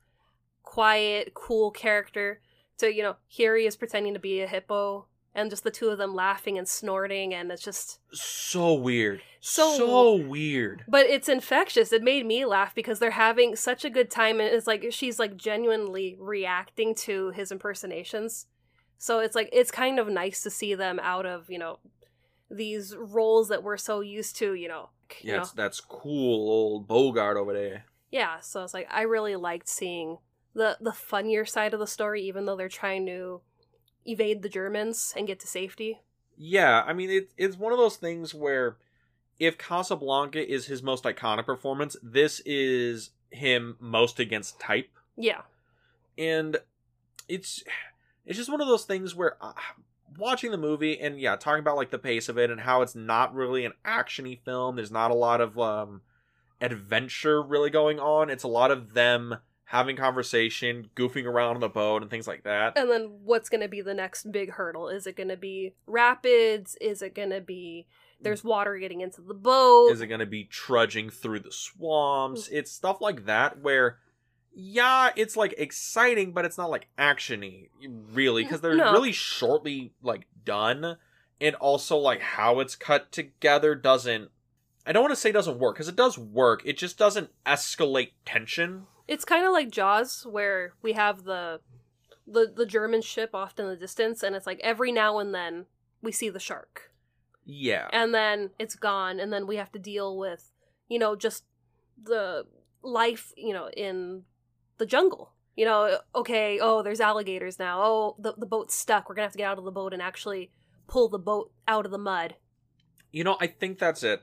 quiet, 0.63 1.35
cool 1.35 1.71
character. 1.71 2.41
So, 2.77 2.87
you 2.87 3.03
know, 3.03 3.17
here 3.27 3.57
he 3.57 3.67
is 3.67 3.77
pretending 3.77 4.15
to 4.15 4.21
be 4.21 4.41
a 4.43 4.47
hippo 4.47 5.07
and 5.35 5.51
just 5.51 5.65
the 5.65 5.71
two 5.71 5.89
of 5.89 5.99
them 5.99 6.15
laughing 6.15 6.57
and 6.59 6.67
snorting 6.69 7.35
and 7.35 7.51
it's 7.53 7.63
just 7.63 8.01
So 8.13 8.75
weird. 8.75 9.21
So- 9.41 9.77
so 9.77 10.15
weird. 10.17 10.85
but 10.89 11.07
it's 11.07 11.29
infectious 11.29 11.93
it 11.93 12.03
made 12.03 12.27
me 12.27 12.45
laugh 12.45 12.75
because 12.75 12.99
they're 12.99 13.11
having 13.13 13.55
such 13.55 13.85
a 13.85 13.91
good 13.91 14.11
time 14.11 14.41
and 14.41 14.49
it's 14.55 14.67
like 14.67 14.87
she's 14.91 15.19
like 15.19 15.37
genuinely 15.37 16.17
reacting 16.19 16.95
to 16.97 17.31
his 17.31 17.53
impersonations 17.53 18.47
so 18.99 19.21
it's 19.21 19.37
like 19.37 19.49
it's 19.53 19.71
kind 19.71 19.99
of 20.01 20.09
nice 20.09 20.43
to 20.43 20.51
see 20.51 20.75
them 20.75 20.99
out 21.01 21.27
of 21.27 21.49
you 21.51 21.59
know 21.59 21.79
these 22.51 22.97
roles 22.97 23.49
that 23.49 23.63
we're 23.63 23.77
so 23.77 24.01
used 24.01 24.37
to 24.37 24.55
you 24.55 24.67
know 24.69 24.89
you 25.21 25.31
Yeah, 25.33 25.37
know? 25.39 25.45
that's 25.55 25.81
cool 25.81 26.51
old 26.51 26.89
Bogart 26.89 27.37
over 27.37 27.53
there. 27.53 27.85
yeah 28.11 28.41
so 28.41 28.65
it's 28.65 28.75
like 28.75 28.89
i 28.91 29.03
really 29.03 29.37
liked 29.37 29.69
seeing 29.69 30.19
the 30.57 30.77
the 30.81 30.93
funnier 30.93 31.45
side 31.45 31.73
of 31.75 31.81
the 31.81 31.87
story 31.87 32.23
even 32.23 32.47
though 32.47 32.57
they're 32.57 32.69
trying 32.69 33.07
to 33.07 33.41
evade 34.05 34.43
the 34.43 34.49
germans 34.49 35.13
and 35.17 35.27
get 35.27 35.39
to 35.39 35.47
safety 35.47 36.01
Yeah, 36.37 36.83
I 36.87 36.93
mean 36.93 37.11
it, 37.11 37.31
it's 37.37 37.59
one 37.59 37.73
of 37.73 37.79
those 37.79 37.97
things 37.97 38.35
where 38.35 38.77
if 39.39 39.59
Casablanca 39.59 40.41
is 40.51 40.67
his 40.67 40.83
most 40.83 41.05
iconic 41.05 41.45
performance, 41.45 41.95
this 42.03 42.41
is 42.47 43.11
him 43.31 43.77
most 43.81 44.19
against 44.19 44.59
type, 44.59 44.91
yeah 45.17 45.43
and 46.17 46.57
it's 47.29 47.63
it's 48.25 48.39
just 48.39 48.51
one 48.51 48.61
of 48.61 48.67
those 48.67 48.85
things 48.85 49.15
where 49.15 49.37
uh, 49.41 49.53
watching 50.19 50.51
the 50.51 50.57
movie 50.59 50.99
and 50.99 51.21
yeah, 51.21 51.37
talking 51.37 51.61
about 51.61 51.77
like 51.77 51.91
the 51.91 51.99
pace 51.99 52.29
of 52.29 52.39
it 52.39 52.51
and 52.51 52.61
how 52.61 52.83
it's 52.83 52.95
not 52.95 53.35
really 53.35 53.65
an 53.65 53.73
actiony 53.85 54.39
film. 54.45 54.77
There's 54.77 54.91
not 54.91 55.11
a 55.11 55.15
lot 55.15 55.41
of 55.41 55.59
um 55.59 56.03
adventure 56.61 57.43
really 57.43 57.71
going 57.71 58.01
on. 58.01 58.31
It's 58.31 58.45
a 58.45 58.49
lot 58.49 58.71
of 58.71 58.95
them 58.95 59.37
having 59.67 59.97
conversation, 59.97 60.89
goofing 60.97 61.25
around 61.27 61.57
on 61.57 61.61
the 61.61 61.69
boat 61.69 62.01
and 62.03 62.11
things 62.11 62.27
like 62.27 62.45
that. 62.45 62.79
and 62.79 62.89
then 62.91 63.11
what's 63.25 63.49
going 63.49 63.61
to 63.61 63.69
be 63.69 63.81
the 63.83 63.95
next 63.95 64.31
big 64.33 64.53
hurdle 64.53 64.89
is 64.89 65.07
it 65.07 65.17
going 65.17 65.29
to 65.29 65.37
be 65.37 65.75
rapids 65.87 66.77
is 66.81 67.03
it 67.03 67.15
going 67.15 67.31
to 67.31 67.41
be 67.41 67.87
there's 68.21 68.43
water 68.45 68.79
getting 68.79 69.01
into 69.03 69.21
the 69.21 69.35
boat 69.35 69.91
Is 69.91 70.01
it 70.01 70.07
going 70.07 70.21
to 70.21 70.27
be 70.27 70.45
trudging 70.45 71.11
through 71.11 71.41
the 71.41 71.53
swamps? 71.53 72.49
Mm. 72.49 72.53
It's 72.53 72.73
stuff 72.73 73.01
like 73.03 73.27
that 73.27 73.61
where, 73.61 73.99
yeah, 74.55 75.11
it's 75.17 75.37
like 75.37 75.55
exciting, 75.59 76.33
but 76.33 76.47
it's 76.47 76.57
not 76.57 76.71
like 76.71 76.89
actiony, 76.99 77.69
really, 78.13 78.43
mm, 78.43 78.47
because 78.47 78.63
they're 78.63 78.75
No. 78.75 78.93
really 78.93 79.13
shortly 79.13 79.93
like 80.03 80.27
done, 80.47 80.97
and 81.43 81.55
also 81.57 81.99
like 81.99 82.21
how 82.23 82.61
it's 82.61 82.75
cut 82.75 83.13
together 83.13 83.75
doesn't. 83.75 84.31
I 84.87 84.93
don't 84.93 85.03
want 85.03 85.13
to 85.13 85.21
say 85.21 85.31
doesn't 85.31 85.59
work 85.59 85.75
because 85.75 85.89
it 85.89 85.97
does 85.97 86.17
work. 86.17 86.63
It 86.65 86.79
just 86.79 86.97
doesn't 86.97 87.31
escalate 87.45 88.13
tension. 88.25 88.87
It's 89.09 89.25
kind 89.25 89.47
of 89.47 89.53
like 89.53 89.71
Jaws, 89.71 90.27
where 90.29 90.75
we 90.83 90.93
have 90.95 91.25
the 91.25 91.61
the 92.27 92.53
the 92.55 92.67
German 92.67 93.03
ship 93.03 93.31
off 93.35 93.59
in 93.59 93.67
the 93.67 93.77
distance, 93.77 94.23
and 94.23 94.35
it's 94.35 94.47
like 94.47 94.61
every 94.63 94.93
now 94.93 95.19
and 95.19 95.35
then 95.35 95.67
we 96.03 96.13
see 96.13 96.29
the 96.29 96.41
shark, 96.41 96.91
Yeah, 97.45 97.89
and 97.93 98.15
then 98.15 98.51
it's 98.59 98.75
gone, 98.75 99.21
and 99.21 99.33
then 99.33 99.47
we 99.47 99.57
have 99.57 99.73
to 99.73 99.79
deal 99.79 100.17
with 100.17 100.51
you 100.89 100.99
know 100.99 101.15
just 101.17 101.45
the 102.03 102.45
life 102.83 103.33
you 103.37 103.53
know 103.53 103.71
in 103.71 104.23
the 104.79 104.87
jungle. 104.87 105.33
You 105.55 105.65
know, 105.65 105.99
okay, 106.15 106.59
oh, 106.61 106.83
there's 106.83 107.01
alligators 107.01 107.59
now. 107.59 107.81
Oh, 107.83 108.17
the 108.19 108.35
the 108.37 108.47
boat's 108.47 108.75
stuck. 108.75 109.09
We're 109.09 109.15
gonna 109.15 109.27
have 109.27 109.33
to 109.33 109.39
get 109.39 109.49
out 109.49 109.59
of 109.59 109.65
the 109.65 109.71
boat 109.71 109.93
and 109.93 110.03
actually 110.03 110.51
pull 110.87 111.09
the 111.09 111.19
boat 111.19 111.53
out 111.67 111.87
of 111.87 111.93
the 111.93 111.99
mud. 111.99 112.35
You 113.11 113.25
know, 113.25 113.39
I 113.41 113.47
think 113.47 113.79
that's 113.79 114.03
it. 114.03 114.23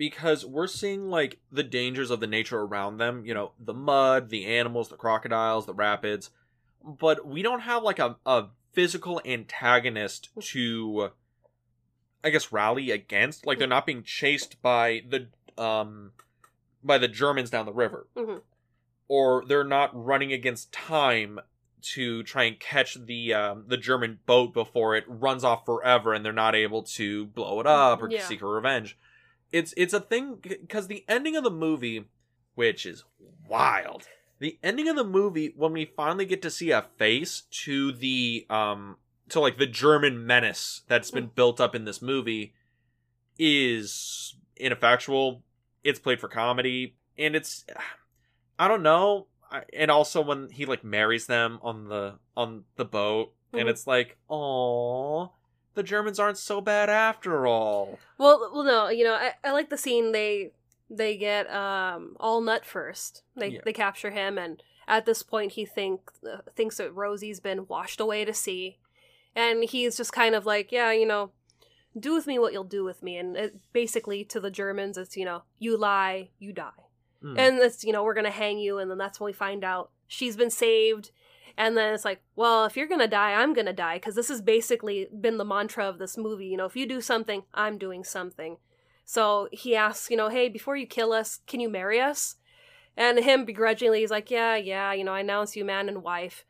Because 0.00 0.46
we're 0.46 0.66
seeing 0.66 1.10
like 1.10 1.40
the 1.52 1.62
dangers 1.62 2.10
of 2.10 2.20
the 2.20 2.26
nature 2.26 2.58
around 2.58 2.96
them, 2.96 3.26
you 3.26 3.34
know, 3.34 3.52
the 3.60 3.74
mud, 3.74 4.30
the 4.30 4.46
animals, 4.46 4.88
the 4.88 4.96
crocodiles, 4.96 5.66
the 5.66 5.74
rapids. 5.74 6.30
But 6.82 7.26
we 7.26 7.42
don't 7.42 7.60
have 7.60 7.82
like 7.82 7.98
a, 7.98 8.16
a 8.24 8.46
physical 8.72 9.20
antagonist 9.26 10.30
to 10.40 11.10
I 12.24 12.30
guess 12.30 12.50
rally 12.50 12.90
against. 12.90 13.44
Like 13.46 13.58
they're 13.58 13.66
not 13.68 13.84
being 13.84 14.02
chased 14.02 14.62
by 14.62 15.02
the 15.06 15.26
um 15.62 16.12
by 16.82 16.96
the 16.96 17.06
Germans 17.06 17.50
down 17.50 17.66
the 17.66 17.72
river. 17.74 18.06
Mhm. 18.16 18.40
Or 19.06 19.44
they're 19.46 19.64
not 19.64 19.90
running 19.92 20.32
against 20.32 20.72
time 20.72 21.40
to 21.82 22.22
try 22.22 22.44
and 22.44 22.58
catch 22.58 22.94
the 22.94 23.34
um, 23.34 23.64
the 23.66 23.76
German 23.76 24.20
boat 24.24 24.54
before 24.54 24.96
it 24.96 25.04
runs 25.06 25.44
off 25.44 25.66
forever 25.66 26.14
and 26.14 26.24
they're 26.24 26.32
not 26.32 26.54
able 26.54 26.84
to 26.84 27.26
blow 27.26 27.60
it 27.60 27.66
up 27.66 28.00
or 28.02 28.10
Yeah. 28.10 28.24
seek 28.26 28.40
a 28.40 28.46
revenge. 28.46 28.96
It's 29.52 29.74
it's 29.76 29.92
a 29.94 30.00
thing 30.00 30.36
because 30.42 30.86
the 30.86 31.04
ending 31.08 31.36
of 31.36 31.44
the 31.44 31.50
movie, 31.50 32.04
which 32.54 32.86
is 32.86 33.04
wild. 33.48 34.06
The 34.38 34.58
ending 34.62 34.88
of 34.88 34.96
the 34.96 35.04
movie 35.04 35.52
when 35.56 35.72
we 35.72 35.84
finally 35.84 36.24
get 36.24 36.40
to 36.42 36.50
see 36.50 36.70
a 36.70 36.86
face 36.96 37.42
to 37.64 37.92
the 37.92 38.46
um 38.48 38.96
to 39.28 39.40
like 39.40 39.58
the 39.58 39.66
German 39.66 40.26
menace 40.26 40.82
that's 40.88 41.10
been 41.10 41.26
built 41.34 41.60
up 41.60 41.74
in 41.74 41.84
this 41.84 42.00
movie 42.00 42.54
is 43.38 44.34
ineffectual. 44.56 45.42
It's 45.84 45.98
played 45.98 46.20
for 46.20 46.28
comedy 46.28 46.96
and 47.18 47.34
it's 47.34 47.64
I 48.58 48.68
don't 48.68 48.82
know. 48.82 49.26
I- 49.50 49.64
And 49.72 49.90
also 49.90 50.20
when 50.20 50.50
he 50.50 50.64
like 50.66 50.84
marries 50.84 51.26
them 51.26 51.58
on 51.62 51.88
the 51.88 52.18
on 52.36 52.64
the 52.76 52.84
boat 52.84 53.32
and 53.52 53.62
Mhm. 53.66 53.70
it's 53.70 53.86
like, 53.86 54.16
"Oh, 54.28 55.32
the 55.74 55.82
Germans 55.82 56.18
aren't 56.18 56.38
so 56.38 56.60
bad 56.60 56.88
after 56.90 57.46
all." 57.46 57.98
Well, 58.18 58.50
well, 58.52 58.64
no, 58.64 58.88
you 58.88 59.04
know, 59.04 59.14
I, 59.14 59.34
I 59.44 59.52
like 59.52 59.70
the 59.70 59.78
scene 59.78 60.12
they 60.12 60.52
they 60.88 61.16
get 61.16 61.48
um 61.50 62.16
Allnut 62.20 62.64
first. 62.64 63.22
They 63.36 63.48
Yeah. 63.48 63.60
they 63.64 63.72
capture 63.72 64.10
him, 64.10 64.38
and 64.38 64.62
at 64.88 65.06
this 65.06 65.22
point, 65.22 65.52
he 65.52 65.64
think 65.64 66.10
uh, 66.28 66.38
thinks 66.56 66.76
that 66.78 66.94
Rosie's 66.94 67.40
been 67.40 67.66
washed 67.68 68.00
away 68.00 68.24
to 68.24 68.34
sea, 68.34 68.78
and 69.36 69.62
he's 69.64 69.96
just 69.96 70.12
kind 70.12 70.34
of 70.34 70.46
like, 70.46 70.72
yeah, 70.72 70.90
you 70.90 71.06
know, 71.06 71.30
do 71.98 72.14
with 72.14 72.26
me 72.26 72.38
what 72.38 72.52
you'll 72.52 72.64
do 72.64 72.82
with 72.84 73.02
me, 73.02 73.16
and 73.16 73.36
it, 73.36 73.56
basically 73.72 74.24
to 74.24 74.40
the 74.40 74.50
Germans, 74.50 74.98
it's 74.98 75.16
you 75.16 75.24
know, 75.24 75.42
you 75.58 75.76
lie, 75.76 76.30
you 76.38 76.52
die, 76.52 76.70
Mm. 77.22 77.38
and 77.38 77.58
it's 77.58 77.84
you 77.84 77.92
know, 77.92 78.02
we're 78.02 78.14
gonna 78.14 78.30
hang 78.30 78.58
you, 78.58 78.78
and 78.78 78.90
then 78.90 78.98
that's 78.98 79.20
when 79.20 79.26
we 79.26 79.32
find 79.32 79.62
out 79.62 79.90
she's 80.08 80.36
been 80.36 80.50
saved. 80.50 81.12
And 81.56 81.76
then 81.76 81.92
it's 81.94 82.04
like, 82.04 82.22
well, 82.36 82.64
if 82.64 82.76
you're 82.76 82.86
gonna 82.88 83.08
die, 83.08 83.32
I'm 83.34 83.52
gonna 83.54 83.72
die, 83.72 83.96
because 83.96 84.14
this 84.14 84.28
has 84.28 84.40
basically 84.42 85.08
been 85.20 85.38
the 85.38 85.44
mantra 85.44 85.86
of 85.88 85.98
this 85.98 86.16
movie. 86.16 86.46
You 86.46 86.56
know, 86.56 86.66
if 86.66 86.76
you 86.76 86.86
do 86.86 87.00
something, 87.00 87.42
I'm 87.54 87.78
doing 87.78 88.04
something. 88.04 88.56
So 89.04 89.48
he 89.52 89.74
asks, 89.74 90.10
you 90.10 90.16
know, 90.16 90.28
hey, 90.28 90.48
before 90.48 90.76
you 90.76 90.86
kill 90.86 91.12
us, 91.12 91.40
can 91.46 91.60
you 91.60 91.68
marry 91.68 92.00
us? 92.00 92.36
And 92.96 93.18
him 93.18 93.44
begrudgingly, 93.44 94.00
he's 94.00 94.10
like, 94.10 94.30
yeah, 94.30 94.56
yeah, 94.56 94.92
you 94.92 95.04
know, 95.04 95.12
I 95.12 95.20
announce 95.20 95.56
you 95.56 95.64
man 95.64 95.88
and 95.88 96.02
wife. 96.02 96.44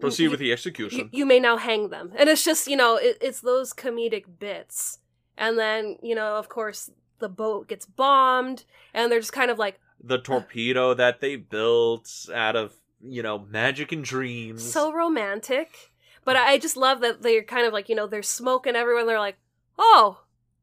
Proceed 0.00 0.24
You- 0.24 0.30
with 0.30 0.40
the 0.40 0.46
you, 0.46 0.52
execution. 0.52 1.08
you 1.12 1.24
may 1.26 1.38
now 1.40 1.56
hang 1.56 1.88
them. 1.90 2.12
And 2.16 2.28
it's 2.28 2.44
just, 2.44 2.66
you 2.66 2.76
know, 2.76 2.96
it, 2.96 3.18
it's 3.20 3.40
those 3.40 3.72
comedic 3.72 4.24
bits. 4.38 4.98
And 5.36 5.58
then, 5.58 5.96
you 6.02 6.14
know, 6.14 6.36
of 6.36 6.48
course, 6.48 6.90
the 7.20 7.28
boat 7.28 7.68
gets 7.68 7.86
bombed, 7.86 8.64
and 8.92 9.10
they're 9.10 9.20
just 9.20 9.32
kind 9.32 9.50
of 9.50 9.58
like, 9.58 9.78
the 10.04 10.18
torpedo 10.18 10.94
that 10.94 11.20
they 11.20 11.36
built 11.36 12.28
out 12.34 12.56
of 12.56 12.74
you 13.02 13.22
know 13.22 13.38
magic 13.50 13.92
and 13.92 14.04
dreams. 14.04 14.62
so 14.72 14.92
romantic. 14.92 15.90
But 16.24 16.36
I 16.36 16.56
just 16.58 16.76
love 16.76 17.00
that 17.00 17.22
they're 17.22 17.42
kind 17.42 17.66
of 17.66 17.72
like, 17.72 17.88
you 17.88 17.96
know, 17.96 18.06
there's 18.06 18.28
smoke 18.28 18.66
and 18.66 18.76
everyone. 18.76 19.06
They're 19.08 19.18
like, 19.18 19.38
oh, 19.76 20.20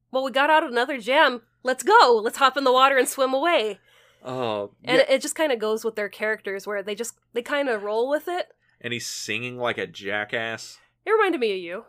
well, 0.10 0.23
we 0.23 0.32
got 0.32 0.49
out 0.49 0.63
of 0.63 0.71
another 0.71 0.97
gem. 0.99 1.41
Let's 1.63 1.84
go. 1.84 2.21
Let's 2.23 2.38
hop 2.38 2.56
in 2.56 2.63
the 2.63 2.71
water 2.71 2.97
and 2.97 3.10
swim 3.10 3.34
away. 3.34 3.80
oh, 4.23 4.71
And 4.86 4.99
yeah. 4.99 5.13
it 5.15 5.21
just 5.21 5.36
kind 5.36 5.52
of 5.52 5.60
goes 5.60 5.84
with 5.84 5.95
their 5.97 6.08
characters 6.08 6.65
where 6.65 6.82
they 6.82 6.95
just, 6.95 7.15
they 7.34 7.41
kind 7.41 7.67
of 7.67 7.84
roll 7.84 8.10
with 8.10 8.30
it. 8.30 8.47
and 8.80 8.93
he's 8.93 9.06
singing 9.06 9.58
like 9.58 9.78
a 9.78 9.86
jackass. 9.86 10.78
It 11.06 11.12
reminded 11.12 11.41
me 11.41 11.52
of 11.52 11.60
you. 11.60 11.84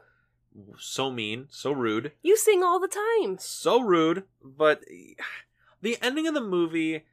So 0.81 1.13
mean, 1.13 1.47
so 1.51 1.71
rude, 1.71 2.11
You 2.25 2.37
sing 2.37 2.65
all 2.65 2.81
the 2.81 2.89
time. 2.89 3.37
so 3.39 3.81
rude. 3.81 4.25
But 4.43 4.83
the 5.81 5.97
ending 6.03 6.27
of 6.27 6.35
the 6.35 6.41
movie, 6.41 7.05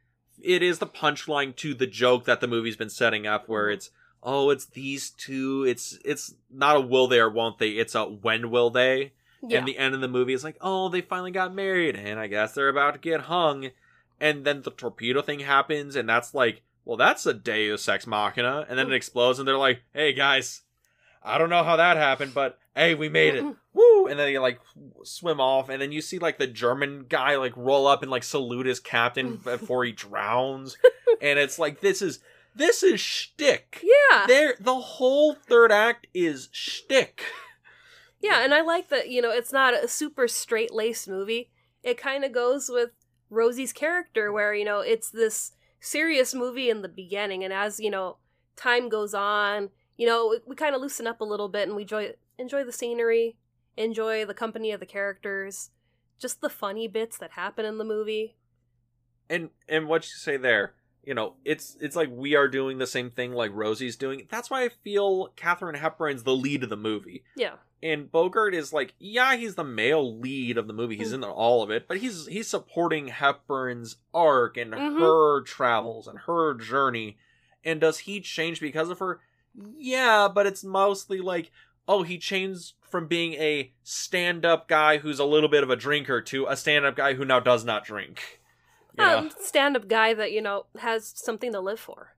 it 0.42 0.62
is 0.62 0.78
the 0.78 0.86
punchline 0.86 1.54
to 1.56 1.74
the 1.74 1.86
joke 1.86 2.24
that 2.24 2.40
the 2.40 2.46
movie's 2.46 2.76
been 2.76 2.90
setting 2.90 3.26
up, 3.26 3.48
where 3.48 3.66
mm-hmm. 3.66 3.74
it's 3.74 3.90
oh, 4.22 4.50
it's 4.50 4.66
these 4.66 5.10
two. 5.10 5.64
It's 5.66 5.98
it's 6.04 6.34
not 6.50 6.76
a 6.76 6.80
will 6.80 7.08
they 7.08 7.20
or 7.20 7.30
won't 7.30 7.58
they. 7.58 7.70
It's 7.70 7.94
a 7.94 8.04
when 8.04 8.50
will 8.50 8.70
they. 8.70 9.12
Yeah. 9.46 9.58
And 9.58 9.68
the 9.68 9.78
end 9.78 9.94
of 9.94 10.00
the 10.00 10.08
movie 10.08 10.32
is 10.32 10.42
like, 10.42 10.56
oh, 10.60 10.88
they 10.88 11.00
finally 11.00 11.30
got 11.30 11.54
married, 11.54 11.94
and 11.94 12.18
I 12.18 12.26
guess 12.26 12.52
they're 12.52 12.68
about 12.68 12.94
to 12.94 13.00
get 13.00 13.22
hung. 13.22 13.70
And 14.20 14.44
then 14.44 14.62
the 14.62 14.72
torpedo 14.72 15.22
thing 15.22 15.40
happens, 15.40 15.94
and 15.94 16.08
that's 16.08 16.34
like, 16.34 16.62
well, 16.84 16.96
that's 16.96 17.24
a 17.24 17.34
Deus 17.34 17.88
Ex 17.88 18.06
Machina. 18.06 18.66
And 18.68 18.76
then 18.76 18.88
it 18.88 18.90
mm. 18.90 18.96
explodes, 18.96 19.38
and 19.38 19.46
they're 19.46 19.56
like, 19.56 19.82
hey, 19.94 20.12
guys, 20.12 20.62
I 21.22 21.38
don't 21.38 21.50
know 21.50 21.62
how 21.62 21.76
that 21.76 21.96
happened, 21.96 22.34
but 22.34 22.58
hey, 22.74 22.94
we 22.94 23.08
made 23.08 23.36
it. 23.36 23.44
Woo! 23.74 23.97
And 24.10 24.18
then 24.18 24.32
they 24.32 24.38
like 24.38 24.60
swim 25.04 25.40
off, 25.40 25.68
and 25.68 25.80
then 25.80 25.92
you 25.92 26.00
see 26.00 26.18
like 26.18 26.38
the 26.38 26.46
German 26.46 27.06
guy 27.08 27.36
like 27.36 27.56
roll 27.56 27.86
up 27.86 28.02
and 28.02 28.10
like 28.10 28.22
salute 28.22 28.66
his 28.66 28.80
captain 28.80 29.36
before 29.44 29.84
he 29.84 29.92
drowns. 29.92 30.76
and 31.20 31.38
it's 31.38 31.58
like, 31.58 31.80
this 31.80 32.02
is. 32.02 32.20
This 32.56 32.82
is 32.82 32.98
shtick. 32.98 33.84
yeah. 33.84 34.26
There, 34.26 34.56
the 34.58 34.74
whole 34.74 35.34
third 35.34 35.70
act 35.70 36.08
is 36.12 36.48
shtick. 36.50 37.22
Yeah, 38.20 38.42
and 38.42 38.52
I 38.52 38.62
like 38.62 38.88
that, 38.88 39.08
you 39.10 39.22
know, 39.22 39.30
it's 39.30 39.52
not 39.52 39.74
a 39.74 39.86
super 39.86 40.26
straight 40.26 40.72
laced 40.74 41.06
movie. 41.06 41.50
It 41.84 41.98
kind 41.98 42.24
of 42.24 42.32
goes 42.32 42.68
with 42.68 42.90
Rosie's 43.30 43.72
character, 43.72 44.32
where, 44.32 44.54
you 44.54 44.64
know, 44.64 44.80
it's 44.80 45.10
this 45.10 45.52
serious 45.78 46.34
movie 46.34 46.68
in 46.68 46.82
the 46.82 46.88
beginning, 46.88 47.44
and 47.44 47.52
as, 47.52 47.78
you 47.78 47.90
know, 47.90 48.16
time 48.56 48.88
goes 48.88 49.14
on, 49.14 49.70
you 49.96 50.06
know, 50.06 50.28
we, 50.28 50.38
we 50.46 50.56
kind 50.56 50.74
of 50.74 50.80
loosen 50.80 51.06
up 51.06 51.20
a 51.20 51.24
little 51.24 51.48
bit 51.48 51.68
and 51.68 51.76
we 51.76 51.82
enjoy, 51.82 52.12
enjoy 52.38 52.64
the 52.64 52.72
scenery. 52.72 53.36
Enjoy 53.78 54.24
the 54.24 54.34
company 54.34 54.72
of 54.72 54.80
the 54.80 54.86
characters, 54.86 55.70
just 56.18 56.40
the 56.40 56.50
funny 56.50 56.88
bits 56.88 57.16
that 57.18 57.30
happen 57.32 57.64
in 57.64 57.78
the 57.78 57.84
movie. 57.84 58.36
And 59.30 59.50
and 59.68 59.86
what 59.86 60.02
you 60.04 60.16
say 60.16 60.36
there, 60.36 60.74
you 61.04 61.14
know, 61.14 61.34
it's 61.44 61.76
it's 61.80 61.94
like 61.94 62.08
we 62.10 62.34
are 62.34 62.48
doing 62.48 62.78
the 62.78 62.86
same 62.88 63.08
thing 63.10 63.32
like 63.32 63.52
Rosie's 63.54 63.94
doing. 63.96 64.26
That's 64.28 64.50
why 64.50 64.64
I 64.64 64.68
feel 64.68 65.28
Katharine 65.36 65.76
Hepburn's 65.76 66.24
the 66.24 66.34
lead 66.34 66.64
of 66.64 66.70
the 66.70 66.76
movie. 66.76 67.22
Yeah. 67.36 67.54
And 67.80 68.10
Bogart 68.10 68.54
is 68.54 68.72
like, 68.72 68.94
yeah, 68.98 69.36
he's 69.36 69.54
the 69.54 69.62
male 69.62 70.18
lead 70.18 70.58
of 70.58 70.66
the 70.66 70.72
movie. 70.72 70.96
He's 70.96 71.12
in 71.12 71.22
all 71.22 71.62
of 71.62 71.70
it, 71.70 71.86
but 71.86 71.98
he's 71.98 72.26
he's 72.26 72.48
supporting 72.48 73.06
Hepburn's 73.08 73.96
arc 74.12 74.56
and 74.56 74.72
Mhm. 74.72 74.98
her 74.98 75.42
travels 75.42 76.08
and 76.08 76.18
her 76.20 76.54
journey. 76.54 77.18
And 77.62 77.80
does 77.80 78.00
he 78.00 78.20
change 78.20 78.60
because 78.60 78.90
of 78.90 78.98
her? 78.98 79.20
Yeah, 79.76 80.28
but 80.32 80.46
it's 80.46 80.64
mostly 80.64 81.20
like, 81.20 81.50
oh, 81.88 82.02
he 82.02 82.18
changed 82.18 82.74
from 82.82 83.08
being 83.08 83.34
a 83.34 83.72
stand-up 83.82 84.68
guy 84.68 84.98
who's 84.98 85.18
a 85.18 85.24
little 85.24 85.48
bit 85.48 85.62
of 85.62 85.70
a 85.70 85.76
drinker 85.76 86.20
to 86.22 86.46
a 86.46 86.56
stand-up 86.56 86.94
guy 86.94 87.14
who 87.14 87.24
now 87.24 87.40
does 87.40 87.64
not 87.64 87.84
drink. 87.84 88.40
Um, 88.98 89.30
stand-up 89.40 89.88
guy 89.88 90.12
that 90.14 90.32
you 90.32 90.42
know 90.42 90.66
has 90.78 91.12
something 91.16 91.52
to 91.52 91.60
live 91.60 91.80
for, 91.80 92.14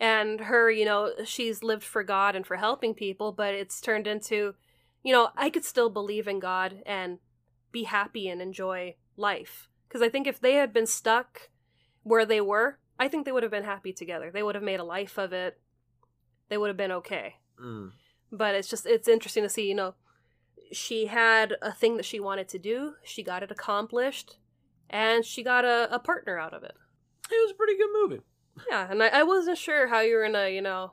and 0.00 0.40
her, 0.40 0.70
you 0.70 0.84
know, 0.84 1.12
she's 1.24 1.62
lived 1.62 1.84
for 1.84 2.02
God 2.02 2.34
and 2.34 2.46
for 2.46 2.56
helping 2.56 2.94
people, 2.94 3.32
but 3.32 3.54
it's 3.54 3.80
turned 3.80 4.06
into, 4.06 4.54
you 5.02 5.12
know, 5.12 5.28
I 5.36 5.50
could 5.50 5.64
still 5.64 5.90
believe 5.90 6.26
in 6.26 6.40
God 6.40 6.82
and 6.86 7.18
be 7.70 7.84
happy 7.84 8.28
and 8.28 8.40
enjoy 8.40 8.96
life. 9.16 9.68
Because 9.86 10.02
I 10.02 10.08
think 10.08 10.26
if 10.26 10.40
they 10.40 10.54
had 10.54 10.72
been 10.72 10.86
stuck 10.86 11.50
where 12.02 12.24
they 12.24 12.40
were, 12.40 12.78
I 12.98 13.08
think 13.08 13.24
they 13.24 13.32
would 13.32 13.42
have 13.42 13.52
been 13.52 13.64
happy 13.64 13.92
together. 13.92 14.30
They 14.30 14.42
would 14.42 14.54
have 14.54 14.64
made 14.64 14.80
a 14.80 14.84
life 14.84 15.18
of 15.18 15.32
it. 15.32 15.60
They 16.48 16.56
would 16.56 16.68
have 16.68 16.76
been 16.76 16.92
okay. 16.92 17.36
Mm. 17.62 17.92
But 18.32 18.54
it's 18.54 18.68
just 18.68 18.86
it's 18.86 19.08
interesting 19.08 19.42
to 19.42 19.48
see, 19.50 19.68
you 19.68 19.74
know, 19.74 19.94
she 20.72 21.06
had 21.06 21.54
a 21.60 21.70
thing 21.70 21.98
that 21.98 22.06
she 22.06 22.18
wanted 22.18 22.48
to 22.48 22.58
do, 22.58 22.94
she 23.04 23.22
got 23.22 23.42
it 23.42 23.50
accomplished, 23.50 24.38
and 24.88 25.24
she 25.24 25.42
got 25.42 25.66
a, 25.66 25.94
a 25.94 25.98
partner 25.98 26.38
out 26.38 26.54
of 26.54 26.62
it. 26.62 26.74
It 27.30 27.34
was 27.34 27.50
a 27.50 27.54
pretty 27.54 27.76
good 27.76 27.90
movie. 27.92 28.22
Yeah, 28.70 28.90
and 28.90 29.02
I, 29.02 29.08
I 29.08 29.22
wasn't 29.22 29.58
sure 29.58 29.88
how 29.88 30.00
you 30.00 30.16
were 30.16 30.24
gonna, 30.24 30.48
you 30.48 30.62
know, 30.62 30.92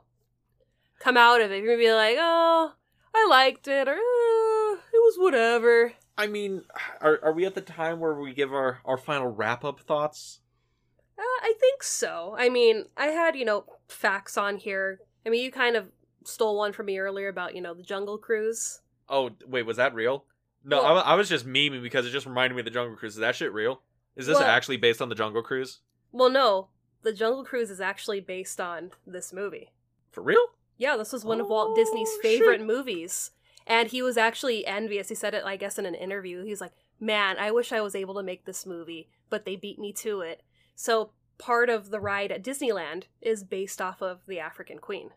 come 0.98 1.16
out 1.16 1.40
of 1.40 1.50
it. 1.50 1.62
You're 1.62 1.74
gonna 1.74 1.78
be 1.78 1.92
like, 1.92 2.16
oh, 2.18 2.72
I 3.14 3.26
liked 3.28 3.68
it, 3.68 3.88
or 3.88 3.92
uh, 3.92 4.74
it 4.74 4.92
was 4.92 5.16
whatever. 5.18 5.94
I 6.18 6.26
mean, 6.26 6.64
are 7.00 7.18
are 7.22 7.32
we 7.32 7.46
at 7.46 7.54
the 7.54 7.62
time 7.62 8.00
where 8.00 8.14
we 8.14 8.34
give 8.34 8.52
our 8.52 8.80
our 8.84 8.98
final 8.98 9.28
wrap 9.28 9.64
up 9.64 9.80
thoughts? 9.80 10.40
Uh, 11.18 11.22
I 11.42 11.54
think 11.58 11.82
so. 11.82 12.34
I 12.38 12.48
mean, 12.48 12.84
I 12.96 13.06
had, 13.06 13.36
you 13.36 13.44
know, 13.44 13.64
facts 13.88 14.38
on 14.38 14.56
here. 14.56 15.00
I 15.26 15.28
mean, 15.28 15.42
you 15.42 15.50
kind 15.50 15.76
of 15.76 15.86
stole 16.24 16.56
one 16.58 16.72
from 16.72 16.86
me 16.86 16.98
earlier 16.98 17.28
about, 17.28 17.54
you 17.54 17.60
know, 17.62 17.74
the 17.74 17.82
Jungle 17.82 18.18
Cruise. 18.18 18.80
Oh 19.08 19.30
wait, 19.46 19.64
was 19.66 19.76
that 19.78 19.94
real? 19.94 20.24
No, 20.64 20.82
Well- 20.82 20.98
I, 20.98 21.12
I 21.12 21.14
was 21.14 21.28
just 21.28 21.46
memeing 21.46 21.82
because 21.82 22.06
it 22.06 22.10
just 22.10 22.26
reminded 22.26 22.54
me 22.54 22.60
of 22.60 22.64
the 22.66 22.70
Jungle 22.70 22.96
Cruise. 22.96 23.14
Is 23.14 23.20
that 23.20 23.34
shit 23.36 23.52
real? 23.52 23.82
Is 24.16 24.26
this 24.26 24.38
Well- 24.38 24.46
actually 24.48 24.76
based 24.76 25.00
on 25.02 25.08
the 25.08 25.14
Jungle 25.14 25.42
Cruise? 25.42 25.80
Well, 26.12 26.30
no, 26.30 26.68
the 27.02 27.12
Jungle 27.12 27.44
Cruise 27.44 27.70
is 27.70 27.80
actually 27.80 28.20
based 28.20 28.60
on 28.60 28.90
this 29.06 29.32
movie. 29.32 29.72
For 30.10 30.22
real? 30.22 30.44
Yeah, 30.76 30.96
this 30.96 31.12
was 31.12 31.24
one 31.24 31.40
of 31.40 31.48
Walt 31.48 31.70
Oh, 31.72 31.74
Disney's 31.76 32.10
shit. 32.14 32.22
favorite 32.22 32.64
movies. 32.64 33.30
And 33.66 33.88
he 33.88 34.02
was 34.02 34.16
actually 34.16 34.66
envious. 34.66 35.08
He 35.08 35.14
said 35.14 35.34
it, 35.34 35.44
I 35.44 35.56
guess, 35.56 35.78
in 35.78 35.86
an 35.86 35.94
interview. 35.94 36.42
He's 36.44 36.60
like, 36.60 36.72
man, 36.98 37.36
I 37.38 37.50
wish 37.52 37.70
I 37.72 37.80
was 37.80 37.94
able 37.94 38.14
to 38.14 38.22
make 38.22 38.44
this 38.44 38.66
movie, 38.66 39.08
but 39.28 39.44
they 39.44 39.54
beat 39.56 39.78
me 39.78 39.92
to 39.94 40.20
it. 40.22 40.42
So 40.74 41.12
part 41.38 41.68
of 41.70 41.90
the 41.90 42.00
ride 42.00 42.32
at 42.32 42.42
Disneyland 42.42 43.04
is 43.20 43.44
based 43.44 43.80
off 43.80 44.02
of 44.02 44.20
the 44.26 44.40
African 44.40 44.78
Queen. 44.78 45.10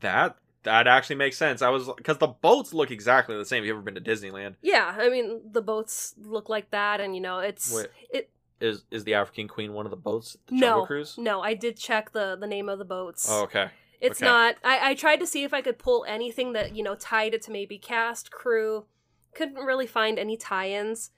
That 0.00 0.36
that 0.64 0.86
actually 0.86 1.16
makes 1.16 1.36
sense. 1.36 1.62
I 1.62 1.68
was 1.70 1.88
because 1.96 2.18
the 2.18 2.26
boats 2.26 2.74
look 2.74 2.90
exactly 2.90 3.36
the 3.36 3.44
same. 3.44 3.62
Have 3.62 3.66
you 3.66 3.72
ever 3.74 3.82
been 3.82 3.94
to 3.94 4.00
Disneyland? 4.00 4.56
Yeah, 4.60 4.94
I 4.98 5.08
mean, 5.08 5.40
the 5.50 5.62
boats 5.62 6.14
look 6.18 6.48
like 6.48 6.70
that, 6.70 7.00
and, 7.00 7.14
you 7.14 7.20
know, 7.20 7.38
it's. 7.38 7.74
Wait. 7.74 7.88
it. 8.12 8.30
Is 8.60 8.84
is 8.90 9.04
the 9.04 9.14
African 9.14 9.46
Queen 9.46 9.72
one 9.72 9.86
of 9.86 9.90
the 9.90 9.96
boats? 9.96 10.34
at 10.34 10.46
The 10.48 10.56
No, 10.56 10.82
Cruise. 10.82 11.16
no, 11.16 11.40
I 11.40 11.54
did 11.54 11.76
check 11.76 12.10
the, 12.12 12.36
the 12.38 12.46
name 12.46 12.68
of 12.68 12.78
the 12.80 12.84
boats. 12.84 13.26
Oh, 13.30 13.42
okay. 13.42 13.68
It's 14.00 14.20
Okay. 14.20 14.26
not. 14.26 14.56
I, 14.64 14.90
I 14.90 14.94
tried 14.94 15.18
to 15.20 15.26
see 15.26 15.44
if 15.44 15.54
I 15.54 15.60
could 15.62 15.78
pull 15.78 16.04
anything 16.08 16.52
that 16.54 16.74
you 16.74 16.82
know 16.82 16.96
tied 16.96 17.34
it 17.34 17.42
to 17.42 17.52
maybe 17.52 17.78
cast, 17.78 18.30
crew. 18.32 18.86
Couldn't 19.34 19.64
really 19.64 19.86
find 19.86 20.18
any 20.18 20.36
tie-ins, 20.36 21.10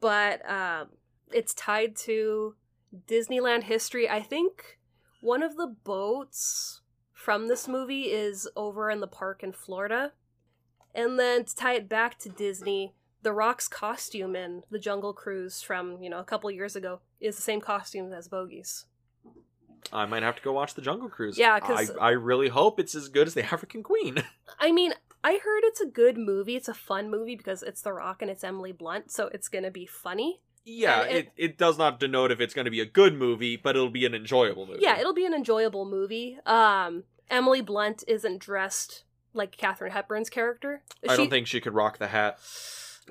but 0.00 0.48
um, 0.48 0.90
it's 1.32 1.52
tied 1.54 1.96
to 1.96 2.54
Disneyland 3.08 3.64
history. 3.64 4.08
I 4.08 4.20
think 4.22 4.78
one 5.20 5.42
of 5.42 5.56
the 5.56 5.66
boats 5.66 6.82
from 7.24 7.48
this 7.48 7.66
movie 7.66 8.02
is 8.12 8.46
over 8.54 8.90
in 8.90 9.00
the 9.00 9.06
park 9.06 9.42
in 9.42 9.52
Florida, 9.52 10.12
and 10.94 11.18
then 11.18 11.44
to 11.44 11.54
tie 11.56 11.74
it 11.74 11.88
back 11.88 12.18
to 12.20 12.28
Disney, 12.28 12.94
The 13.22 13.32
Rock's 13.32 13.66
costume 13.68 14.36
in 14.36 14.62
the 14.70 14.78
Jungle 14.78 15.12
Cruise 15.14 15.62
from 15.62 16.02
you 16.02 16.10
know 16.10 16.18
a 16.18 16.24
couple 16.24 16.50
years 16.50 16.76
ago 16.76 17.00
is 17.20 17.36
the 17.36 17.42
same 17.42 17.60
costume 17.60 18.12
as 18.12 18.28
Bogey's. 18.28 18.84
I 19.92 20.06
might 20.06 20.22
have 20.22 20.36
to 20.36 20.42
go 20.42 20.52
watch 20.52 20.74
the 20.74 20.82
Jungle 20.82 21.08
Cruise. 21.08 21.38
Yeah, 21.38 21.60
'cause- 21.60 21.90
I 22.00 22.08
I 22.08 22.10
really 22.10 22.48
hope 22.48 22.78
it's 22.80 22.94
as 22.94 23.08
good 23.08 23.26
as 23.26 23.34
the 23.34 23.44
African 23.44 23.82
Queen. 23.82 24.22
I 24.58 24.72
mean, 24.72 24.92
I 25.22 25.32
heard 25.42 25.62
it's 25.64 25.80
a 25.80 25.86
good 25.86 26.16
movie. 26.18 26.56
It's 26.56 26.68
a 26.68 26.74
fun 26.74 27.10
movie 27.10 27.36
because 27.36 27.62
it's 27.62 27.80
The 27.82 27.92
Rock 27.92 28.20
and 28.22 28.30
it's 28.30 28.44
Emily 28.44 28.72
Blunt, 28.72 29.10
so 29.10 29.28
it's 29.28 29.48
gonna 29.48 29.70
be 29.70 29.86
funny. 29.86 30.40
yeah, 30.66 31.02
And 31.02 31.16
it- 31.18 31.32
it 31.36 31.58
does 31.58 31.76
not 31.76 32.00
denote 32.00 32.30
if 32.32 32.40
it's 32.40 32.54
going 32.54 32.64
to 32.64 32.70
be 32.70 32.80
a 32.80 32.86
good 32.86 33.12
movie, 33.14 33.54
but 33.54 33.76
it'll 33.76 33.90
be 33.90 34.06
an 34.06 34.14
enjoyable 34.14 34.64
movie. 34.66 34.80
Yeah, 34.80 34.98
it'll 34.98 35.12
be 35.12 35.26
an 35.26 35.34
enjoyable 35.34 35.84
movie. 35.84 36.38
Um, 36.46 37.04
Emily 37.30 37.60
Blunt 37.60 38.04
isn't 38.06 38.38
dressed 38.38 39.04
like 39.32 39.56
Katharine 39.56 39.92
Hepburn's 39.92 40.30
character. 40.30 40.82
I 41.08 41.12
She- 41.12 41.16
don't 41.16 41.30
think 41.30 41.46
she 41.46 41.60
could 41.60 41.74
rock 41.74 41.98
the 41.98 42.08
hat. 42.08 42.38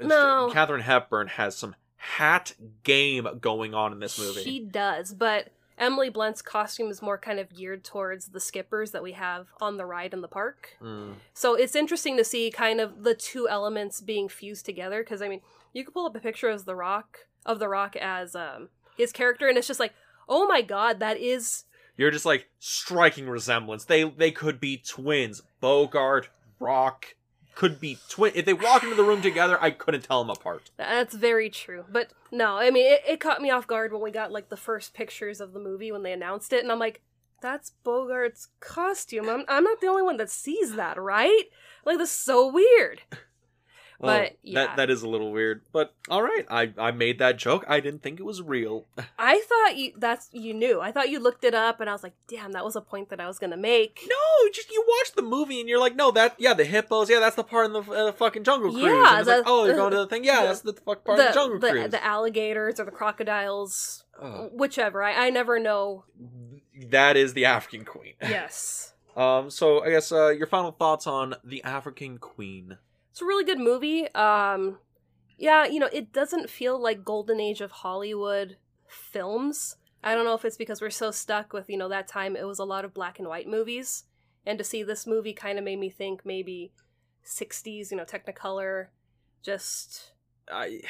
No. 0.01 0.49
Katharine 0.51 0.81
Hepburn 0.81 1.27
has 1.27 1.55
some 1.55 1.75
hat 1.97 2.53
game 2.83 3.27
going 3.39 3.73
on 3.73 3.91
in 3.91 3.99
this 3.99 4.17
movie. 4.17 4.43
She 4.43 4.59
does, 4.59 5.13
but 5.13 5.49
Emily 5.77 6.09
Blunt's 6.09 6.41
costume 6.41 6.89
is 6.89 7.01
more 7.01 7.17
kind 7.17 7.39
of 7.39 7.53
geared 7.53 7.83
towards 7.83 8.27
the 8.27 8.39
skippers 8.39 8.91
that 8.91 9.03
we 9.03 9.13
have 9.13 9.47
on 9.61 9.77
the 9.77 9.85
ride 9.85 10.13
in 10.13 10.21
the 10.21 10.27
park. 10.27 10.77
Mm. 10.81 11.15
So 11.33 11.55
it's 11.55 11.75
interesting 11.75 12.17
to 12.17 12.23
see 12.23 12.51
kind 12.51 12.79
of 12.79 13.03
the 13.03 13.15
two 13.15 13.47
elements 13.49 14.01
being 14.01 14.29
fused 14.29 14.65
together. 14.65 15.03
Because 15.03 15.21
I 15.21 15.27
mean, 15.29 15.41
you 15.73 15.83
could 15.83 15.93
pull 15.93 16.05
up 16.05 16.15
a 16.15 16.19
picture 16.19 16.49
of 16.49 16.65
the 16.65 16.75
Rock 16.75 17.19
of 17.45 17.59
the 17.59 17.67
Rock 17.69 17.95
as 17.95 18.35
um, 18.35 18.69
his 18.97 19.11
character, 19.11 19.47
and 19.47 19.57
it's 19.57 19.67
just 19.67 19.79
like, 19.79 19.93
oh 20.29 20.47
my 20.47 20.61
god, 20.61 20.99
that 20.99 21.17
is 21.17 21.65
You're 21.97 22.11
just 22.11 22.25
like 22.25 22.49
striking 22.59 23.29
resemblance. 23.29 23.85
They 23.85 24.03
they 24.03 24.31
could 24.31 24.59
be 24.59 24.77
twins. 24.77 25.41
Bogart, 25.59 26.29
Rock 26.59 27.15
could 27.55 27.79
be 27.79 27.99
twin. 28.09 28.33
If 28.35 28.45
they 28.45 28.53
walk 28.53 28.83
into 28.83 28.95
the 28.95 29.03
room 29.03 29.21
together, 29.21 29.57
I 29.61 29.71
couldn't 29.71 30.03
tell 30.03 30.23
them 30.23 30.29
apart. 30.29 30.71
That's 30.77 31.13
very 31.13 31.49
true. 31.49 31.85
But 31.89 32.11
no, 32.31 32.57
I 32.57 32.71
mean, 32.71 32.91
it, 32.91 33.01
it 33.07 33.19
caught 33.19 33.41
me 33.41 33.51
off 33.51 33.67
guard 33.67 33.93
when 33.93 34.01
we 34.01 34.11
got 34.11 34.31
like 34.31 34.49
the 34.49 34.57
first 34.57 34.93
pictures 34.93 35.39
of 35.39 35.53
the 35.53 35.59
movie 35.59 35.91
when 35.91 36.03
they 36.03 36.13
announced 36.13 36.51
it, 36.51 36.63
and 36.63 36.71
I'm 36.71 36.79
like, 36.79 37.01
that's 37.41 37.73
Bogart's 37.85 38.47
costume. 38.59 39.29
I'm, 39.29 39.43
I'm 39.47 39.63
not 39.63 39.81
the 39.81 39.87
only 39.87 40.01
one 40.01 40.17
that 40.17 40.29
sees 40.29 40.75
that, 40.75 40.99
right? 40.99 41.43
Like, 41.85 41.97
this 41.97 42.09
is 42.09 42.17
so 42.17 42.47
weird. 42.47 43.01
Well, 44.03 44.19
But, 44.19 44.37
yeah. 44.43 44.65
that 44.67 44.75
that 44.75 44.89
is 44.89 45.01
a 45.01 45.07
little 45.07 45.31
weird. 45.31 45.61
But 45.71 45.93
all 46.09 46.21
right, 46.21 46.45
I 46.49 46.73
I 46.77 46.91
made 46.91 47.19
that 47.19 47.37
joke. 47.37 47.63
I 47.69 47.79
didn't 47.79 48.03
think 48.03 48.19
it 48.19 48.23
was 48.23 48.41
real. 48.41 48.85
I 49.17 49.41
thought 49.47 49.77
you 49.77 49.93
that's 49.97 50.29
you 50.33 50.53
knew. 50.53 50.81
I 50.81 50.91
thought 50.91 51.09
you 51.09 51.19
looked 51.19 51.45
it 51.45 51.53
up, 51.53 51.79
and 51.79 51.89
I 51.89 51.93
was 51.93 52.03
like, 52.03 52.13
damn, 52.27 52.51
that 52.51 52.65
was 52.65 52.75
a 52.75 52.81
point 52.81 53.07
that 53.09 53.21
I 53.21 53.27
was 53.27 53.39
gonna 53.39 53.55
make. 53.55 54.01
No, 54.05 54.49
just 54.51 54.69
you 54.71 54.83
watch 54.85 55.13
the 55.15 55.21
movie 55.21 55.61
and 55.61 55.69
you're 55.69 55.79
like, 55.79 55.95
no, 55.95 56.11
that 56.11 56.35
yeah, 56.37 56.53
the 56.53 56.65
hippos, 56.65 57.09
yeah, 57.09 57.19
that's 57.21 57.37
the 57.37 57.45
part 57.45 57.67
in 57.67 57.71
the 57.73 57.81
uh, 57.81 58.11
fucking 58.11 58.43
Jungle 58.43 58.71
Cruise. 58.71 58.83
Yeah, 58.83 59.19
it's 59.19 59.27
like, 59.29 59.45
the- 59.45 59.49
oh, 59.49 59.65
you're 59.65 59.75
going 59.77 59.91
to 59.91 59.97
the 59.99 60.07
thing, 60.07 60.25
yeah, 60.25 60.41
the- 60.41 60.47
that's 60.47 60.61
the 60.61 60.73
fuck 60.73 61.05
part 61.05 61.17
the, 61.17 61.27
of 61.29 61.33
the 61.33 61.39
Jungle 61.39 61.59
the, 61.59 61.69
Cruise. 61.69 61.91
the 61.91 62.03
alligators 62.05 62.79
or 62.81 62.85
the 62.85 62.91
crocodiles, 62.91 64.03
Ugh. 64.21 64.49
whichever. 64.53 65.01
I, 65.01 65.27
I 65.27 65.29
never 65.29 65.59
know. 65.59 66.03
that 66.89 67.15
is 67.15 67.33
the 67.33 67.45
African 67.45 67.85
Queen. 67.85 68.13
Yes. 68.21 68.89
Um, 69.15 69.51
so 69.51 69.83
I 69.83 69.91
guess 69.91 70.11
uh, 70.11 70.29
your 70.29 70.47
final 70.47 70.71
thoughts 70.71 71.05
on 71.05 71.35
the 71.43 71.63
African 71.63 72.17
Queen. 72.17 72.79
It's 73.13 73.21
a 73.21 73.25
really 73.25 73.43
good 73.43 73.59
movie. 73.59 74.11
Um, 74.15 74.79
yeah, 75.37 75.67
you 75.67 75.79
know, 75.79 75.89
it 75.93 76.11
doesn't 76.11 76.49
feel 76.49 76.81
like 76.81 77.05
golden 77.05 77.39
age 77.39 77.61
of 77.61 77.69
Hollywood 77.69 78.57
films. 78.87 79.75
I 80.03 80.15
don't 80.15 80.25
know 80.25 80.33
if 80.33 80.43
it's 80.43 80.57
because 80.57 80.81
we're 80.81 80.89
so 80.89 81.11
stuck 81.11 81.53
with, 81.53 81.69
you 81.69 81.77
know, 81.77 81.89
that 81.89 82.07
time 82.07 82.35
it 82.35 82.47
was 82.47 82.57
a 82.57 82.63
lot 82.63 82.85
of 82.85 82.93
black 82.95 83.19
and 83.19 83.27
white 83.27 83.47
movies. 83.47 84.05
And 84.47 84.57
to 84.57 84.63
see 84.63 84.81
this 84.81 85.05
movie 85.05 85.33
kind 85.33 85.59
of 85.59 85.63
made 85.63 85.79
me 85.79 85.91
think 85.91 86.25
maybe 86.25 86.73
60s, 87.23 87.91
you 87.91 87.97
know, 87.97 88.03
Technicolor. 88.03 88.87
Just, 89.43 90.13
I 90.51 90.81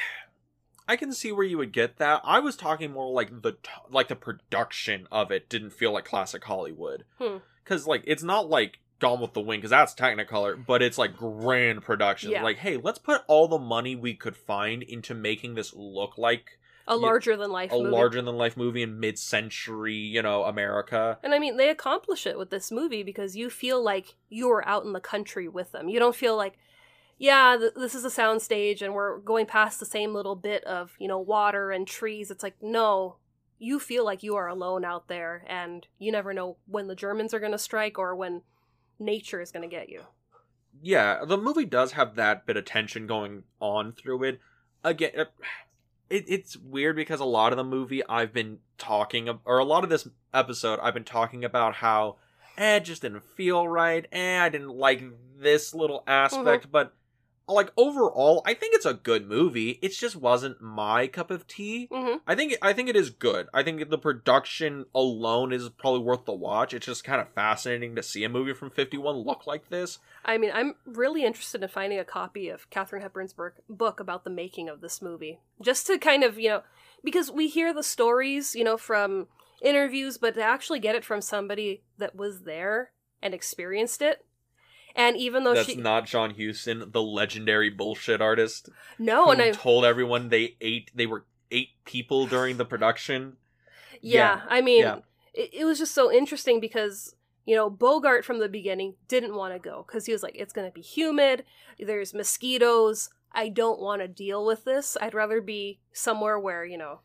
I 0.88 0.96
can 0.96 1.12
see 1.12 1.30
where 1.30 1.44
you 1.44 1.58
would 1.58 1.72
get 1.72 1.98
that. 1.98 2.22
I 2.24 2.40
was 2.40 2.56
talking 2.56 2.90
more 2.92 3.12
like 3.12 3.42
the 3.42 3.52
t- 3.52 3.68
like 3.90 4.08
the 4.08 4.16
production 4.16 5.08
of 5.12 5.30
it 5.30 5.50
didn't 5.50 5.74
feel 5.74 5.92
like 5.92 6.06
classic 6.06 6.44
Hollywood. 6.44 7.04
Hmm. 7.18 7.38
Cuz 7.66 7.86
like 7.86 8.02
it's 8.06 8.22
not 8.22 8.48
like 8.48 8.78
Gone 9.04 9.20
with 9.20 9.32
the 9.32 9.40
Wind 9.40 9.62
cuz 9.62 9.70
that's 9.70 9.94
Technicolor, 9.94 10.64
but 10.64 10.82
it's 10.82 10.98
like 10.98 11.16
grand 11.16 11.82
production. 11.82 12.30
Yeah. 12.30 12.42
Like, 12.42 12.58
hey, 12.58 12.76
let's 12.76 12.98
put 12.98 13.22
all 13.26 13.48
the 13.48 13.58
money 13.58 13.94
we 13.96 14.14
could 14.14 14.36
find 14.36 14.82
into 14.82 15.14
making 15.14 15.54
this 15.54 15.74
look 15.74 16.18
like 16.18 16.58
a 16.86 16.96
larger 16.96 17.36
than 17.36 17.50
life 17.50 17.72
a 17.72 17.76
movie. 17.76 17.90
larger 17.90 18.20
than 18.20 18.36
life 18.36 18.56
movie 18.56 18.82
in 18.82 19.00
mid-century, 19.00 19.94
you 19.94 20.20
know, 20.20 20.44
America. 20.44 21.18
And 21.22 21.34
I 21.34 21.38
mean, 21.38 21.56
they 21.56 21.70
accomplish 21.70 22.26
it 22.26 22.36
with 22.36 22.50
this 22.50 22.70
movie 22.70 23.02
because 23.02 23.36
you 23.36 23.48
feel 23.48 23.82
like 23.82 24.16
you're 24.28 24.66
out 24.66 24.84
in 24.84 24.92
the 24.92 25.00
country 25.00 25.48
with 25.48 25.72
them. 25.72 25.88
You 25.88 25.98
don't 25.98 26.14
feel 26.14 26.36
like 26.36 26.58
yeah, 27.18 27.56
th- 27.58 27.74
this 27.76 27.94
is 27.94 28.04
a 28.04 28.08
soundstage 28.08 28.82
and 28.82 28.94
we're 28.94 29.18
going 29.18 29.46
past 29.46 29.78
the 29.78 29.86
same 29.86 30.12
little 30.12 30.36
bit 30.36 30.64
of, 30.64 30.96
you 30.98 31.08
know, 31.08 31.18
water 31.18 31.70
and 31.70 31.86
trees. 31.86 32.30
It's 32.30 32.42
like, 32.42 32.56
no, 32.60 33.16
you 33.58 33.78
feel 33.78 34.04
like 34.04 34.22
you 34.22 34.36
are 34.36 34.48
alone 34.48 34.84
out 34.84 35.08
there 35.08 35.44
and 35.48 35.86
you 35.98 36.10
never 36.10 36.34
know 36.34 36.56
when 36.66 36.88
the 36.88 36.96
Germans 36.96 37.32
are 37.32 37.40
going 37.40 37.52
to 37.52 37.58
strike 37.58 37.98
or 37.98 38.14
when 38.16 38.42
nature 38.98 39.40
is 39.40 39.50
going 39.50 39.68
to 39.68 39.74
get 39.74 39.88
you. 39.88 40.02
Yeah, 40.82 41.24
the 41.24 41.38
movie 41.38 41.64
does 41.64 41.92
have 41.92 42.16
that 42.16 42.46
bit 42.46 42.56
of 42.56 42.64
tension 42.64 43.06
going 43.06 43.44
on 43.60 43.92
through 43.92 44.24
it. 44.24 44.40
Again, 44.82 45.12
uh, 45.16 45.24
it, 46.10 46.24
it's 46.28 46.56
weird 46.56 46.96
because 46.96 47.20
a 47.20 47.24
lot 47.24 47.52
of 47.52 47.56
the 47.56 47.64
movie 47.64 48.04
I've 48.06 48.32
been 48.32 48.58
talking, 48.76 49.28
or 49.44 49.58
a 49.58 49.64
lot 49.64 49.84
of 49.84 49.90
this 49.90 50.08
episode, 50.32 50.78
I've 50.82 50.94
been 50.94 51.04
talking 51.04 51.44
about 51.44 51.76
how, 51.76 52.16
eh, 52.58 52.76
it 52.76 52.84
just 52.84 53.02
didn't 53.02 53.24
feel 53.24 53.66
right. 53.66 54.06
Eh, 54.12 54.38
I 54.38 54.48
didn't 54.48 54.76
like 54.76 55.02
this 55.38 55.74
little 55.74 56.02
aspect, 56.06 56.70
but 56.70 56.94
like 57.46 57.72
overall, 57.76 58.42
I 58.46 58.54
think 58.54 58.74
it's 58.74 58.86
a 58.86 58.94
good 58.94 59.28
movie. 59.28 59.78
It 59.82 59.92
just 59.92 60.16
wasn't 60.16 60.60
my 60.62 61.06
cup 61.06 61.30
of 61.30 61.46
tea. 61.46 61.88
hmm 61.92 62.16
I 62.26 62.34
think 62.34 62.54
I 62.62 62.72
think 62.72 62.88
it 62.88 62.96
is 62.96 63.10
good. 63.10 63.48
I 63.52 63.62
think 63.62 63.90
the 63.90 63.98
production 63.98 64.86
alone 64.94 65.52
is 65.52 65.68
probably 65.68 66.00
worth 66.00 66.24
the 66.24 66.32
watch. 66.32 66.72
It's 66.72 66.86
just 66.86 67.04
kind 67.04 67.20
of 67.20 67.32
fascinating 67.34 67.96
to 67.96 68.02
see 68.02 68.24
a 68.24 68.28
movie 68.28 68.54
from 68.54 68.70
51 68.70 69.16
look 69.16 69.46
like 69.46 69.68
this. 69.68 69.98
I 70.24 70.38
mean, 70.38 70.50
I'm 70.54 70.74
really 70.86 71.24
interested 71.24 71.62
in 71.62 71.68
finding 71.68 71.98
a 71.98 72.04
copy 72.04 72.48
of 72.48 72.70
Katharine 72.70 73.02
Hepburn's 73.02 73.34
book 73.68 74.00
about 74.00 74.24
the 74.24 74.30
making 74.30 74.68
of 74.68 74.80
this 74.80 75.02
movie. 75.02 75.40
Just 75.60 75.86
to 75.88 75.98
kind 75.98 76.24
of, 76.24 76.38
you 76.38 76.48
know, 76.48 76.62
because 77.02 77.30
we 77.30 77.48
hear 77.48 77.74
the 77.74 77.82
stories, 77.82 78.54
you 78.54 78.64
know, 78.64 78.78
from 78.78 79.26
interviews, 79.60 80.16
but 80.18 80.34
to 80.34 80.42
actually 80.42 80.80
get 80.80 80.94
it 80.94 81.04
from 81.04 81.20
somebody 81.20 81.82
that 81.98 82.16
was 82.16 82.42
there 82.42 82.92
and 83.22 83.34
experienced 83.34 84.00
it. 84.02 84.24
And 84.94 85.16
even 85.16 85.42
though 85.44 85.54
That's 85.54 85.66
she 85.66 85.76
not 85.76 86.06
John 86.06 86.34
Huston, 86.38 86.90
the 86.92 87.02
legendary 87.02 87.68
bullshit 87.68 88.20
artist 88.20 88.68
no, 88.98 89.30
and 89.30 89.42
I 89.42 89.50
told 89.50 89.84
everyone 89.84 90.28
they 90.28 90.56
ate 90.60 90.90
they 90.94 91.06
were 91.06 91.24
eight 91.50 91.70
people 91.84 92.26
during 92.26 92.56
the 92.56 92.64
production. 92.64 93.36
yeah, 94.00 94.42
I 94.48 94.60
mean, 94.60 94.82
yeah. 94.82 94.98
it, 95.32 95.50
it 95.52 95.64
was 95.64 95.78
just 95.78 95.94
so 95.94 96.12
interesting 96.12 96.60
because 96.60 97.16
you 97.44 97.56
know 97.56 97.68
Bogart 97.68 98.24
from 98.24 98.38
the 98.38 98.48
beginning 98.48 98.94
didn't 99.08 99.34
want 99.34 99.52
to 99.52 99.58
go 99.58 99.84
because 99.86 100.06
he 100.06 100.12
was 100.12 100.22
like, 100.22 100.36
it's 100.36 100.52
going 100.52 100.68
to 100.68 100.74
be 100.74 100.82
humid. 100.82 101.44
There's 101.78 102.14
mosquitoes. 102.14 103.10
I 103.32 103.48
don't 103.48 103.80
want 103.80 104.00
to 104.00 104.06
deal 104.06 104.46
with 104.46 104.64
this. 104.64 104.96
I'd 105.00 105.14
rather 105.14 105.40
be 105.40 105.80
somewhere 105.92 106.38
where 106.38 106.64
you 106.64 106.78
know 106.78 107.00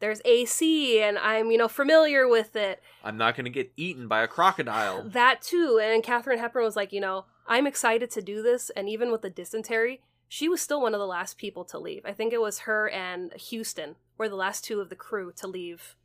there's 0.00 0.20
AC 0.24 1.00
and 1.02 1.18
I'm 1.18 1.50
you 1.50 1.58
know 1.58 1.68
familiar 1.68 2.28
with 2.28 2.56
it. 2.56 2.82
I'm 3.04 3.16
not 3.16 3.36
going 3.36 3.44
to 3.44 3.50
get 3.50 3.72
eaten 3.76 4.08
by 4.08 4.22
a 4.22 4.28
crocodile. 4.28 5.02
That 5.08 5.42
too. 5.42 5.80
And 5.82 6.02
Katharine 6.02 6.38
Hepburn 6.38 6.64
was 6.64 6.76
like, 6.76 6.92
you 6.92 7.00
know, 7.00 7.24
I'm 7.46 7.66
excited 7.66 8.10
to 8.12 8.22
do 8.22 8.42
this. 8.42 8.70
And 8.70 8.88
even 8.88 9.10
with 9.10 9.22
the 9.22 9.30
dysentery, 9.30 10.02
she 10.28 10.48
was 10.48 10.60
still 10.60 10.82
one 10.82 10.94
of 10.94 11.00
the 11.00 11.06
last 11.06 11.38
people 11.38 11.64
to 11.66 11.78
leave. 11.78 12.02
I 12.04 12.12
think 12.12 12.32
it 12.32 12.40
was 12.40 12.60
her 12.60 12.88
and 12.90 13.32
Huston 13.50 13.96
were 14.18 14.28
the 14.28 14.36
last 14.36 14.64
two 14.64 14.80
of 14.80 14.90
the 14.90 14.96
crew 14.96 15.32
to 15.36 15.46
leave 15.46 15.96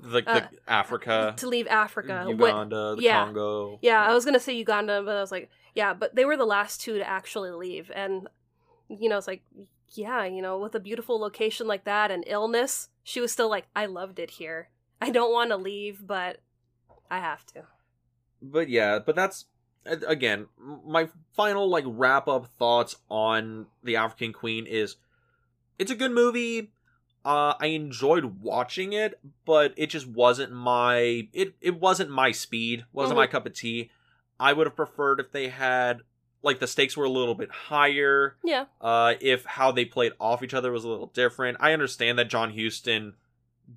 The, 0.00 0.22
the 0.22 0.30
Uh, 0.30 0.46
Africa, 0.66 1.34
to 1.36 1.48
leave 1.48 1.66
Africa. 1.68 2.24
Uganda, 2.28 2.94
the 2.96 3.02
yeah. 3.02 3.24
Congo. 3.24 3.78
Yeah, 3.82 4.02
I 4.02 4.14
was 4.14 4.24
gonna 4.24 4.40
say 4.40 4.54
Uganda, 4.54 5.02
but 5.04 5.16
I 5.16 5.20
was 5.20 5.30
like, 5.30 5.50
yeah, 5.74 5.94
but 5.94 6.14
they 6.16 6.24
were 6.24 6.36
the 6.36 6.44
last 6.46 6.80
two 6.80 6.98
to 6.98 7.08
actually 7.08 7.50
leave, 7.50 7.90
and 7.94 8.28
you 8.88 9.08
know, 9.08 9.18
it's 9.18 9.26
like, 9.26 9.42
yeah, 9.92 10.24
you 10.24 10.42
know, 10.42 10.58
with 10.58 10.74
a 10.74 10.80
beautiful 10.80 11.18
location 11.18 11.66
like 11.66 11.84
that 11.84 12.10
and 12.10 12.24
illness, 12.26 12.88
she 13.02 13.20
was 13.20 13.32
still 13.32 13.48
like, 13.48 13.66
I 13.74 13.86
loved 13.86 14.18
it 14.18 14.30
here. 14.32 14.68
I 15.00 15.10
don't 15.10 15.32
want 15.32 15.50
to 15.50 15.56
leave, 15.56 16.06
but 16.06 16.40
I 17.10 17.18
have 17.18 17.46
to. 17.46 17.64
but 18.42 18.68
yeah, 18.68 18.98
but 18.98 19.16
that's 19.16 19.46
again 20.06 20.46
my 20.84 21.08
final 21.34 21.66
like 21.68 21.84
wrap 21.86 22.28
up 22.28 22.46
thoughts 22.58 22.96
on 23.08 23.66
the 23.82 23.96
African 23.96 24.32
Queen 24.32 24.66
is 24.66 24.96
it's 25.78 25.90
a 25.90 25.94
good 25.94 26.10
movie. 26.12 26.72
Uh, 27.24 27.54
I 27.60 27.66
enjoyed 27.68 28.40
watching 28.42 28.92
it, 28.92 29.18
but 29.44 29.72
it 29.76 29.88
just 29.88 30.06
wasn't 30.06 30.52
my 30.52 31.28
it 31.32 31.54
it 31.60 31.80
wasn't 31.80 32.10
my 32.10 32.32
speed, 32.32 32.84
wasn't 32.92 33.16
my 33.18 33.26
cup 33.26 33.46
of 33.46 33.54
tea. 33.54 33.90
I 34.38 34.52
would 34.52 34.66
have 34.66 34.76
preferred 34.76 35.20
if 35.20 35.32
they 35.32 35.48
had 35.48 36.02
like 36.42 36.60
the 36.60 36.66
stakes 36.66 36.96
were 36.96 37.04
a 37.04 37.10
little 37.10 37.34
bit 37.34 37.50
higher. 37.50 38.36
Yeah, 38.44 38.66
Uh, 38.80 39.14
if 39.20 39.44
how 39.44 39.72
they 39.72 39.84
played 39.84 40.12
off 40.20 40.42
each 40.42 40.54
other 40.54 40.70
was 40.72 40.84
a 40.84 40.88
little 40.88 41.08
different. 41.08 41.58
I 41.60 41.72
understand 41.72 42.18
that 42.18 42.28
John 42.28 42.56
Huston 42.56 43.14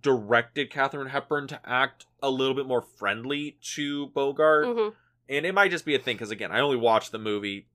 directed 0.02 0.70
Katharine 0.70 1.10
Hepburn 1.10 1.48
to 1.48 1.60
act 1.66 2.06
a 2.24 2.30
little 2.30 2.54
bit 2.56 2.66
more 2.66 2.82
friendly 2.82 3.58
to 3.76 4.08
Bogart. 4.08 4.66
Hmm 4.68 4.90
and 5.30 5.46
it 5.46 5.54
might 5.54 5.72
just 5.72 5.86
be 5.86 5.96
a 5.96 6.00
thing 6.00 6.16
because 6.16 6.30
again 6.30 6.52
i 6.52 6.60
only 6.60 6.76
watched 6.76 7.12
the 7.12 7.18
movie 7.18 7.66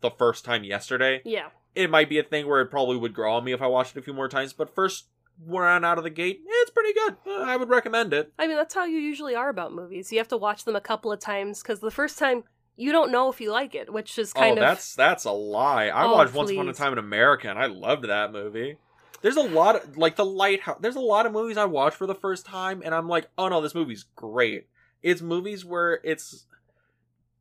the 0.00 0.10
first 0.10 0.44
time 0.44 0.64
yesterday. 0.64 1.22
Yeah, 1.24 1.48
it 1.74 1.88
might 1.88 2.08
be 2.08 2.18
a 2.18 2.22
thing 2.22 2.46
where 2.48 2.60
it 2.60 2.66
probably 2.66 2.96
would 2.96 3.14
grow 3.14 3.34
on 3.34 3.44
me 3.44 3.52
if 3.52 3.62
i 3.62 3.66
watched 3.66 3.96
it 3.96 4.00
a 4.00 4.02
few 4.02 4.12
more 4.12 4.28
times 4.28 4.52
but 4.52 4.74
first 4.74 5.06
run 5.46 5.84
out 5.84 5.98
of 5.98 6.04
the 6.04 6.10
gate 6.10 6.40
it's 6.44 6.70
pretty 6.70 6.92
good. 6.92 7.16
I 7.26 7.56
would 7.56 7.68
recommend 7.68 8.12
it. 8.12 8.32
I 8.38 8.46
mean, 8.46 8.56
that's 8.56 8.74
how 8.74 8.84
you 8.86 8.98
usually 8.98 9.34
are 9.34 9.50
about 9.50 9.72
movies. 9.72 10.10
You 10.10 10.18
have 10.18 10.28
to 10.28 10.36
watch 10.36 10.64
them 10.64 10.74
a 10.74 10.80
couple 10.80 11.12
of 11.12 11.20
times 11.20 11.62
because 11.62 11.80
the 11.80 11.90
first 11.90 12.18
time 12.18 12.44
you 12.76 12.92
don't 12.92 13.10
know 13.10 13.30
if 13.30 13.40
you 13.40 13.50
like 13.50 13.74
it, 13.74 13.92
which 13.92 14.18
is 14.18 14.32
oh, 14.36 14.40
kind 14.40 14.58
oh 14.58 14.62
of 14.62 14.68
that's 14.68 14.94
that's 14.94 15.24
a 15.24 15.32
lie. 15.32 15.86
I 15.86 16.04
Oh, 16.04 16.12
watched 16.12 16.34
once 16.34 16.50
upon 16.50 16.68
a 16.68 16.72
time 16.74 16.92
in 16.92 16.98
america 16.98 17.48
and 17.48 17.58
i 17.58 17.66
loved 17.66 18.04
that 18.04 18.32
movie. 18.32 18.76
There's 19.22 19.36
a 19.36 19.42
lot 19.42 19.76
of 19.76 19.96
like 19.96 20.16
the 20.16 20.24
lighthouse 20.26 20.78
there's 20.80 20.96
a 20.96 21.00
lot 21.00 21.26
of 21.26 21.32
movies 21.32 21.56
i 21.56 21.64
watch 21.64 21.94
for 21.94 22.06
the 22.06 22.14
first 22.14 22.44
time 22.46 22.82
and 22.84 22.94
i'm 22.94 23.08
like 23.08 23.28
oh 23.38 23.48
no 23.48 23.60
this 23.60 23.74
movie's 23.74 24.04
great. 24.14 24.66
It's 25.02 25.22
movies 25.22 25.64
where 25.64 26.00
it's 26.04 26.46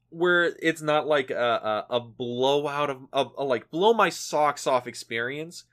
where 0.10 0.56
it's 0.62 0.82
not 0.82 1.08
like 1.08 1.30
a 1.32 1.86
a, 1.90 1.96
a 1.98 2.00
blowout 2.00 2.90
of 2.90 3.02
a, 3.12 3.26
a 3.38 3.44
like 3.44 3.70
blow 3.70 3.94
my 3.94 4.10
socks 4.10 4.66
off 4.66 4.88
experience 4.88 5.66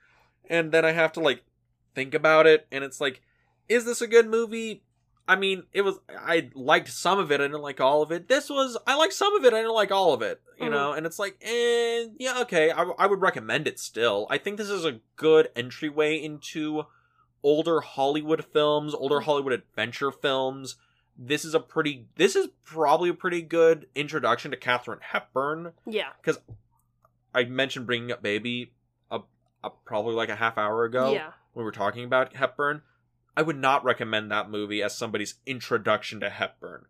and 0.49 0.71
then 0.71 0.83
i 0.83 0.91
have 0.91 1.13
to 1.13 1.19
like 1.21 1.43
think 1.95 2.13
about 2.13 2.45
it 2.47 2.67
and 2.71 2.83
it's 2.83 2.99
like 2.99 3.21
is 3.69 3.85
this 3.85 4.01
a 4.01 4.07
good 4.07 4.27
movie 4.27 4.83
i 5.27 5.35
mean 5.35 5.63
it 5.71 5.81
was 5.81 5.99
i 6.19 6.49
liked 6.53 6.89
some 6.89 7.19
of 7.19 7.31
it 7.31 7.39
i 7.39 7.45
didn't 7.45 7.61
like 7.61 7.79
all 7.81 8.01
of 8.01 8.11
it 8.11 8.27
this 8.27 8.49
was 8.49 8.77
i 8.87 8.95
liked 8.95 9.13
some 9.13 9.35
of 9.35 9.43
it 9.45 9.53
i 9.53 9.57
didn't 9.57 9.73
like 9.73 9.91
all 9.91 10.13
of 10.13 10.21
it 10.21 10.41
you 10.59 10.65
Mhm. 10.67 10.71
know 10.71 10.93
and 10.93 11.05
it's 11.05 11.19
like 11.19 11.37
eh, 11.41 12.05
yeah 12.19 12.39
okay 12.41 12.71
I, 12.71 12.83
I 12.99 13.07
would 13.07 13.21
recommend 13.21 13.67
it 13.67 13.79
still 13.79 14.27
i 14.29 14.37
think 14.37 14.57
this 14.57 14.69
is 14.69 14.85
a 14.85 14.99
good 15.15 15.49
entryway 15.55 16.17
into 16.17 16.83
older 17.41 17.81
hollywood 17.81 18.43
films 18.45 18.93
older 18.93 19.21
hollywood 19.21 19.53
adventure 19.53 20.11
films 20.11 20.75
this 21.17 21.45
is 21.45 21.53
a 21.53 21.59
pretty 21.59 22.07
this 22.15 22.35
is 22.35 22.47
probably 22.65 23.09
a 23.09 23.13
pretty 23.13 23.41
good 23.43 23.85
introduction 23.93 24.49
to 24.49 24.57
Katharine 24.57 24.97
Hepburn. 25.01 25.73
yeah, 25.85 26.07
because 26.19 26.39
I 27.35 27.43
mentioned 27.43 27.85
bringing 27.85 28.11
up 28.11 28.23
baby 28.23 28.73
a, 29.11 29.19
a 29.63 29.69
probably 29.85 30.15
like 30.15 30.29
a 30.29 30.35
half 30.35 30.57
hour 30.57 30.85
ago 30.85 31.13
yeah. 31.13 31.27
when 31.53 31.63
we 31.63 31.65
were 31.65 31.71
talking 31.71 32.03
about 32.03 32.35
Hepburn. 32.35 32.81
I 33.35 33.41
would 33.41 33.57
not 33.57 33.83
recommend 33.83 34.31
that 34.31 34.49
movie 34.49 34.81
as 34.83 34.95
somebody's 34.97 35.35
introduction 35.45 36.19
to 36.19 36.29
Hepburn. 36.29 36.85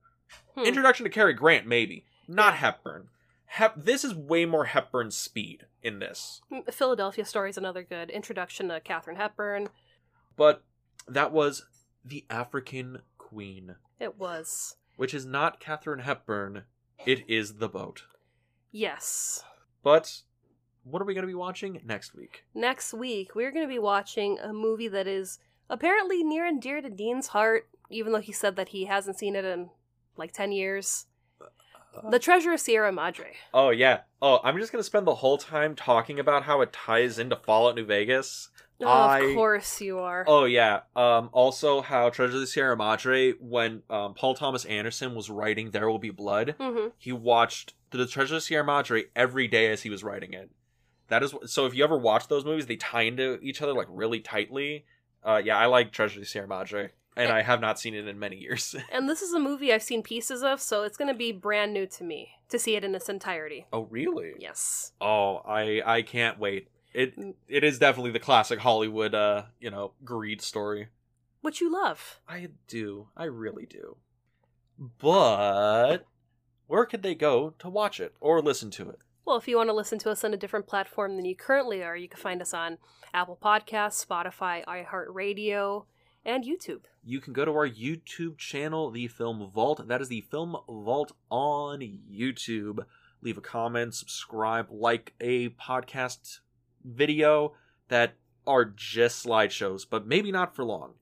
Hmm. 0.55 0.63
Introduction 0.65 1.03
to 1.05 1.09
Cary 1.09 1.33
Grant 1.33 1.65
maybe, 1.67 2.05
not 2.27 2.53
Yeah. 2.53 2.59
Hepburn. 2.59 3.09
Hep 3.45 3.75
this 3.77 4.03
is 4.03 4.15
way 4.15 4.45
more 4.45 4.65
Hepburn 4.65 5.11
speed 5.11 5.67
in 5.83 5.99
this. 5.99 6.41
Mm, 6.51 6.73
Philadelphia 6.73 7.23
Story 7.25 7.49
is 7.51 7.57
another 7.57 7.83
good 7.83 8.09
introduction 8.09 8.67
to 8.69 8.79
Katharine 8.79 9.17
Hepburn. 9.17 9.69
But 10.35 10.63
that 11.07 11.31
was 11.31 11.65
The 12.03 12.25
African 12.29 13.01
Queen, 13.17 13.75
It 13.99 14.17
was. 14.17 14.75
which 14.97 15.13
is 15.13 15.25
not 15.25 15.59
Katharine 15.59 15.99
Hepburn. 15.99 16.63
It 17.05 17.23
is 17.29 17.55
The 17.55 17.69
Boat. 17.69 18.03
Yes. 18.71 19.43
But 19.83 20.21
what 20.83 21.01
are 21.01 21.05
we 21.05 21.13
going 21.13 21.23
to 21.23 21.27
be 21.27 21.33
watching 21.35 21.79
next 21.85 22.15
week? 22.15 22.45
Next 22.55 22.93
week, 22.93 23.35
we're 23.35 23.51
going 23.51 23.65
to 23.65 23.73
be 23.73 23.79
watching 23.79 24.39
a 24.39 24.51
movie 24.51 24.87
that 24.87 25.05
is 25.07 25.37
apparently 25.69 26.23
near 26.23 26.45
and 26.45 26.61
dear 26.61 26.81
to 26.81 26.89
Dean's 26.89 27.27
heart, 27.27 27.67
even 27.89 28.11
though 28.13 28.19
he 28.21 28.31
said 28.31 28.55
that 28.55 28.69
he 28.69 28.85
hasn't 28.85 29.17
seen 29.19 29.35
it 29.35 29.45
in 29.45 29.69
like 30.17 30.31
10 30.31 30.51
years. 30.51 31.05
The 32.09 32.17
Treasure 32.17 32.53
of 32.53 32.59
Sierra 32.59 32.91
Madre. 32.91 33.33
Oh 33.53 33.69
yeah. 33.69 34.01
Oh, 34.19 34.39
I'm 34.43 34.57
just 34.57 34.71
going 34.71 34.79
to 34.79 34.83
spend 34.85 35.05
the 35.05 35.13
whole 35.15 35.37
time 35.37 35.75
talking 35.75 36.19
about 36.19 36.43
how 36.43 36.61
it 36.61 36.73
ties 36.73 37.19
into 37.19 37.35
Fallout 37.35 37.75
New 37.75 37.85
Vegas. 37.85 38.49
Oh, 38.81 38.87
I- 38.87 39.19
Of 39.19 39.35
course 39.35 39.79
you 39.79 39.99
are. 39.99 40.25
Oh 40.27 40.45
yeah. 40.45 40.81
Um 40.95 41.29
also 41.31 41.81
how 41.81 42.09
Treasure 42.09 42.33
of 42.33 42.39
the 42.41 42.47
Sierra 42.47 42.75
Madre 42.75 43.33
when 43.39 43.83
um, 43.91 44.15
Paul 44.15 44.33
Thomas 44.33 44.65
Anderson 44.65 45.13
was 45.13 45.29
writing 45.29 45.69
There 45.69 45.87
Will 45.87 45.99
Be 45.99 46.09
Blood, 46.09 46.55
hmm 46.59 46.87
he 46.97 47.11
watched 47.11 47.75
the 47.91 48.07
Treasure 48.07 48.33
of 48.35 48.37
the 48.37 48.41
Sierra 48.41 48.65
Madre 48.65 49.03
every 49.15 49.47
day 49.47 49.71
as 49.71 49.83
he 49.83 49.91
was 49.91 50.03
writing 50.03 50.33
it. 50.33 50.49
That 51.09 51.21
is 51.21 51.35
so 51.45 51.67
if 51.67 51.75
you 51.75 51.83
ever 51.83 51.97
watch 51.97 52.27
those 52.27 52.43
movies, 52.43 52.65
they 52.65 52.75
tie 52.75 53.03
into 53.03 53.37
each 53.43 53.61
other 53.61 53.73
like 53.73 53.87
really 53.89 54.19
tightly. 54.19 54.85
Uh 55.25 55.41
yeah, 55.43 55.57
I 55.57 55.65
like 55.67 55.91
Treasure 55.91 56.19
of 56.19 56.21
the 56.23 56.29
Sierra 56.29 56.47
Madre 56.47 56.89
and 57.15 57.31
I 57.31 57.43
have 57.43 57.61
not 57.61 57.79
seen 57.79 57.93
it 57.93 58.07
in 58.07 58.17
many 58.17 58.37
years. 58.37 58.75
And 58.91 59.07
this 59.07 59.21
is 59.21 59.33
a 59.33 59.39
movie 59.39 59.71
I've 59.71 59.83
seen 59.83 60.01
pieces 60.01 60.41
of, 60.41 60.59
so 60.59 60.81
it's 60.83 60.97
going 60.97 61.09
to 61.09 61.13
be 61.17 61.31
brand 61.31 61.71
new 61.71 61.85
to 61.85 62.03
me 62.03 62.31
to 62.49 62.57
see 62.57 62.75
it 62.75 62.83
in 62.83 62.95
its 62.95 63.07
entirety. 63.07 63.67
oh 63.71 63.87
really? 63.91 64.33
Yes. 64.39 64.93
Oh, 64.99 65.37
I 65.45 65.81
I 65.85 66.01
can't 66.01 66.39
wait. 66.39 66.69
It 66.93 67.17
Mm. 67.17 67.33
it 67.47 67.63
is 67.63 67.79
definitely 67.79 68.11
the 68.11 68.19
classic 68.19 68.59
Hollywood 68.59 69.13
uh, 69.15 69.43
you 69.59 69.69
know, 69.71 69.93
greed 70.03 70.41
story. 70.41 70.87
Which 71.41 71.59
you 71.61 71.71
love. 71.71 72.19
I 72.27 72.49
do. 72.67 73.07
I 73.17 73.25
really 73.25 73.65
do. 73.65 73.97
But 74.99 76.05
where 76.67 76.85
could 76.85 77.03
they 77.03 77.15
go 77.15 77.51
to 77.59 77.69
watch 77.69 77.99
it 77.99 78.15
or 78.19 78.41
listen 78.41 78.71
to 78.71 78.89
it? 78.89 78.99
Well, 79.25 79.37
if 79.37 79.47
you 79.47 79.55
want 79.55 79.69
to 79.69 79.73
listen 79.73 79.99
to 79.99 80.11
us 80.11 80.23
on 80.25 80.33
a 80.33 80.37
different 80.37 80.67
platform 80.67 81.15
than 81.15 81.23
you 81.23 81.35
currently 81.35 81.81
are, 81.81 81.95
you 81.95 82.09
can 82.09 82.19
find 82.19 82.41
us 82.41 82.53
on 82.53 82.77
Apple 83.13 83.39
Podcasts, 83.41 84.05
Spotify, 84.05 84.65
iHeartRadio, 84.65 85.85
and 86.25 86.43
YouTube. 86.43 86.81
You 87.05 87.21
can 87.21 87.31
go 87.31 87.45
to 87.45 87.51
our 87.51 87.67
YouTube 87.67 88.37
channel, 88.37 88.91
The 88.91 89.07
Film 89.07 89.49
Vault. 89.49 89.87
That 89.87 90.01
is 90.01 90.09
The 90.09 90.21
Film 90.21 90.57
Vault 90.67 91.13
on 91.29 91.79
YouTube. 91.79 92.85
Leave 93.21 93.37
a 93.37 93.41
comment, 93.41 93.95
subscribe, 93.95 94.67
like 94.69 95.13
a 95.21 95.49
podcast 95.49 96.39
video 96.83 97.53
that 97.87 98.15
are 98.45 98.65
just 98.65 99.25
slideshows, 99.25 99.85
but 99.89 100.05
maybe 100.05 100.33
not 100.33 100.53
for 100.53 100.65
long. 100.65 100.95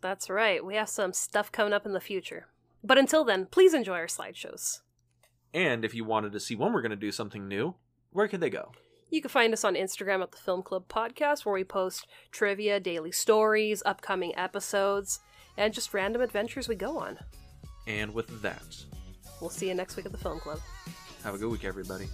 That's 0.00 0.30
right. 0.30 0.64
We 0.64 0.76
have 0.76 0.88
some 0.88 1.12
stuff 1.12 1.52
coming 1.52 1.74
up 1.74 1.84
in 1.84 1.92
the 1.92 2.00
future. 2.00 2.46
But 2.82 2.96
until 2.96 3.22
then, 3.22 3.44
please 3.44 3.74
enjoy 3.74 3.96
our 3.96 4.06
slideshows. 4.06 4.80
And 5.52 5.84
if 5.84 5.94
you 5.94 6.04
wanted 6.04 6.32
to 6.32 6.40
see 6.40 6.54
when 6.54 6.72
we're 6.72 6.82
going 6.82 6.90
to 6.90 6.96
do 6.96 7.12
something 7.12 7.48
new, 7.48 7.74
where 8.12 8.28
can 8.28 8.40
they 8.40 8.50
go? 8.50 8.72
You 9.10 9.20
can 9.20 9.30
find 9.30 9.52
us 9.52 9.64
on 9.64 9.74
Instagram 9.74 10.22
at 10.22 10.30
the 10.30 10.38
Film 10.38 10.62
Club 10.62 10.86
Podcast, 10.88 11.44
where 11.44 11.54
we 11.54 11.64
post 11.64 12.06
trivia, 12.30 12.78
daily 12.78 13.10
stories, 13.10 13.82
upcoming 13.84 14.36
episodes, 14.36 15.18
and 15.56 15.74
just 15.74 15.92
random 15.92 16.22
adventures 16.22 16.68
we 16.68 16.76
go 16.76 16.98
on. 16.98 17.18
And 17.88 18.14
with 18.14 18.42
that, 18.42 18.62
We'll 19.40 19.50
see 19.50 19.68
you 19.68 19.74
next 19.74 19.96
week 19.96 20.06
at 20.06 20.12
the 20.12 20.18
Film 20.18 20.38
Club. 20.38 20.60
have 21.24 21.34
a 21.34 21.38
good 21.38 21.50
week, 21.50 21.64
everybody. 21.64 22.08